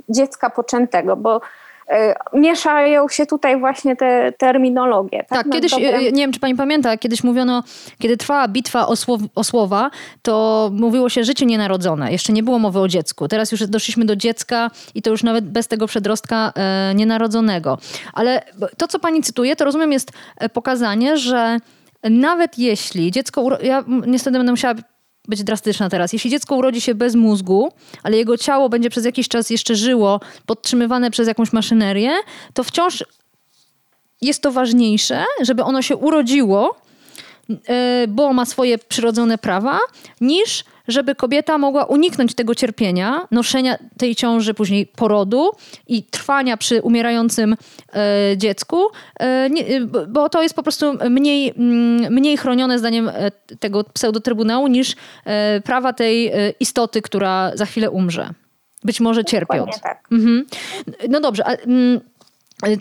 dziecka 0.09 0.49
poczętego, 0.49 1.15
bo 1.15 1.41
mieszają 2.33 3.09
się 3.09 3.25
tutaj 3.25 3.59
właśnie 3.59 3.95
te 3.95 4.31
terminologie. 4.37 5.25
Tak, 5.29 5.43
tak 5.43 5.49
kiedyś, 5.49 5.71
dobrem... 5.71 6.01
nie 6.01 6.11
wiem 6.11 6.31
czy 6.31 6.39
pani 6.39 6.55
pamięta, 6.55 6.97
kiedyś 6.97 7.23
mówiono, 7.23 7.63
kiedy 7.99 8.17
trwała 8.17 8.47
bitwa 8.47 8.87
o, 8.87 8.95
słow, 8.95 9.21
o 9.35 9.43
słowa, 9.43 9.91
to 10.21 10.69
mówiło 10.73 11.09
się 11.09 11.23
życie 11.23 11.45
nienarodzone. 11.45 12.11
Jeszcze 12.11 12.33
nie 12.33 12.43
było 12.43 12.59
mowy 12.59 12.79
o 12.79 12.87
dziecku. 12.87 13.27
Teraz 13.27 13.51
już 13.51 13.67
doszliśmy 13.67 14.05
do 14.05 14.15
dziecka 14.15 14.71
i 14.95 15.01
to 15.01 15.09
już 15.09 15.23
nawet 15.23 15.45
bez 15.45 15.67
tego 15.67 15.87
przedrostka 15.87 16.53
e, 16.55 16.95
nienarodzonego. 16.95 17.77
Ale 18.13 18.41
to, 18.77 18.87
co 18.87 18.99
pani 18.99 19.21
cytuje, 19.21 19.55
to 19.55 19.65
rozumiem 19.65 19.91
jest 19.91 20.11
e, 20.37 20.49
pokazanie, 20.49 21.17
że 21.17 21.57
nawet 22.03 22.59
jeśli 22.59 23.11
dziecko, 23.11 23.57
ja 23.63 23.83
niestety 24.07 24.37
będę 24.37 24.51
musiała 24.51 24.73
być 25.27 25.43
drastyczna 25.43 25.89
teraz. 25.89 26.13
Jeśli 26.13 26.29
dziecko 26.29 26.55
urodzi 26.55 26.81
się 26.81 26.95
bez 26.95 27.15
mózgu, 27.15 27.71
ale 28.03 28.17
jego 28.17 28.37
ciało 28.37 28.69
będzie 28.69 28.89
przez 28.89 29.05
jakiś 29.05 29.27
czas 29.27 29.49
jeszcze 29.49 29.75
żyło, 29.75 30.19
podtrzymywane 30.45 31.11
przez 31.11 31.27
jakąś 31.27 31.53
maszynerię, 31.53 32.11
to 32.53 32.63
wciąż 32.63 33.03
jest 34.21 34.41
to 34.41 34.51
ważniejsze, 34.51 35.25
żeby 35.41 35.63
ono 35.63 35.81
się 35.81 35.95
urodziło, 35.95 36.75
e, 37.67 38.05
bo 38.07 38.33
ma 38.33 38.45
swoje 38.45 38.77
przyrodzone 38.77 39.37
prawa, 39.37 39.79
niż 40.21 40.63
żeby 40.87 41.15
kobieta 41.15 41.57
mogła 41.57 41.85
uniknąć 41.85 42.35
tego 42.35 42.55
cierpienia, 42.55 43.27
noszenia 43.31 43.77
tej 43.97 44.15
ciąży, 44.15 44.53
później 44.53 44.85
porodu 44.85 45.51
i 45.87 46.03
trwania 46.03 46.57
przy 46.57 46.81
umierającym 46.81 47.55
e, 47.93 48.37
dziecku, 48.37 48.85
e, 49.19 49.49
nie, 49.49 49.81
bo 50.07 50.29
to 50.29 50.43
jest 50.43 50.55
po 50.55 50.63
prostu 50.63 50.93
mniej, 51.09 51.53
mm, 51.57 52.13
mniej 52.13 52.37
chronione 52.37 52.79
zdaniem 52.79 53.09
e, 53.09 53.31
tego 53.59 53.83
pseudotrybunału 53.83 54.67
niż 54.67 54.95
e, 55.25 55.61
prawa 55.61 55.93
tej 55.93 56.27
e, 56.27 56.49
istoty, 56.59 57.01
która 57.01 57.51
za 57.55 57.65
chwilę 57.65 57.91
umrze. 57.91 58.29
Być 58.83 58.99
może 58.99 59.25
cierpiąc. 59.25 59.81
Tak. 59.81 60.07
Mhm. 60.11 60.45
No 61.09 61.19
dobrze, 61.19 61.45
a, 61.45 61.51
mm, 61.51 61.99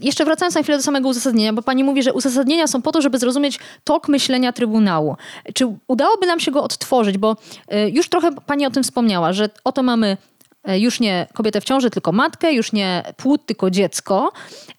jeszcze 0.03 0.25
wracając 0.25 0.55
na 0.55 0.63
chwilę 0.63 0.79
do 0.79 0.83
samego 0.83 1.09
uzasadnienia, 1.09 1.53
bo 1.53 1.63
pani 1.63 1.85
mówi, 1.85 2.03
że 2.03 2.13
uzasadnienia 2.13 2.67
są 2.67 2.83
po 2.83 2.93
to, 2.93 3.03
żeby 3.03 3.19
zrozumieć 3.19 3.59
tok 3.85 4.09
myślenia 4.09 4.53
Trybunału. 4.53 5.17
Czy 5.55 5.77
udałoby 5.89 6.27
nam 6.27 6.41
się 6.41 6.51
go 6.51 6.63
odtworzyć? 6.63 7.19
Bo 7.19 7.37
e, 7.69 7.89
już 7.89 8.09
trochę 8.09 8.33
pani 8.47 8.67
o 8.67 8.71
tym 8.71 8.83
wspomniała, 8.83 9.33
że 9.33 9.49
oto 9.65 9.83
mamy 9.83 10.17
e, 10.65 10.79
już 10.79 11.01
nie 11.01 11.27
kobietę 11.35 11.61
w 11.61 11.65
ciąży, 11.65 11.91
tylko 11.91 12.13
matkę, 12.13 12.53
już 12.53 12.73
nie 12.73 13.03
płód, 13.17 13.47
tylko 13.47 13.71
dziecko. 13.71 14.33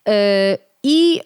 E, 0.07 0.57
I 0.83 1.21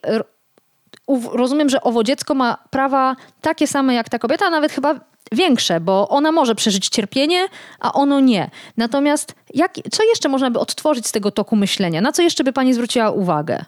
rozumiem, 1.34 1.70
że 1.70 1.82
owo 1.82 2.03
dziecko 2.03 2.36
ma 2.36 2.57
prawa 2.70 3.16
takie 3.41 3.68
same 3.68 3.93
jak 3.93 4.10
ta 4.10 4.20
kobieta, 4.20 4.45
a 4.45 4.49
nawet 4.49 4.72
chyba 4.72 4.95
większe, 5.32 5.80
bo 5.80 6.10
ona 6.10 6.32
może 6.32 6.55
przeżyć 6.55 6.89
cierpienie, 6.89 7.47
a 7.80 7.93
ono 7.93 8.20
nie. 8.20 8.49
Natomiast 8.78 9.36
jak, 9.53 9.74
co 9.91 10.03
jeszcze 10.03 10.30
można 10.30 10.51
by 10.51 10.60
odtworzyć 10.60 11.07
z 11.07 11.12
tego 11.12 11.32
toku 11.32 11.55
myślenia? 11.55 12.01
Na 12.01 12.12
co 12.12 12.22
jeszcze 12.22 12.43
by 12.43 12.53
Pani 12.53 12.74
zwróciła 12.74 13.12
uwagę? 13.12 13.66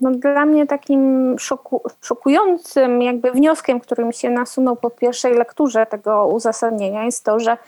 No, 0.00 0.10
dla 0.10 0.46
mnie 0.46 0.66
takim 0.66 1.34
szoku, 1.38 1.82
szokującym 2.00 3.02
jakby 3.02 3.30
wnioskiem, 3.30 3.80
który 3.80 4.04
mi 4.04 4.14
się 4.14 4.30
nasunął 4.30 4.76
po 4.76 4.90
pierwszej 4.90 5.34
lekturze 5.34 5.86
tego 5.86 6.26
uzasadnienia 6.26 7.04
jest 7.04 7.24
to, 7.24 7.40
że 7.40 7.58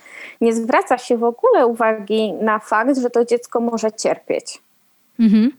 nie 0.41 0.53
zwraca 0.53 0.99
się 0.99 1.17
w 1.17 1.25
ogóle 1.25 1.67
uwagi 1.67 2.33
na 2.33 2.59
fakt, 2.59 2.99
że 2.99 3.11
to 3.11 3.25
dziecko 3.25 3.61
może 3.61 3.93
cierpieć. 3.93 4.63
Mhm. 5.21 5.53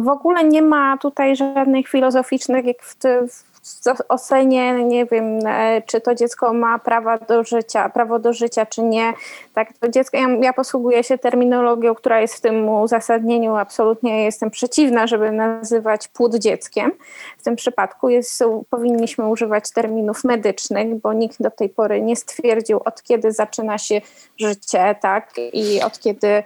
W 0.00 0.08
ogóle 0.08 0.44
nie 0.44 0.62
ma 0.62 0.98
tutaj 0.98 1.36
żadnych 1.36 1.88
filozoficznych, 1.88 2.64
jak 2.64 2.82
w, 2.82 2.96
w 3.62 4.00
ocenie, 4.08 4.84
nie 4.84 5.06
wiem, 5.06 5.38
e, 5.46 5.82
czy 5.86 6.00
to 6.00 6.14
dziecko 6.14 6.52
ma 6.52 6.78
prawa 6.78 7.18
do 7.18 7.44
życia, 7.44 7.88
prawo 7.88 8.18
do 8.18 8.32
życia, 8.32 8.66
czy 8.66 8.82
nie. 8.82 9.12
Tak, 9.54 9.72
to 9.80 9.88
dziecko, 9.88 10.16
ja, 10.16 10.28
ja 10.28 10.52
posługuję 10.52 11.04
się 11.04 11.18
terminologią, 11.18 11.94
która 11.94 12.20
jest 12.20 12.34
w 12.34 12.40
tym 12.40 12.68
uzasadnieniu, 12.68 13.56
absolutnie 13.56 14.24
jestem 14.24 14.50
przeciwna, 14.50 15.06
żeby 15.06 15.32
nazywać 15.32 16.08
płód 16.08 16.34
dzieckiem. 16.34 16.92
W 17.38 17.42
tym 17.42 17.56
przypadku 17.56 18.08
jest, 18.08 18.44
powinniśmy 18.70 19.28
używać 19.28 19.70
terminów 19.70 20.24
medycznych, 20.24 20.94
bo 20.94 21.12
nikt 21.12 21.42
do 21.42 21.50
tej 21.50 21.68
pory 21.68 22.02
nie 22.02 22.16
stwierdził, 22.16 22.80
od 22.84 23.02
kiedy 23.02 23.32
zaczyna 23.32 23.78
się 23.78 24.00
życie, 24.38 24.94
tak, 25.00 25.30
i 25.52 25.82
od 25.82 25.98
kiedy 25.98 26.42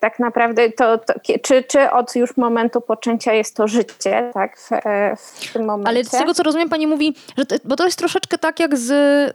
tak 0.00 0.18
naprawdę 0.18 0.70
to, 0.70 0.98
to, 0.98 1.14
czy, 1.42 1.62
czy 1.62 1.90
od 1.90 2.16
już 2.16 2.36
momentu 2.36 2.80
poczęcia 2.80 3.32
jest 3.32 3.56
to 3.56 3.68
życie, 3.68 4.30
tak, 4.34 4.58
w, 4.58 4.72
e, 4.72 5.16
w, 5.16 5.52
tym 5.52 5.64
momencie. 5.64 5.88
Ale 5.88 6.04
z 6.04 6.10
tego, 6.10 6.34
co 6.34 6.42
rozumiem, 6.42 6.68
pani 6.68 6.86
mówi, 6.86 7.14
że 7.38 7.46
to, 7.46 7.56
bo 7.64 7.76
to 7.76 7.84
jest 7.84 7.98
troszeczkę 7.98 8.38
tak 8.38 8.60
jak 8.60 8.78
z 8.78 8.90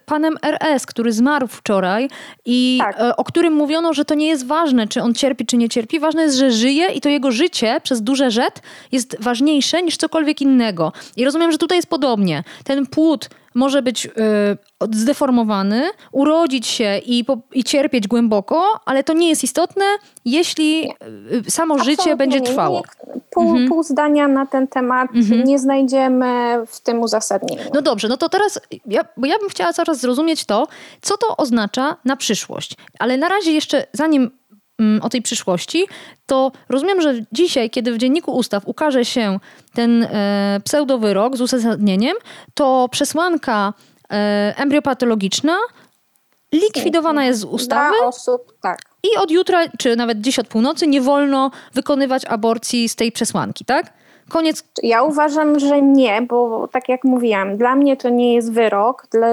panem 0.05 0.35
RS, 0.41 0.85
który 0.85 1.11
zmarł 1.11 1.47
wczoraj 1.47 2.09
i 2.45 2.79
tak. 2.81 2.99
E, 2.99 3.15
o 3.15 3.23
którym 3.23 3.53
mówiono, 3.53 3.93
że 3.93 4.05
to 4.05 4.15
nie 4.15 4.27
jest 4.27 4.47
ważne, 4.47 4.87
czy 4.87 5.01
on 5.01 5.13
cierpi, 5.13 5.45
czy 5.45 5.57
nie 5.57 5.69
cierpi. 5.69 5.99
Ważne 5.99 6.21
jest, 6.21 6.37
że 6.37 6.51
żyje 6.51 6.87
i 6.87 7.01
to 7.01 7.09
jego 7.09 7.31
życie 7.31 7.81
przez 7.83 8.01
duże 8.01 8.31
rzet 8.31 8.61
jest 8.91 9.23
ważniejsze 9.23 9.81
niż 9.81 9.97
cokolwiek 9.97 10.41
innego. 10.41 10.91
I 11.17 11.25
rozumiem, 11.25 11.51
że 11.51 11.57
tutaj 11.57 11.77
jest 11.77 11.89
podobnie. 11.89 12.43
Ten 12.63 12.85
płód 12.85 13.29
może 13.55 13.81
być 13.81 14.05
y, 14.05 14.09
zdeformowany, 14.91 15.89
urodzić 16.11 16.67
się 16.67 17.01
i, 17.05 17.25
i 17.53 17.63
cierpieć 17.63 18.07
głęboko, 18.07 18.79
ale 18.85 19.03
to 19.03 19.13
nie 19.13 19.29
jest 19.29 19.43
istotne, 19.43 19.85
jeśli 20.25 20.89
y, 21.47 21.51
samo 21.51 21.73
Absolutnie 21.73 22.03
życie 22.03 22.15
będzie 22.15 22.41
trwało. 22.41 22.83
Pół, 23.31 23.49
mhm. 23.49 23.69
pół 23.69 23.83
zdania 23.83 24.27
na 24.27 24.45
ten 24.45 24.67
temat 24.67 25.09
mhm. 25.15 25.43
nie 25.43 25.59
znajdziemy 25.59 26.57
w 26.67 26.79
tym 26.79 27.01
uzasadnieniu. 27.01 27.63
No 27.73 27.81
dobrze, 27.81 28.07
no 28.07 28.17
to 28.17 28.29
teraz 28.29 28.59
ja, 28.85 29.01
bo 29.17 29.27
ja 29.27 29.39
bym 29.39 29.49
chciała 29.49 29.73
coraz 29.73 29.99
zrozumieć 29.99 30.45
to, 30.45 30.67
co 31.01 31.17
to 31.17 31.37
oznacza 31.37 31.97
na 32.05 32.15
przyszłość. 32.15 32.75
Ale 32.99 33.17
na 33.17 33.29
razie 33.29 33.51
jeszcze 33.51 33.87
zanim 33.93 34.31
o 35.01 35.09
tej 35.09 35.21
przyszłości, 35.21 35.87
to 36.25 36.51
rozumiem, 36.69 37.01
że 37.01 37.13
dzisiaj, 37.31 37.69
kiedy 37.69 37.93
w 37.93 37.97
Dzienniku 37.97 38.31
Ustaw 38.31 38.63
ukaże 38.65 39.05
się 39.05 39.39
ten 39.73 40.03
e, 40.03 40.59
pseudowyrok 40.63 41.37
z 41.37 41.41
uzasadnieniem, 41.41 42.15
to 42.53 42.87
przesłanka 42.91 43.73
e, 44.11 44.53
embriopatologiczna 44.57 45.57
likwidowana 46.51 47.25
jest 47.25 47.39
z 47.39 47.43
ustawy. 47.43 47.95
Dla 47.99 48.07
osób, 48.07 48.53
tak. 48.61 48.79
I 49.03 49.17
od 49.17 49.31
jutra, 49.31 49.67
czy 49.77 49.95
nawet 49.95 50.21
dziś 50.21 50.39
od 50.39 50.47
północy, 50.47 50.87
nie 50.87 51.01
wolno 51.01 51.51
wykonywać 51.73 52.25
aborcji 52.25 52.89
z 52.89 52.95
tej 52.95 53.11
przesłanki, 53.11 53.65
tak? 53.65 53.93
Koniec. 54.29 54.63
Ja 54.83 55.03
uważam, 55.03 55.59
że 55.59 55.81
nie, 55.81 56.21
bo 56.21 56.67
tak 56.67 56.89
jak 56.89 57.03
mówiłam, 57.03 57.57
dla 57.57 57.75
mnie 57.75 57.97
to 57.97 58.09
nie 58.09 58.35
jest 58.35 58.53
wyrok, 58.53 59.07
dla 59.11 59.27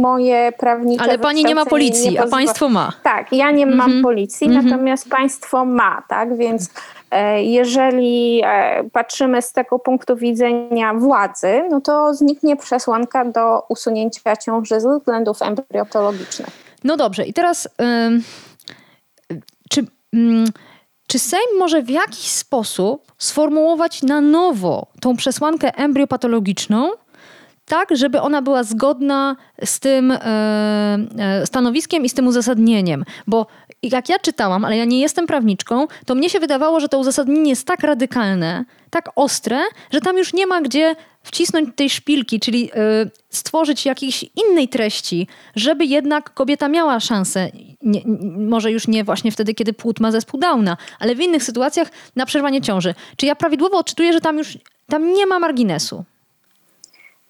moje 0.00 0.52
prawnicze 0.58 1.04
Ale 1.04 1.18
pani 1.18 1.44
nie 1.44 1.54
ma 1.54 1.66
policji, 1.66 2.10
nie 2.10 2.22
a 2.22 2.26
państwo 2.26 2.68
ma. 2.68 2.92
Tak, 3.02 3.32
ja 3.32 3.50
nie 3.50 3.66
mam 3.66 3.80
mm 3.80 4.00
-hmm. 4.00 4.02
policji, 4.02 4.46
mm 4.46 4.60
-hmm. 4.60 4.70
natomiast 4.70 5.08
państwo 5.08 5.64
ma, 5.64 6.02
tak, 6.08 6.36
więc 6.36 6.70
e, 7.10 7.42
jeżeli 7.42 8.42
e, 8.44 8.84
patrzymy 8.92 9.42
z 9.42 9.52
tego 9.52 9.78
punktu 9.78 10.16
widzenia 10.16 10.94
władzy, 10.94 11.62
no 11.70 11.80
to 11.80 12.14
zniknie 12.14 12.56
przesłanka 12.56 13.24
do 13.24 13.62
usunięcia 13.68 14.36
ciąży 14.36 14.80
ze 14.80 14.98
względów 14.98 15.42
embryopatologicznych. 15.42 16.48
No 16.84 16.96
dobrze, 16.96 17.26
i 17.26 17.32
teraz 17.32 17.68
czy... 19.70 19.86
Czy 21.06 21.18
Sejm 21.18 21.58
może 21.58 21.82
w 21.82 21.90
jakiś 21.90 22.26
sposób 22.26 23.12
sformułować 23.18 24.02
na 24.02 24.20
nowo 24.20 24.86
tą 25.00 25.16
przesłankę 25.16 25.78
embryopatologiczną, 25.78 26.90
tak, 27.66 27.96
żeby 27.96 28.20
ona 28.20 28.42
była 28.42 28.64
zgodna 28.64 29.36
z 29.64 29.80
tym 29.80 30.10
e, 30.10 30.18
e, 31.18 31.46
stanowiskiem 31.46 32.04
i 32.04 32.08
z 32.08 32.14
tym 32.14 32.26
uzasadnieniem. 32.26 33.04
Bo 33.26 33.46
jak 33.82 34.08
ja 34.08 34.18
czytałam, 34.18 34.64
ale 34.64 34.76
ja 34.76 34.84
nie 34.84 35.00
jestem 35.00 35.26
prawniczką, 35.26 35.86
to 36.06 36.14
mnie 36.14 36.30
się 36.30 36.40
wydawało, 36.40 36.80
że 36.80 36.88
to 36.88 36.98
uzasadnienie 36.98 37.50
jest 37.50 37.66
tak 37.66 37.80
radykalne, 37.80 38.64
tak 38.90 39.10
ostre, 39.16 39.60
że 39.90 40.00
tam 40.00 40.18
już 40.18 40.32
nie 40.32 40.46
ma 40.46 40.60
gdzie 40.60 40.96
wcisnąć 41.22 41.68
tej 41.76 41.90
szpilki, 41.90 42.40
czyli 42.40 42.70
e, 42.70 42.76
stworzyć 43.30 43.86
jakiejś 43.86 44.24
innej 44.36 44.68
treści, 44.68 45.26
żeby 45.56 45.84
jednak 45.84 46.34
kobieta 46.34 46.68
miała 46.68 47.00
szansę, 47.00 47.50
nie, 47.82 48.00
może 48.38 48.72
już 48.72 48.88
nie 48.88 49.04
właśnie 49.04 49.32
wtedy, 49.32 49.54
kiedy 49.54 49.72
płód 49.72 50.00
ma 50.00 50.10
zespół 50.10 50.40
Downa, 50.40 50.76
ale 51.00 51.14
w 51.14 51.20
innych 51.20 51.42
sytuacjach 51.42 51.88
na 52.16 52.26
przerwanie 52.26 52.60
ciąży. 52.60 52.94
Czy 53.16 53.26
ja 53.26 53.34
prawidłowo 53.34 53.78
odczytuję, 53.78 54.12
że 54.12 54.20
tam 54.20 54.38
już 54.38 54.58
tam 54.88 55.12
nie 55.12 55.26
ma 55.26 55.38
marginesu? 55.38 56.04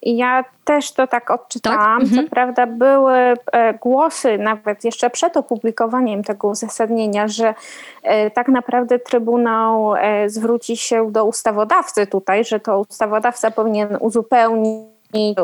Ja 0.02 0.44
też 0.64 0.92
to 0.92 1.06
tak 1.06 1.30
odczytałam. 1.30 2.00
Tak? 2.00 2.08
Mhm. 2.08 2.24
Co 2.24 2.30
prawda 2.30 2.66
były 2.66 3.14
e, 3.16 3.74
głosy 3.74 4.38
nawet 4.38 4.84
jeszcze 4.84 5.10
przed 5.10 5.36
opublikowaniem 5.36 6.24
tego 6.24 6.48
uzasadnienia, 6.48 7.28
że 7.28 7.54
e, 8.02 8.30
tak 8.30 8.48
naprawdę 8.48 8.98
Trybunał 8.98 9.94
e, 9.94 10.28
zwróci 10.28 10.76
się 10.76 11.12
do 11.12 11.24
ustawodawcy 11.24 12.06
tutaj, 12.06 12.44
że 12.44 12.60
to 12.60 12.80
ustawodawca 12.80 13.50
powinien 13.50 13.96
uzupełnić. 14.00 14.95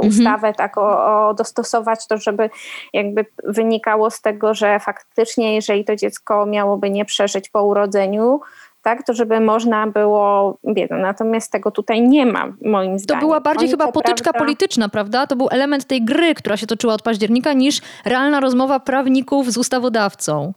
Ustawę 0.08 0.52
tak 0.52 0.78
o, 0.78 1.28
o, 1.28 1.34
dostosować 1.34 2.06
to, 2.06 2.18
żeby 2.18 2.50
jakby 2.92 3.26
wynikało 3.44 4.10
z 4.10 4.20
tego, 4.20 4.54
że 4.54 4.80
faktycznie 4.80 5.54
jeżeli 5.54 5.84
to 5.84 5.96
dziecko 5.96 6.46
miałoby 6.46 6.90
nie 6.90 7.04
przeżyć 7.04 7.48
po 7.48 7.64
urodzeniu, 7.64 8.40
tak, 8.82 9.06
to 9.06 9.14
żeby 9.14 9.40
można 9.40 9.86
było 9.86 10.58
biedę. 10.68 10.96
Natomiast 10.96 11.52
tego 11.52 11.70
tutaj 11.70 12.02
nie 12.02 12.26
ma, 12.26 12.52
moim 12.64 12.98
zdaniem. 12.98 13.20
To 13.20 13.26
była 13.26 13.40
bardziej 13.40 13.64
Oni 13.64 13.70
chyba 13.70 13.92
potyczka 13.92 14.30
prawda... 14.30 14.38
polityczna, 14.38 14.88
prawda? 14.88 15.26
To 15.26 15.36
był 15.36 15.48
element 15.50 15.84
tej 15.84 16.04
gry, 16.04 16.34
która 16.34 16.56
się 16.56 16.66
toczyła 16.66 16.94
od 16.94 17.02
października, 17.02 17.52
niż 17.52 17.80
realna 18.04 18.40
rozmowa 18.40 18.80
prawników 18.80 19.52
z 19.52 19.56
ustawodawcą. 19.56 20.52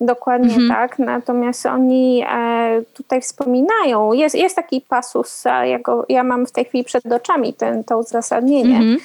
Dokładnie 0.00 0.54
mhm. 0.54 0.68
tak, 0.68 0.98
natomiast 0.98 1.66
oni 1.66 2.24
e, 2.28 2.82
tutaj 2.94 3.20
wspominają, 3.20 4.12
jest, 4.12 4.34
jest 4.34 4.56
taki 4.56 4.80
pasus, 4.80 5.44
ja, 5.44 5.78
go, 5.78 6.06
ja 6.08 6.24
mam 6.24 6.46
w 6.46 6.52
tej 6.52 6.64
chwili 6.64 6.84
przed 6.84 7.06
oczami 7.06 7.54
ten, 7.54 7.84
to 7.84 7.98
uzasadnienie 7.98 8.76
mhm. 8.76 8.98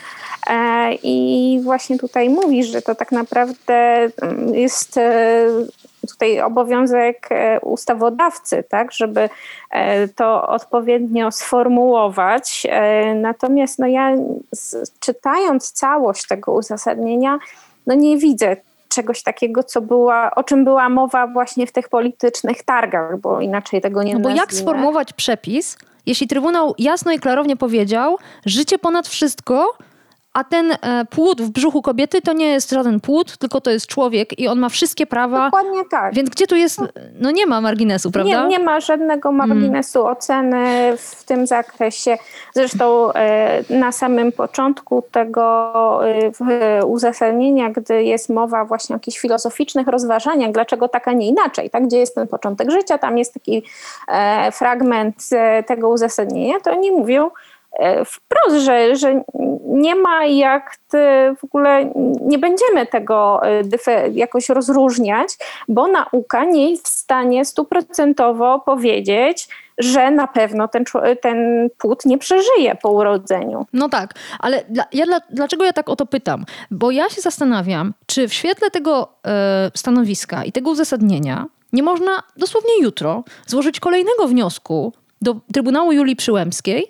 e, 0.49 0.93
i 1.03 1.59
właśnie 1.63 1.97
tutaj 1.97 2.29
mówi, 2.29 2.63
że 2.63 2.81
to 2.81 2.95
tak 2.95 3.11
naprawdę 3.11 4.09
mm, 4.21 4.55
jest 4.55 4.97
e, 4.97 5.45
tutaj 6.09 6.41
obowiązek 6.41 7.27
e, 7.31 7.59
ustawodawcy, 7.59 8.63
tak, 8.69 8.91
żeby 8.91 9.29
e, 9.69 10.07
to 10.07 10.47
odpowiednio 10.47 11.31
sformułować. 11.31 12.67
E, 12.69 13.15
natomiast 13.15 13.79
no 13.79 13.87
ja 13.87 14.15
czytając 14.99 15.71
całość 15.71 16.27
tego 16.27 16.53
uzasadnienia, 16.53 17.39
no 17.87 17.95
nie 17.95 18.17
widzę 18.17 18.57
czegoś 18.93 19.23
takiego, 19.23 19.63
co 19.63 19.81
była, 19.81 20.31
o 20.35 20.43
czym 20.43 20.65
była 20.65 20.89
mowa 20.89 21.27
właśnie 21.27 21.67
w 21.67 21.71
tych 21.71 21.89
politycznych 21.89 22.63
targach, 22.63 23.19
bo 23.19 23.41
inaczej 23.41 23.81
tego 23.81 24.03
nie 24.03 24.13
No 24.13 24.19
bo 24.19 24.29
jak 24.29 24.53
sformułować 24.53 25.13
przepis, 25.13 25.77
jeśli 26.05 26.27
Trybunał 26.27 26.75
jasno 26.77 27.11
i 27.11 27.19
klarownie 27.19 27.55
powiedział, 27.55 28.17
życie 28.45 28.79
ponad 28.79 29.07
wszystko, 29.07 29.77
a 30.33 30.43
ten 30.43 30.71
e, 30.71 31.05
płód 31.05 31.41
w 31.41 31.49
brzuchu 31.49 31.81
kobiety 31.81 32.21
to 32.21 32.33
nie 32.33 32.51
jest 32.51 32.69
żaden 32.69 32.99
płód, 32.99 33.37
tylko 33.37 33.61
to 33.61 33.71
jest 33.71 33.87
człowiek 33.87 34.39
i 34.39 34.47
on 34.47 34.59
ma 34.59 34.69
wszystkie 34.69 35.05
prawa. 35.05 35.45
Dokładnie 35.45 35.81
tak. 35.91 36.13
Więc 36.13 36.29
gdzie 36.29 36.47
tu 36.47 36.55
jest, 36.55 36.81
no 37.19 37.31
nie 37.31 37.45
ma 37.45 37.61
marginesu, 37.61 38.11
prawda? 38.11 38.41
Nie, 38.41 38.47
nie 38.47 38.59
ma 38.59 38.79
żadnego 38.79 39.29
mm. 39.29 39.47
marginesu 39.47 39.99
mm. 39.99 40.11
oceny 40.11 40.93
w 40.97 41.23
tym 41.23 41.47
zakresie. 41.47 42.17
Zresztą 42.53 43.13
e, 43.13 43.63
na 43.69 43.91
samym 43.91 44.31
początku 44.31 45.03
tego 45.11 45.99
e, 46.49 46.85
uzasadnienia, 46.85 47.69
gdy 47.69 48.03
jest 48.03 48.29
mowa 48.29 48.65
właśnie 48.65 48.93
o 48.93 48.97
jakichś 48.97 49.19
filozoficznych 49.19 49.87
rozważaniach, 49.87 50.51
dlaczego 50.51 50.87
tak, 50.87 51.07
a 51.07 51.13
nie 51.13 51.27
inaczej, 51.27 51.69
tak? 51.69 51.87
gdzie 51.87 51.97
jest 51.97 52.15
ten 52.15 52.27
początek 52.27 52.71
życia, 52.71 52.97
tam 52.97 53.17
jest 53.17 53.33
taki 53.33 53.63
fragment 54.51 55.15
tego 55.65 55.89
uzasadnienia, 55.89 56.59
to 56.59 56.71
oni 56.71 56.91
mówią, 56.91 57.29
wprost, 58.05 58.65
że, 58.65 58.95
że 58.95 59.23
nie 59.73 59.95
ma 59.95 60.25
jak 60.25 60.77
w 61.39 61.43
ogóle 61.43 61.91
nie 62.21 62.37
będziemy 62.37 62.85
tego 62.85 63.41
e, 63.87 64.09
jakoś 64.11 64.49
rozróżniać, 64.49 65.29
bo 65.67 65.87
nauka 65.87 66.45
nie 66.45 66.71
jest 66.71 66.87
w 66.87 66.91
stanie 66.91 67.45
stuprocentowo 67.45 68.59
powiedzieć, 68.59 69.47
że 69.77 70.11
na 70.11 70.27
pewno 70.27 70.67
ten, 70.67 70.83
ten 71.21 71.69
płód 71.77 72.05
nie 72.05 72.17
przeżyje 72.17 72.75
po 72.81 72.91
urodzeniu. 72.91 73.65
No 73.73 73.89
tak, 73.89 74.13
ale 74.39 74.63
dla, 74.69 74.85
ja, 74.93 75.05
dla, 75.05 75.19
dlaczego 75.29 75.65
ja 75.65 75.73
tak 75.73 75.89
o 75.89 75.95
to 75.95 76.05
pytam? 76.05 76.45
Bo 76.71 76.91
ja 76.91 77.09
się 77.09 77.21
zastanawiam, 77.21 77.93
czy 78.05 78.27
w 78.27 78.33
świetle 78.33 78.71
tego 78.71 79.07
e, 79.27 79.71
stanowiska 79.75 80.43
i 80.43 80.51
tego 80.51 80.71
uzasadnienia 80.71 81.45
nie 81.73 81.83
można 81.83 82.23
dosłownie 82.37 82.81
jutro 82.81 83.23
złożyć 83.47 83.79
kolejnego 83.79 84.27
wniosku 84.27 84.93
do 85.21 85.35
Trybunału 85.53 85.91
Julii 85.91 86.15
Przyłębskiej 86.15 86.87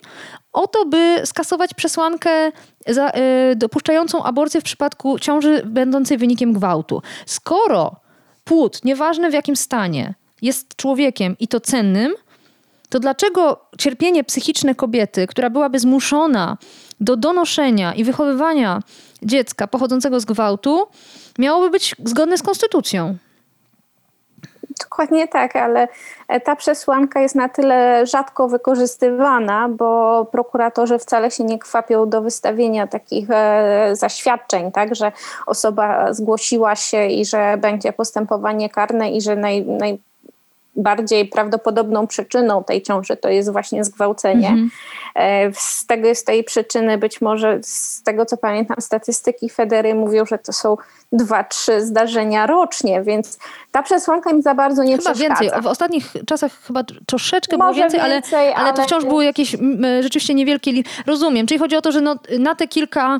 o 0.54 0.68
to, 0.68 0.86
by 0.86 1.22
skasować 1.26 1.74
przesłankę 1.74 2.52
za, 2.88 3.10
y, 3.52 3.56
dopuszczającą 3.56 4.24
aborcję 4.24 4.62
w 4.62 4.64
przypadku 4.64 5.20
ciąży 5.20 5.62
będącej 5.66 6.18
wynikiem 6.18 6.54
gwałtu. 6.54 7.02
Skoro 7.26 7.96
płód, 8.44 8.86
nieważne 8.86 9.30
w 9.30 9.34
jakim 9.34 9.56
stanie, 9.56 10.14
jest 10.42 10.76
człowiekiem 10.76 11.36
i 11.40 11.48
to 11.48 11.60
cennym, 11.60 12.14
to 12.90 13.00
dlaczego 13.00 13.66
cierpienie 13.78 14.24
psychiczne 14.24 14.76
kobiety, 14.76 15.28
która 15.28 15.50
byłaby 15.50 15.80
zmuszona 15.80 16.58
do 17.00 17.18
donoszenia 17.18 17.94
i 17.94 18.04
wychowywania 18.04 18.82
dziecka 19.22 19.68
pochodzącego 19.68 20.20
z 20.20 20.26
gwałtu, 20.26 20.88
miałoby 21.40 21.70
być 21.70 21.96
zgodne 22.06 22.38
z 22.38 22.44
konstytucją? 22.44 23.18
Dokładnie 24.82 25.28
tak, 25.28 25.56
ale 25.56 25.88
ta 26.44 26.56
przesłanka 26.56 27.22
jest 27.22 27.36
na 27.36 27.50
tyle 27.50 28.06
rzadko 28.06 28.48
wykorzystywana, 28.48 29.70
bo 29.70 30.26
prokuratorzy 30.26 31.00
wcale 31.00 31.32
się 31.32 31.44
nie 31.44 31.60
kwapią 31.60 32.10
do 32.10 32.22
wystawienia 32.22 32.88
takich 32.88 33.30
e, 33.30 33.90
zaświadczeń, 33.96 34.72
tak, 34.72 34.96
że 34.96 35.12
osoba 35.48 36.14
zgłosiła 36.14 36.76
się 36.76 37.06
i 37.06 37.26
że 37.26 37.58
będzie 37.58 37.94
postępowanie 37.94 38.70
karne 38.70 39.12
i 39.12 39.22
że 39.22 39.36
naj, 39.36 39.66
najbardziej 40.76 41.26
prawdopodobną 41.26 42.08
przyczyną 42.08 42.64
tej 42.64 42.82
ciąży 42.82 43.18
to 43.18 43.30
jest 43.30 43.52
właśnie 43.52 43.84
zgwałcenie. 43.84 44.48
Mhm. 44.48 44.70
E, 45.16 45.54
z, 45.54 45.86
tego, 45.86 46.16
z 46.16 46.24
tej 46.24 46.44
przyczyny 46.44 46.98
być 46.98 47.22
może, 47.22 47.60
z 47.62 48.04
tego 48.04 48.26
co 48.26 48.38
pamiętam, 48.38 48.78
statystyki 48.80 49.50
Federy 49.50 49.96
mówią, 49.96 50.26
że 50.26 50.38
to 50.38 50.54
są 50.54 50.78
dwa, 51.12 51.44
trzy 51.44 51.86
zdarzenia 51.86 52.48
rocznie, 52.48 53.02
więc 53.02 53.38
ta 53.72 53.84
przesłanka 53.84 54.32
im 54.32 54.42
za 54.42 54.56
bardzo 54.56 54.84
nie 54.84 54.98
chyba 54.98 55.14
przeszkadza. 55.14 55.42
więcej. 55.42 55.62
W 55.62 55.68
ostatnich 55.68 56.14
czasach 56.28 56.52
chyba 56.68 56.84
troszeczkę 57.06 57.58
Może 57.58 57.74
było 57.74 57.90
więcej, 57.90 58.12
więcej 58.12 58.40
ale, 58.40 58.56
ale, 58.56 58.66
ale, 58.66 58.74
to 58.74 58.84
wciąż 58.84 59.06
były 59.06 59.26
jakieś 59.26 59.56
rzeczywiście 60.02 60.34
niewielkie... 60.34 60.72
Rozumiem, 61.06 61.48
czyli 61.48 61.60
chodzi 61.60 61.76
o 61.76 61.82
to, 61.82 61.92
że 61.92 62.02
no, 62.02 62.16
na 62.40 62.56
te 62.56 62.68
kilka 62.68 63.20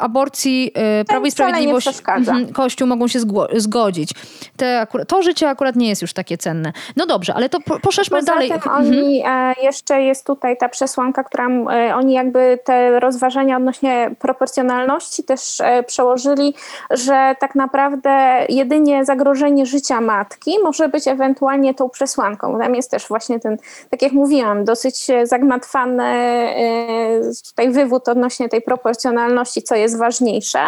aborcji 0.00 0.70
e, 0.74 1.04
Prawo 1.04 1.26
i 1.26 1.30
Sprawiedliwość 1.30 1.88
mhm, 2.08 2.52
Kościół 2.52 2.88
mogą 2.88 3.08
się 3.08 3.18
zgodzić. 3.56 4.10
Te, 4.56 4.86
to 5.08 5.22
życie 5.22 5.48
akurat 5.48 5.76
nie 5.76 5.88
jest 5.88 6.02
już 6.02 6.12
takie 6.12 6.38
cenne. 6.38 6.72
No 6.96 7.06
dobrze, 7.06 7.34
ale 7.34 7.48
to 7.48 7.60
po, 7.60 7.80
poszerzmy 7.80 8.18
Poza 8.18 8.32
dalej. 8.32 8.48
Tym 8.48 8.56
mhm. 8.56 8.86
oni, 8.86 9.22
e, 9.26 9.54
jeszcze 9.62 10.02
jest 10.02 10.26
tutaj 10.26 10.56
ta 10.56 10.68
przesłanka, 10.68 11.24
która 11.24 11.48
e, 11.48 11.94
oni 11.94 12.12
jakby 12.12 12.58
te 12.64 13.00
rozważania 13.00 13.56
odnośnie 13.56 14.10
proporcjonalności 14.18 15.24
też 15.24 15.60
e, 15.60 15.82
przełożyli, 15.82 16.54
że 16.90 17.36
tak 17.40 17.54
naprawdę 17.54 18.46
jedynie 18.48 19.04
zagrożenie 19.04 19.66
życia 19.66 20.00
matki 20.00 20.56
może 20.62 20.88
być 20.88 21.08
ewentualnie 21.08 21.74
tą 21.74 21.88
przesłanką. 21.88 22.58
Tam 22.58 22.74
jest 22.74 22.90
też 22.90 23.08
właśnie 23.08 23.40
ten, 23.40 23.56
tak 23.90 24.02
jak 24.02 24.12
mówiłam, 24.12 24.64
dosyć 24.64 25.06
zagmatwany 25.22 26.04
e, 26.04 27.20
tutaj 27.48 27.70
wywód 27.70 28.08
odnośnie 28.08 28.48
tej 28.48 28.62
proporcjonalności, 28.62 29.55
co 29.62 29.74
jest 29.74 29.98
ważniejsze, 29.98 30.66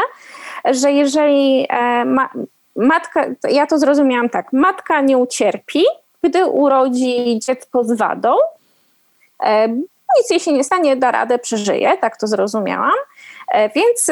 że 0.64 0.92
jeżeli 0.92 1.66
e, 1.70 2.04
ma, 2.04 2.28
matka, 2.76 3.26
ja 3.50 3.66
to 3.66 3.78
zrozumiałam 3.78 4.28
tak, 4.28 4.52
matka 4.52 5.00
nie 5.00 5.18
ucierpi, 5.18 5.84
gdy 6.22 6.46
urodzi 6.46 7.38
dziecko 7.38 7.84
z 7.84 7.92
wadą, 7.92 8.34
e, 9.42 9.68
nic 10.18 10.30
jej 10.30 10.40
się 10.40 10.52
nie 10.52 10.64
stanie, 10.64 10.96
da 10.96 11.10
radę, 11.10 11.38
przeżyje, 11.38 11.96
tak 11.96 12.16
to 12.16 12.26
zrozumiałam. 12.26 12.94
E, 13.52 13.68
więc 13.68 14.06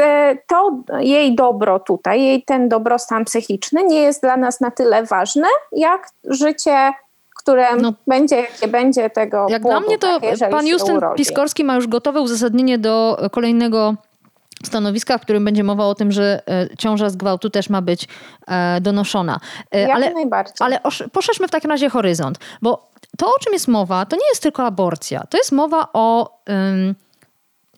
to 0.46 0.82
jej 0.98 1.34
dobro 1.34 1.80
tutaj, 1.80 2.22
jej 2.22 2.42
ten 2.42 2.68
dobrostan 2.68 3.24
psychiczny 3.24 3.84
nie 3.84 4.02
jest 4.02 4.22
dla 4.22 4.36
nas 4.36 4.60
na 4.60 4.70
tyle 4.70 5.02
ważny, 5.02 5.48
jak 5.72 6.08
życie 6.24 6.92
które 7.46 7.76
no, 7.76 7.92
będzie, 8.06 8.36
jakie 8.36 8.68
będzie 8.68 9.10
tego. 9.10 9.46
Jak 9.48 9.62
płodu, 9.62 9.78
dla 9.78 9.88
mnie 9.88 9.98
to 9.98 10.20
tak, 10.20 10.50
pan 10.50 10.66
Justyn 10.66 11.00
Piskorski 11.16 11.64
ma 11.64 11.74
już 11.74 11.88
gotowe 11.88 12.20
uzasadnienie 12.20 12.78
do 12.78 13.18
kolejnego 13.32 13.94
stanowiska, 14.64 15.18
w 15.18 15.20
którym 15.20 15.44
będzie 15.44 15.64
mowa 15.64 15.84
o 15.86 15.94
tym, 15.94 16.12
że 16.12 16.42
e, 16.48 16.76
ciąża 16.76 17.10
z 17.10 17.16
gwałtu 17.16 17.50
też 17.50 17.70
ma 17.70 17.82
być 17.82 18.08
donoszona. 18.80 19.40
Jak 19.72 19.90
ale, 19.90 20.14
najbardziej. 20.14 20.54
Ale 20.58 20.80
poszerzmy 21.12 21.48
w 21.48 21.50
takim 21.50 21.70
razie 21.70 21.90
horyzont, 21.90 22.38
bo 22.62 22.88
to, 23.18 23.26
o 23.26 23.38
czym 23.40 23.52
jest 23.52 23.68
mowa, 23.68 24.06
to 24.06 24.16
nie 24.16 24.28
jest 24.28 24.42
tylko 24.42 24.64
aborcja. 24.64 25.24
To 25.30 25.38
jest 25.38 25.52
mowa 25.52 25.88
o, 25.92 26.38
um, 26.48 26.94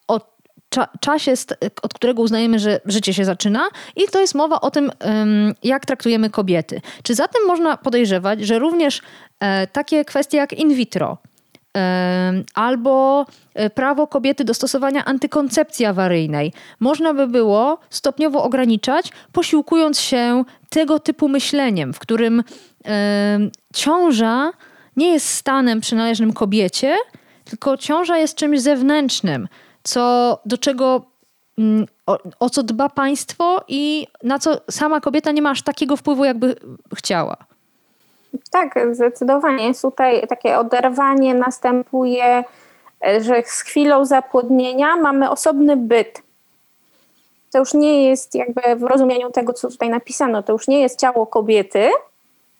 o 0.09 0.21
cza 0.69 0.89
czasie, 1.01 1.35
od 1.83 1.95
którego 1.95 2.23
uznajemy, 2.23 2.59
że 2.59 2.81
życie 2.85 3.15
się 3.15 3.25
zaczyna, 3.25 3.69
i 3.97 4.03
to 4.13 4.21
jest 4.21 4.35
mowa 4.35 4.61
o 4.61 4.71
tym, 4.71 4.93
jak 5.63 5.87
traktujemy 5.87 6.31
kobiety. 6.31 6.81
Czy 7.03 7.15
zatem 7.15 7.47
można 7.47 7.77
podejrzewać, 7.77 8.41
że 8.41 8.59
również 8.59 9.03
e, 9.41 9.67
takie 9.67 10.05
kwestie 10.05 10.39
jak 10.39 10.53
in 10.53 10.75
vitro, 10.75 11.19
albo 12.55 13.27
e, 13.55 13.71
prawo 13.71 14.07
kobiety 14.07 14.45
do 14.45 14.55
stosowania 14.55 15.05
antykoncepcji 15.05 15.87
awaryjnej 15.87 16.53
można 16.81 17.15
by 17.15 17.27
było 17.27 17.79
stopniowo 17.91 18.43
ograniczać, 18.43 19.13
posiłkując 19.33 20.01
się 20.01 20.45
tego 20.69 20.99
typu 20.99 21.29
myśleniem, 21.29 21.93
w 21.93 21.99
którym 21.99 22.43
ciąża 23.75 24.53
nie 24.97 25.13
jest 25.13 25.29
stanem 25.29 25.81
przynależnym 25.81 26.33
kobiecie, 26.33 26.97
tylko 27.45 27.77
ciąża 27.77 28.19
jest 28.19 28.35
czymś 28.35 28.61
zewnętrznym, 28.61 29.49
co, 29.83 30.39
do 30.47 30.59
czego, 30.59 31.05
mm, 31.59 31.87
o, 32.07 32.19
o 32.41 32.51
co 32.51 32.63
dba 32.63 32.89
państwo 32.89 33.65
i 33.69 34.07
na 34.23 34.39
co 34.39 34.61
sama 34.71 35.01
kobieta 35.01 35.33
nie 35.33 35.43
ma 35.43 35.51
aż 35.51 35.63
takiego 35.63 35.97
wpływu, 35.97 36.25
jakby 36.25 36.57
chciała. 36.97 37.37
Tak, 38.51 38.79
zdecydowanie. 38.93 39.75
Tutaj 39.75 40.27
takie 40.27 40.59
oderwanie 40.59 41.35
następuje, 41.35 42.45
e, 43.07 43.23
że 43.23 43.43
z 43.47 43.61
chwilą 43.61 44.05
zapłodnienia 44.05 44.97
mamy 44.97 45.31
osobny 45.31 45.77
byt. 45.77 46.23
To 47.53 47.59
już 47.59 47.75
nie 47.75 48.09
jest 48.09 48.35
jakby 48.35 48.63
w 48.77 48.83
rozumieniu 48.83 49.31
tego, 49.31 49.53
co 49.53 49.69
tutaj 49.69 49.89
napisano, 49.89 50.43
to 50.43 50.53
już 50.53 50.69
nie 50.69 50.81
jest 50.81 51.01
ciało 51.01 51.27
kobiety, 51.27 51.91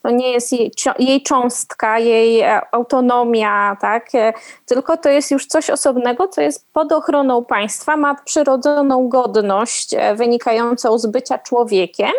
to 0.03 0.11
nie 0.11 0.33
jest 0.33 0.53
jej, 0.53 0.73
jej 0.99 1.23
cząstka, 1.23 1.99
jej 1.99 2.41
e, 2.41 2.75
autonomia, 2.75 3.77
tak? 3.81 4.15
E, 4.15 4.33
tylko 4.67 4.97
to 4.97 5.09
jest 5.09 5.31
już 5.31 5.47
coś 5.47 5.71
osobnego, 5.71 6.29
co 6.29 6.41
jest 6.41 6.73
pod 6.73 6.93
ochroną 6.93 7.45
państwa, 7.45 7.97
ma 7.97 8.15
przyrodzoną 8.15 9.09
godność 9.09 9.95
wynikającą 10.15 10.99
z 10.99 11.07
bycia 11.07 11.39
człowiekiem 11.39 12.13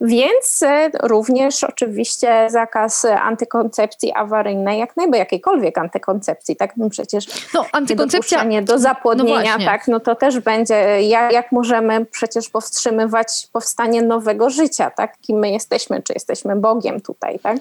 więc 0.00 0.62
e, 0.62 0.90
również 1.02 1.64
oczywiście 1.64 2.46
zakaz 2.50 3.04
antykoncepcji 3.04 4.12
awaryjnej, 4.12 4.78
jak 4.78 4.96
najbardziej 4.96 5.18
jakiejkolwiek 5.18 5.78
antykoncepcji, 5.78 6.56
tak? 6.56 6.76
No 6.76 6.90
przecież 6.90 7.26
no, 7.54 7.64
antykoncepcja 7.72 8.44
nie 8.44 8.62
do 8.62 8.78
zapłodnienia, 8.78 9.58
no 9.58 9.64
tak? 9.64 9.88
No 9.88 10.00
to 10.00 10.14
też 10.14 10.40
będzie, 10.40 11.02
jak, 11.02 11.32
jak 11.32 11.52
możemy 11.52 12.04
przecież 12.04 12.48
powstrzymywać 12.48 13.48
powstanie 13.52 14.02
nowego 14.02 14.50
życia, 14.50 14.90
tak? 14.90 15.18
Kim 15.20 15.38
my 15.38 15.50
jesteśmy, 15.50 16.02
czy 16.02 16.12
jesteśmy 16.12 16.56
Bogiem 16.56 17.00
tutaj, 17.00 17.38
tak? 17.38 17.56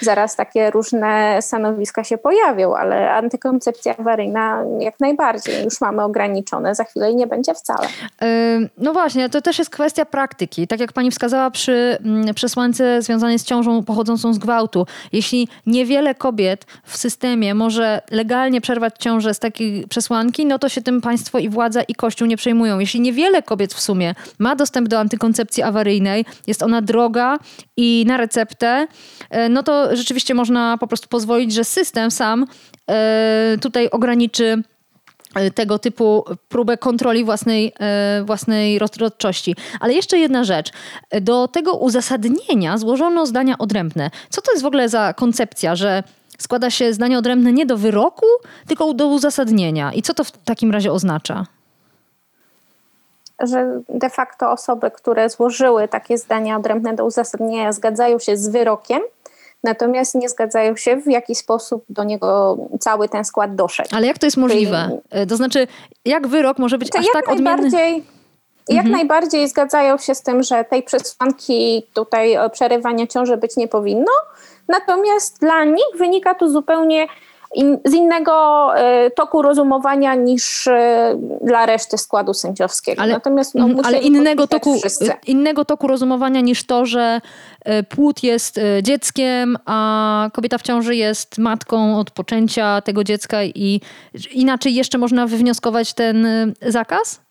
Zaraz 0.00 0.36
takie 0.36 0.70
różne 0.70 1.42
stanowiska 1.42 2.04
się 2.04 2.18
pojawią, 2.18 2.76
ale 2.76 3.12
antykoncepcja 3.12 3.96
awaryjna 3.98 4.64
jak 4.78 5.00
najbardziej 5.00 5.64
już 5.64 5.80
mamy 5.80 6.02
ograniczone, 6.02 6.74
za 6.74 6.84
chwilę 6.84 7.10
i 7.10 7.16
nie 7.16 7.26
będzie 7.26 7.54
wcale. 7.54 7.88
No 8.78 8.92
właśnie, 8.92 9.28
to 9.28 9.42
też 9.42 9.58
jest 9.58 9.70
kwestia 9.70 10.04
praktyki. 10.04 10.66
Tak 10.68 10.80
jak 10.80 10.92
pani 10.92 11.10
wskazała 11.10 11.50
przy 11.50 11.81
Mm, 12.04 12.34
przesłance 12.34 13.02
związanej 13.02 13.38
z 13.38 13.44
ciążą 13.44 13.84
pochodzącą 13.84 14.34
z 14.34 14.38
gwałtu. 14.38 14.86
Jeśli 15.12 15.48
niewiele 15.66 16.14
kobiet 16.14 16.66
w 16.84 16.96
systemie 16.96 17.54
może 17.54 18.00
legalnie 18.10 18.60
przerwać 18.60 18.94
ciążę 18.98 19.34
z 19.34 19.38
takiej 19.38 19.86
przesłanki, 19.88 20.46
no 20.46 20.58
to 20.58 20.68
się 20.68 20.82
tym 20.82 21.00
państwo 21.00 21.38
i 21.38 21.48
władza 21.48 21.82
i 21.82 21.94
kościół 21.94 22.28
nie 22.28 22.36
przejmują. 22.36 22.78
Jeśli 22.78 23.00
niewiele 23.00 23.42
kobiet 23.42 23.74
w 23.74 23.80
sumie 23.80 24.14
ma 24.38 24.56
dostęp 24.56 24.88
do 24.88 24.98
antykoncepcji 24.98 25.62
awaryjnej, 25.62 26.24
jest 26.46 26.62
ona 26.62 26.82
droga 26.82 27.38
i 27.76 28.04
na 28.06 28.16
receptę, 28.16 28.86
e, 29.30 29.48
no 29.48 29.62
to 29.62 29.96
rzeczywiście 29.96 30.34
można 30.34 30.78
po 30.78 30.86
prostu 30.86 31.08
pozwolić, 31.08 31.52
że 31.52 31.64
system 31.64 32.10
sam 32.10 32.46
e, 32.90 33.58
tutaj 33.60 33.90
ograniczy 33.90 34.62
tego 35.54 35.78
typu 35.78 36.24
próbę 36.48 36.76
kontroli 36.76 37.24
własnej, 37.24 37.72
e, 37.80 38.22
własnej 38.24 38.78
rozrodczości. 38.78 39.56
Ale 39.80 39.92
jeszcze 39.92 40.18
jedna 40.18 40.44
rzecz. 40.44 40.72
Do 41.20 41.48
tego 41.48 41.76
uzasadnienia 41.76 42.78
złożono 42.78 43.26
zdania 43.26 43.58
odrębne. 43.58 44.10
Co 44.30 44.42
to 44.42 44.52
jest 44.52 44.62
w 44.62 44.66
ogóle 44.66 44.88
za 44.88 45.14
koncepcja, 45.14 45.76
że 45.76 46.02
składa 46.38 46.70
się 46.70 46.92
zdanie 46.92 47.18
odrębne 47.18 47.52
nie 47.52 47.66
do 47.66 47.76
wyroku, 47.76 48.26
tylko 48.66 48.94
do 48.94 49.06
uzasadnienia? 49.06 49.92
I 49.92 50.02
co 50.02 50.14
to 50.14 50.24
w 50.24 50.30
takim 50.30 50.70
razie 50.70 50.92
oznacza? 50.92 51.46
Że 53.42 53.80
de 53.88 54.10
facto 54.10 54.50
osoby, 54.50 54.90
które 54.90 55.30
złożyły 55.30 55.88
takie 55.88 56.18
zdania 56.18 56.56
odrębne 56.56 56.94
do 56.94 57.04
uzasadnienia, 57.04 57.72
zgadzają 57.72 58.18
się 58.18 58.36
z 58.36 58.48
wyrokiem, 58.48 59.02
natomiast 59.64 60.14
nie 60.14 60.28
zgadzają 60.28 60.76
się, 60.76 60.96
w 60.96 61.06
jaki 61.06 61.34
sposób 61.34 61.84
do 61.88 62.04
niego 62.04 62.58
cały 62.80 63.08
ten 63.08 63.24
skład 63.24 63.54
doszedł. 63.54 63.88
Ale 63.92 64.06
jak 64.06 64.18
to 64.18 64.26
jest 64.26 64.36
możliwe? 64.36 65.00
Czyli, 65.10 65.26
to 65.26 65.36
znaczy, 65.36 65.66
jak 66.04 66.26
wyrok 66.26 66.58
może 66.58 66.78
być 66.78 66.96
aż 66.96 67.06
tak 67.12 67.28
odmienny? 67.28 68.02
Jak 68.68 68.84
mhm. 68.84 68.92
najbardziej 68.92 69.48
zgadzają 69.48 69.98
się 69.98 70.14
z 70.14 70.22
tym, 70.22 70.42
że 70.42 70.64
tej 70.64 70.82
przesłanki 70.82 71.86
tutaj 71.94 72.36
przerywania 72.52 73.06
ciąży 73.06 73.36
być 73.36 73.56
nie 73.56 73.68
powinno, 73.68 74.12
natomiast 74.68 75.40
dla 75.40 75.64
nich 75.64 75.96
wynika 75.98 76.34
tu 76.34 76.50
zupełnie 76.50 77.06
in, 77.54 77.78
z 77.84 77.94
innego 77.94 78.68
y, 79.06 79.10
toku 79.10 79.42
rozumowania 79.42 80.14
niż 80.14 80.66
y, 80.66 80.70
dla 81.44 81.66
reszty 81.66 81.98
składu 81.98 82.34
sędziowskiego. 82.34 83.02
Ale, 83.02 83.12
Natomiast 83.12 83.54
no, 83.54 83.68
ale 83.84 83.98
innego, 83.98 84.46
toku, 84.46 84.80
innego 85.26 85.64
toku 85.64 85.86
rozumowania 85.86 86.40
niż 86.40 86.64
to, 86.64 86.86
że 86.86 87.20
y, 87.68 87.82
płód 87.82 88.22
jest 88.22 88.60
dzieckiem, 88.82 89.56
a 89.64 90.30
kobieta 90.32 90.58
w 90.58 90.62
ciąży 90.62 90.96
jest 90.96 91.38
matką 91.38 91.98
od 91.98 92.10
poczęcia 92.10 92.80
tego 92.80 93.04
dziecka 93.04 93.44
i 93.44 93.80
inaczej 94.32 94.74
jeszcze 94.74 94.98
można 94.98 95.26
wywnioskować 95.26 95.94
ten 95.94 96.26
zakaz? 96.66 97.21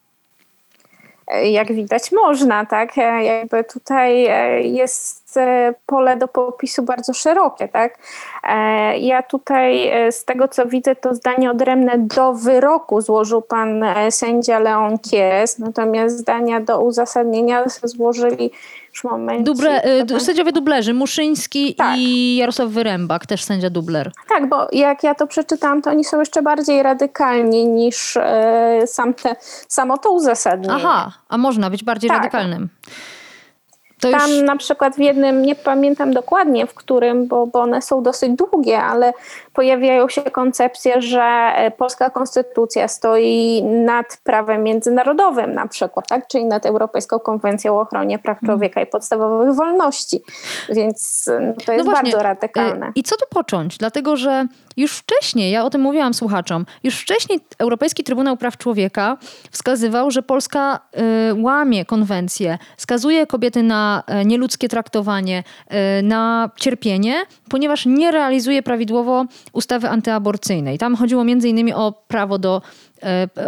Jak 1.43 1.73
widać 1.73 2.11
można, 2.11 2.65
tak? 2.65 2.97
Jakby 2.97 3.63
tutaj 3.63 4.27
jest 4.73 5.21
E, 5.38 5.73
pole 5.86 6.17
do 6.17 6.27
popisu 6.27 6.84
bardzo 6.84 7.13
szerokie, 7.13 7.67
tak? 7.67 7.97
E, 8.43 8.97
ja 8.97 9.23
tutaj 9.23 9.88
e, 9.88 10.11
z 10.11 10.25
tego 10.25 10.47
co 10.47 10.65
widzę, 10.65 10.95
to 10.95 11.15
zdanie 11.15 11.51
odrębne 11.51 11.97
do 11.97 12.34
wyroku 12.34 13.01
złożył 13.01 13.41
pan 13.41 13.86
sędzia 14.09 14.59
Leon 14.59 14.99
Kies, 14.99 15.59
natomiast 15.59 16.17
zdania 16.17 16.59
do 16.59 16.82
uzasadnienia 16.82 17.63
złożyli 17.84 18.51
już 18.93 19.03
momencie. 19.03 19.43
Duble, 19.43 19.81
sędziowie 20.19 20.51
dublerzy, 20.51 20.93
Muszyński 20.93 21.75
tak. 21.75 21.97
i 21.97 22.35
Jarosław 22.35 22.69
Wyrębak, 22.69 23.25
też 23.25 23.43
sędzia 23.43 23.69
dubler. 23.69 24.11
Tak, 24.29 24.49
bo 24.49 24.67
jak 24.71 25.03
ja 25.03 25.15
to 25.15 25.27
przeczytałam, 25.27 25.81
to 25.81 25.89
oni 25.89 26.03
są 26.03 26.19
jeszcze 26.19 26.41
bardziej 26.41 26.83
radykalni 26.83 27.65
niż 27.65 28.17
sam 28.85 29.13
te, 29.13 29.35
samo 29.67 29.97
to 29.97 30.11
uzasadnienie. 30.11 30.73
Aha, 30.75 31.11
a 31.29 31.37
można 31.37 31.69
być 31.69 31.83
bardziej 31.83 32.09
tak. 32.09 32.17
radykalnym. 32.17 32.69
To 34.01 34.11
Tam 34.11 34.31
już... 34.31 34.41
na 34.41 34.57
przykład 34.57 34.95
w 34.95 34.99
jednym, 34.99 35.41
nie 35.41 35.55
pamiętam 35.55 36.13
dokładnie 36.13 36.67
w 36.67 36.73
którym, 36.73 37.27
bo, 37.27 37.47
bo 37.47 37.59
one 37.59 37.81
są 37.81 38.03
dosyć 38.03 38.31
długie, 38.31 38.83
ale 38.83 39.13
pojawiają 39.54 40.10
się 40.10 40.22
koncepcje, 40.22 41.02
że 41.02 41.22
e, 41.56 41.72
polska 41.72 42.10
konstytucja 42.10 42.88
stoi 42.88 43.64
nad 43.64 44.18
prawem 44.24 44.64
międzynarodowym 44.64 45.54
na 45.54 45.68
przykład, 45.68 46.08
tak? 46.08 46.28
czyli 46.28 46.45
nad 46.45 46.66
Europejską 46.66 47.20
Konwencją 47.20 47.78
o 47.78 47.82
ochronie 47.82 48.20
praw 48.20 48.38
mhm. 48.38 48.47
człowieka 48.47 48.82
i 48.82 48.86
podstawowych 48.86 49.56
wolności. 49.56 50.22
Więc 50.70 51.30
no, 51.41 51.54
to 51.66 51.72
jest 51.72 51.86
no 51.86 51.91
bardzo 51.91 52.20
radykalne. 52.20 52.86
E, 52.86 52.91
I 52.95 53.04
co 53.04 53.16
tu 53.16 53.26
począć? 53.30 53.78
Dlatego, 53.78 54.18
że 54.18 54.45
już 54.78 54.97
wcześniej, 54.97 55.52
ja 55.52 55.66
o 55.66 55.70
tym 55.70 55.82
mówiłam 55.82 56.14
słuchaczom, 56.14 56.66
już 56.84 56.99
wcześniej 56.99 57.39
Europejski 57.60 58.04
Trybunał 58.04 58.38
Praw 58.38 58.58
Człowieka 58.58 59.18
wskazywał, 59.52 60.12
że 60.12 60.24
Polska 60.24 60.80
łamie 61.38 61.86
konwencję, 61.86 62.58
skazuje 62.78 63.28
kobiety 63.28 63.64
na 63.64 64.04
nieludzkie 64.26 64.70
traktowanie, 64.70 65.43
na 66.04 66.49
cierpienie, 66.56 67.24
ponieważ 67.49 67.86
nie 67.86 68.12
realizuje 68.12 68.64
prawidłowo 68.64 69.26
ustawy 69.53 69.89
antyaborcyjnej. 69.89 70.77
Tam 70.77 70.95
chodziło 70.95 71.23
między 71.23 71.49
innymi 71.49 71.73
o 71.73 71.93
prawo 72.07 72.37
do 72.37 72.61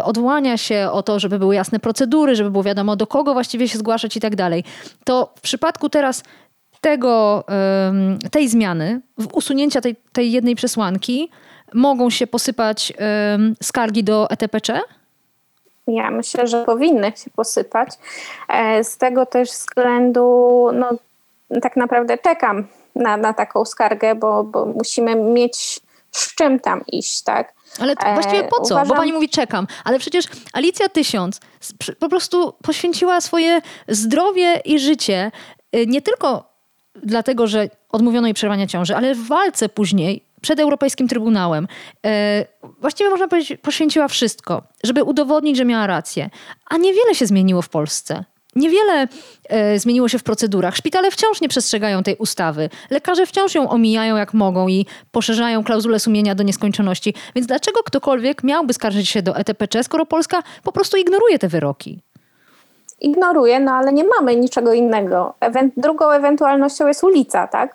odwołania 0.04 0.56
się, 0.56 0.88
o 0.92 1.02
to, 1.02 1.18
żeby 1.18 1.38
były 1.38 1.54
jasne 1.54 1.80
procedury, 1.80 2.36
żeby 2.36 2.50
było 2.50 2.64
wiadomo, 2.64 2.96
do 2.96 3.06
kogo 3.06 3.32
właściwie 3.32 3.68
się 3.68 3.78
zgłaszać 3.78 4.16
i 4.16 4.20
tak 4.20 4.36
dalej. 4.36 4.64
To 5.04 5.32
w 5.36 5.40
przypadku 5.40 5.88
teraz 5.88 6.22
tego, 6.80 7.44
tej 8.30 8.48
zmiany, 8.48 9.00
usunięcia 9.32 9.80
tej, 9.80 9.96
tej 10.12 10.32
jednej 10.32 10.56
przesłanki, 10.56 11.30
mogą 11.74 12.10
się 12.10 12.26
posypać 12.26 12.92
skargi 13.62 14.04
do 14.04 14.30
ETPC? 14.30 14.80
Ja 15.86 16.10
myślę, 16.10 16.46
że 16.46 16.64
powinny 16.64 17.12
się 17.16 17.30
posypać. 17.36 17.88
E, 18.48 18.84
z 18.84 18.98
tego 18.98 19.26
też 19.26 19.50
względu, 19.50 20.68
no, 20.74 20.90
tak 21.62 21.76
naprawdę 21.76 22.18
czekam 22.18 22.66
na, 22.94 23.16
na 23.16 23.32
taką 23.32 23.64
skargę, 23.64 24.14
bo, 24.14 24.44
bo 24.44 24.66
musimy 24.66 25.16
mieć 25.16 25.80
z 26.16 26.34
czym 26.34 26.60
tam 26.60 26.82
iść, 26.86 27.22
tak? 27.22 27.54
Ale 27.80 27.96
to 27.96 28.14
właściwie 28.14 28.44
po 28.44 28.60
co? 28.60 28.74
Uważam... 28.74 28.88
Bo 28.88 28.94
pani 28.94 29.12
mówi 29.12 29.28
czekam. 29.28 29.66
Ale 29.84 29.98
przecież 29.98 30.24
Alicja 30.52 30.88
Tysiąc 30.88 31.40
po 31.98 32.08
prostu 32.08 32.54
poświęciła 32.62 33.20
swoje 33.20 33.60
zdrowie 33.88 34.60
i 34.64 34.78
życie 34.78 35.32
y, 35.76 35.86
nie 35.86 36.02
tylko 36.02 36.54
dlatego, 36.94 37.46
że 37.46 37.68
odmówiono 37.88 38.26
jej 38.26 38.34
przerwania 38.34 38.66
ciąży, 38.66 38.96
ale 38.96 39.14
w 39.14 39.26
walce 39.26 39.68
później 39.68 40.24
przed 40.40 40.60
Europejskim 40.60 41.08
Trybunałem. 41.08 41.68
E, 42.06 42.44
właściwie 42.80 43.10
można 43.10 43.28
powiedzieć, 43.28 43.60
poświęciła 43.62 44.08
wszystko, 44.08 44.62
żeby 44.84 45.04
udowodnić, 45.04 45.56
że 45.56 45.64
miała 45.64 45.86
rację. 45.86 46.30
A 46.70 46.76
niewiele 46.76 47.14
się 47.14 47.26
zmieniło 47.26 47.62
w 47.62 47.68
Polsce. 47.68 48.24
Niewiele 48.56 49.08
e, 49.48 49.78
zmieniło 49.78 50.08
się 50.08 50.18
w 50.18 50.22
procedurach. 50.22 50.76
Szpitale 50.76 51.10
wciąż 51.10 51.40
nie 51.40 51.48
przestrzegają 51.48 52.02
tej 52.02 52.16
ustawy. 52.16 52.68
Lekarze 52.90 53.26
wciąż 53.26 53.54
ją 53.54 53.70
omijają 53.70 54.16
jak 54.16 54.34
mogą 54.34 54.68
i 54.68 54.86
poszerzają 55.12 55.64
klauzulę 55.64 56.00
sumienia 56.00 56.34
do 56.34 56.42
nieskończoności. 56.42 57.14
Więc 57.34 57.46
dlaczego 57.46 57.82
ktokolwiek 57.82 58.44
miałby 58.44 58.72
skarżyć 58.72 59.08
się 59.08 59.22
do 59.22 59.36
ETPC, 59.36 59.82
skoro 59.84 60.06
Polska 60.06 60.42
po 60.62 60.72
prostu 60.72 60.96
ignoruje 60.96 61.38
te 61.38 61.48
wyroki? 61.48 62.00
Ignoruje, 63.00 63.60
no 63.60 63.72
ale 63.72 63.92
nie 63.92 64.04
mamy 64.04 64.36
niczego 64.36 64.72
innego. 64.72 65.34
Ewen- 65.40 65.70
drugą 65.76 66.10
ewentualnością 66.10 66.86
jest 66.88 67.04
ulica, 67.04 67.46
tak? 67.48 67.74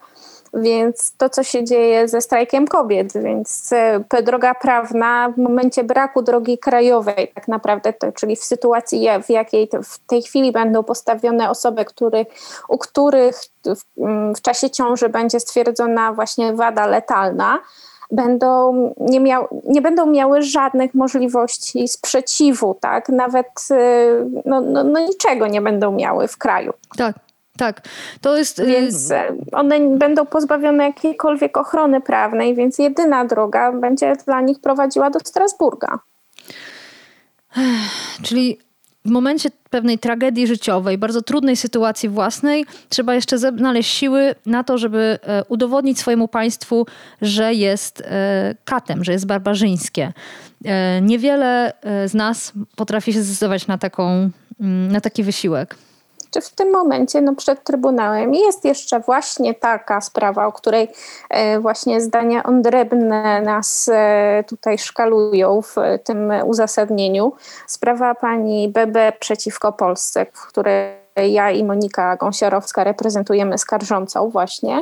Więc 0.54 1.14
to, 1.18 1.30
co 1.30 1.44
się 1.44 1.64
dzieje 1.64 2.08
ze 2.08 2.22
strajkiem 2.22 2.68
kobiet, 2.68 3.14
więc 3.14 3.74
e, 3.74 4.24
droga 4.24 4.56
prawna 4.56 5.30
w 5.30 5.38
momencie 5.38 5.84
braku 5.84 6.22
drogi 6.22 6.58
krajowej, 6.58 7.32
tak 7.36 7.48
naprawdę, 7.48 7.94
to, 7.94 8.12
czyli 8.12 8.36
w 8.36 8.44
sytuacji, 8.44 9.08
w 9.24 9.30
jakiej 9.30 9.70
w 9.84 10.00
tej 10.00 10.22
chwili 10.22 10.52
będą 10.52 10.84
postawione 10.84 11.50
osoby, 11.50 11.86
który, 11.86 12.26
u 12.70 12.78
których 12.78 13.36
w, 13.66 14.02
mm, 14.02 14.36
w 14.36 14.42
czasie 14.42 14.70
ciąży 14.70 15.10
będzie 15.10 15.40
stwierdzona 15.40 16.14
właśnie 16.14 16.54
wada 16.54 16.88
letalna, 16.88 17.60
będą 18.12 18.74
nie, 18.98 19.20
miał, 19.20 19.48
nie 19.68 19.82
będą 19.82 20.06
miały 20.06 20.42
żadnych 20.42 20.94
możliwości 20.94 21.88
sprzeciwu, 21.88 22.78
tak? 22.82 23.10
Nawet 23.10 23.48
e, 23.72 23.76
no, 24.46 24.62
no, 24.62 24.84
no 24.84 25.00
niczego 25.00 25.48
nie 25.48 25.62
będą 25.62 25.92
miały 25.92 26.28
w 26.28 26.38
kraju. 26.38 26.74
Tak. 26.98 27.16
Tak, 27.60 27.82
to 28.22 28.38
jest. 28.38 28.60
Y, 28.60 28.66
więc 28.66 29.12
e, 29.12 29.36
one 29.52 29.98
będą 29.98 30.26
pozbawione 30.26 30.84
jakiejkolwiek 30.84 31.58
ochrony 31.58 32.02
prawnej, 32.02 32.56
więc 32.56 32.78
jedyna 32.78 33.26
droga 33.26 33.72
będzie 33.72 34.16
dla 34.26 34.42
nich 34.42 34.60
prowadziła 34.60 35.10
do 35.10 35.20
Strasburga. 35.20 36.00
Czyli 38.24 38.58
w 39.06 39.10
momencie 39.10 39.50
pewnej 39.70 40.00
tragedii 40.00 40.48
życiowej, 40.48 40.98
bardzo 40.98 41.22
trudnej 41.22 41.56
sytuacji 41.56 42.10
własnej, 42.10 42.66
trzeba 42.90 43.16
jeszcze 43.16 43.38
znaleźć 43.38 43.94
siły 43.94 44.36
na 44.46 44.64
to, 44.64 44.78
żeby 44.78 45.20
e, 45.22 45.44
udowodnić 45.46 46.00
swojemu 46.00 46.28
państwu, 46.28 46.86
że 47.22 47.54
jest 47.54 48.02
e, 48.02 48.56
katem, 48.66 49.04
że 49.04 49.12
jest 49.12 49.26
barbarzyńskie. 49.26 50.14
Niewiele 51.02 51.74
z 52.06 52.14
nas 52.14 52.54
potrafi 52.76 53.14
się 53.14 53.22
zdecydować 53.24 53.68
na, 53.68 53.78
taką, 53.78 54.30
mm, 54.60 54.92
na 54.92 55.02
taki 55.02 55.24
wysiłek 55.24 55.76
czy 56.32 56.42
w 56.42 56.50
tym 56.50 56.72
momencie 56.72 57.22
no, 57.22 57.36
przed 57.36 57.64
Trybunałem 57.64 58.34
jest 58.34 58.66
jeszcze 58.66 59.00
właśnie 59.00 59.54
taka 59.54 60.02
sprawa, 60.02 60.48
o 60.48 60.52
której 60.52 60.88
e, 61.30 61.60
właśnie 61.60 62.02
zdania 62.02 62.44
odrębne 62.44 63.42
nas 63.42 63.90
e, 63.94 64.44
tutaj 64.48 64.78
szkalują 64.78 65.62
w 65.62 65.76
tym 66.04 66.34
uzasadnieniu. 66.46 67.34
Sprawa 67.68 68.16
pani 68.16 68.70
BB 68.70 69.14
przeciwko 69.20 69.74
Polsce, 69.74 70.26
w 70.34 70.48
której 70.48 71.00
ja 71.28 71.52
i 71.52 71.64
Monika 71.64 72.16
Gąsiorowska 72.16 72.84
reprezentujemy 72.84 73.58
skarżącą 73.58 74.30
właśnie. 74.30 74.82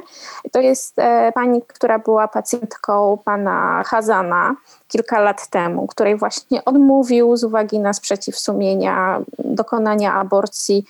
To 0.51 0.59
jest 0.59 0.99
e, 0.99 1.31
pani, 1.31 1.61
która 1.67 1.99
była 1.99 2.27
pacjentką 2.27 3.17
pana 3.25 3.83
Hazana 3.85 4.55
kilka 4.87 5.19
lat 5.19 5.49
temu, 5.49 5.87
której 5.87 6.17
właśnie 6.17 6.65
odmówił 6.65 7.37
z 7.37 7.43
uwagi 7.43 7.79
na 7.79 7.93
sprzeciw 7.93 8.39
sumienia 8.39 9.19
dokonania 9.39 10.13
aborcji 10.13 10.85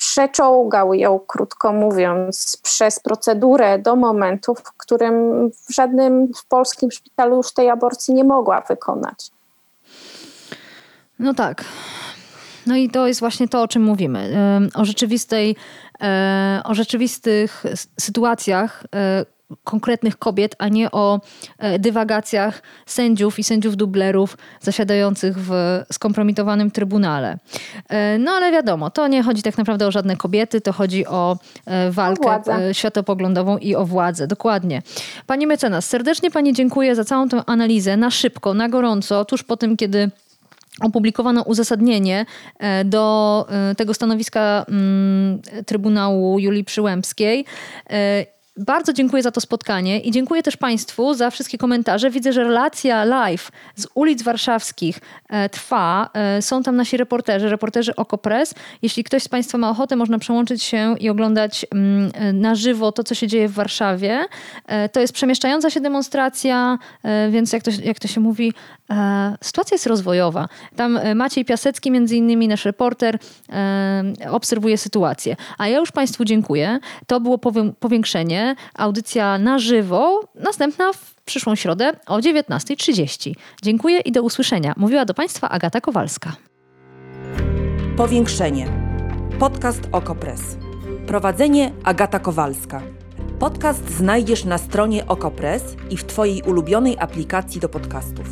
przeczołgał 0.00 0.94
ją, 0.94 1.20
krótko 1.26 1.72
mówiąc, 1.72 2.58
przez 2.62 3.00
procedurę 3.00 3.78
do 3.78 3.96
momentu, 3.96 4.54
w 4.54 4.62
którym 4.62 5.14
w 5.50 5.74
żadnym 5.74 6.28
polskim 6.48 6.90
szpitalu 6.90 7.36
już 7.36 7.52
tej 7.52 7.70
aborcji 7.70 8.14
nie 8.14 8.24
mogła 8.24 8.60
wykonać. 8.60 9.30
No 11.18 11.34
tak. 11.34 11.64
No 12.66 12.76
i 12.76 12.90
to 12.90 13.06
jest 13.06 13.20
właśnie 13.20 13.48
to, 13.48 13.62
o 13.62 13.68
czym 13.68 13.82
mówimy. 13.82 14.36
O 14.74 14.84
rzeczywistej, 14.84 15.56
e, 16.02 16.60
o 16.64 16.74
rzeczywistych 16.74 17.64
sytuacjach, 18.00 18.84
e, 18.94 19.24
konkretnych 19.64 20.18
kobiet, 20.18 20.56
a 20.58 20.68
nie 20.68 20.90
o 20.90 21.20
e, 21.58 21.78
dywagacjach 21.78 22.62
sędziów 22.86 23.38
i 23.38 23.44
sędziów 23.44 23.76
dublerów 23.76 24.36
zasiadających 24.60 25.36
w 25.38 25.82
skompromitowanym 25.92 26.70
trybunale. 26.70 27.38
E, 27.88 28.18
no 28.18 28.30
ale 28.30 28.52
wiadomo, 28.52 28.90
to 28.90 29.08
nie 29.08 29.22
chodzi 29.22 29.42
tak 29.42 29.58
naprawdę 29.58 29.86
o 29.86 29.90
żadne 29.90 30.16
kobiety, 30.16 30.60
to 30.60 30.72
chodzi 30.72 31.06
o 31.06 31.38
e, 31.66 31.90
walkę 31.90 32.30
o 32.30 32.72
światopoglądową 32.72 33.58
i 33.58 33.74
o 33.74 33.86
władzę. 33.86 34.26
Dokładnie. 34.26 34.82
Pani 35.26 35.46
mecenas, 35.46 35.88
serdecznie 35.88 36.30
Pani 36.30 36.52
dziękuję 36.52 36.96
za 36.96 37.04
całą 37.04 37.28
tę 37.28 37.42
analizę 37.46 37.96
na 37.96 38.10
szybko, 38.10 38.54
na 38.54 38.68
gorąco, 38.68 39.24
tuż 39.24 39.42
po 39.42 39.56
tym, 39.56 39.76
kiedy 39.76 40.10
opublikowano 40.80 41.42
uzasadnienie 41.42 42.26
do 42.84 43.46
tego 43.76 43.94
stanowiska 43.94 44.64
mm, 44.68 45.40
Trybunału 45.66 46.38
Julii 46.38 46.64
Przyłębskiej 46.64 47.44
bardzo 48.56 48.92
dziękuję 48.92 49.22
za 49.22 49.30
to 49.30 49.40
spotkanie 49.40 50.00
i 50.00 50.10
dziękuję 50.10 50.42
też 50.42 50.56
Państwu 50.56 51.14
za 51.14 51.30
wszystkie 51.30 51.58
komentarze. 51.58 52.10
Widzę, 52.10 52.32
że 52.32 52.44
relacja 52.44 53.04
live 53.04 53.52
z 53.76 53.86
ulic 53.94 54.22
warszawskich 54.22 55.00
e, 55.28 55.48
trwa. 55.48 56.10
E, 56.14 56.42
są 56.42 56.62
tam 56.62 56.76
nasi 56.76 56.96
reporterzy, 56.96 57.48
reporterzy 57.48 57.96
Okopres. 57.96 58.54
Jeśli 58.82 59.04
ktoś 59.04 59.22
z 59.22 59.28
Państwa 59.28 59.58
ma 59.58 59.70
ochotę, 59.70 59.96
można 59.96 60.18
przełączyć 60.18 60.62
się 60.62 60.94
i 61.00 61.10
oglądać 61.10 61.66
mm, 61.70 62.10
e, 62.14 62.32
na 62.32 62.54
żywo 62.54 62.92
to, 62.92 63.04
co 63.04 63.14
się 63.14 63.26
dzieje 63.26 63.48
w 63.48 63.52
Warszawie. 63.52 64.26
To 64.92 65.00
jest 65.00 65.12
przemieszczająca 65.12 65.70
się 65.70 65.80
demonstracja, 65.80 66.78
więc 67.30 67.52
jak 67.52 67.62
to, 67.62 67.70
jak 67.84 67.98
to 67.98 68.08
się 68.08 68.20
mówi, 68.20 68.52
sytuacja 69.42 69.74
jest 69.74 69.86
rozwojowa. 69.86 70.48
Tam 70.76 70.98
Maciej 71.14 71.44
Piasecki, 71.44 71.90
między 71.90 72.16
innymi 72.16 72.48
nasz 72.48 72.64
reporter, 72.64 73.18
obserwuje 74.30 74.78
sytuację. 74.78 75.36
A 75.58 75.68
ja 75.68 75.78
już 75.78 75.92
Państwu 75.92 76.24
dziękuję. 76.24 76.78
To 77.06 77.20
było 77.20 77.38
powiększenie 77.80 78.39
audycja 78.74 79.38
na 79.38 79.58
żywo, 79.58 80.20
następna 80.34 80.92
w 80.92 81.14
przyszłą 81.24 81.54
środę 81.54 81.92
o 82.06 82.18
19.30. 82.18 83.34
Dziękuję 83.62 84.00
i 84.00 84.12
do 84.12 84.22
usłyszenia. 84.22 84.74
Mówiła 84.76 85.04
do 85.04 85.14
Państwa 85.14 85.48
Agata 85.48 85.80
Kowalska. 85.80 86.32
Powiększenie. 87.96 88.66
Podcast 89.38 89.80
Okopres. 89.92 90.40
Prowadzenie 91.06 91.72
Agata 91.84 92.18
Kowalska. 92.18 92.82
Podcast 93.38 93.90
znajdziesz 93.90 94.44
na 94.44 94.58
stronie 94.58 95.06
Okopres 95.06 95.62
i 95.90 95.96
w 95.96 96.04
Twojej 96.04 96.42
ulubionej 96.42 96.96
aplikacji 96.98 97.60
do 97.60 97.68
podcastów. 97.68 98.26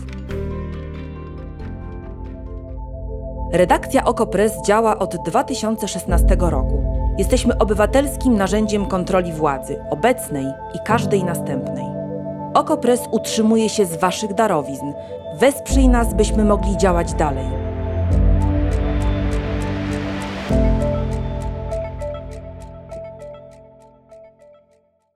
Redakcja 3.53 4.05
Okopres 4.05 4.53
działa 4.67 4.99
od 4.99 5.17
2016 5.27 6.37
roku. 6.39 6.98
Jesteśmy 7.19 7.59
obywatelskim 7.59 8.37
narzędziem 8.37 8.87
kontroli 8.87 9.33
władzy, 9.33 9.79
obecnej 9.91 10.47
i 10.75 10.79
każdej 10.87 11.25
następnej. 11.25 11.85
Okopres 12.55 13.01
utrzymuje 13.11 13.69
się 13.69 13.87
z 13.87 13.97
Waszych 13.97 14.35
darowizn. 14.35 14.93
Wesprzyj 15.35 15.89
nas, 15.89 16.15
byśmy 16.15 16.45
mogli 16.45 16.77
działać 16.77 17.15
dalej. 17.15 17.68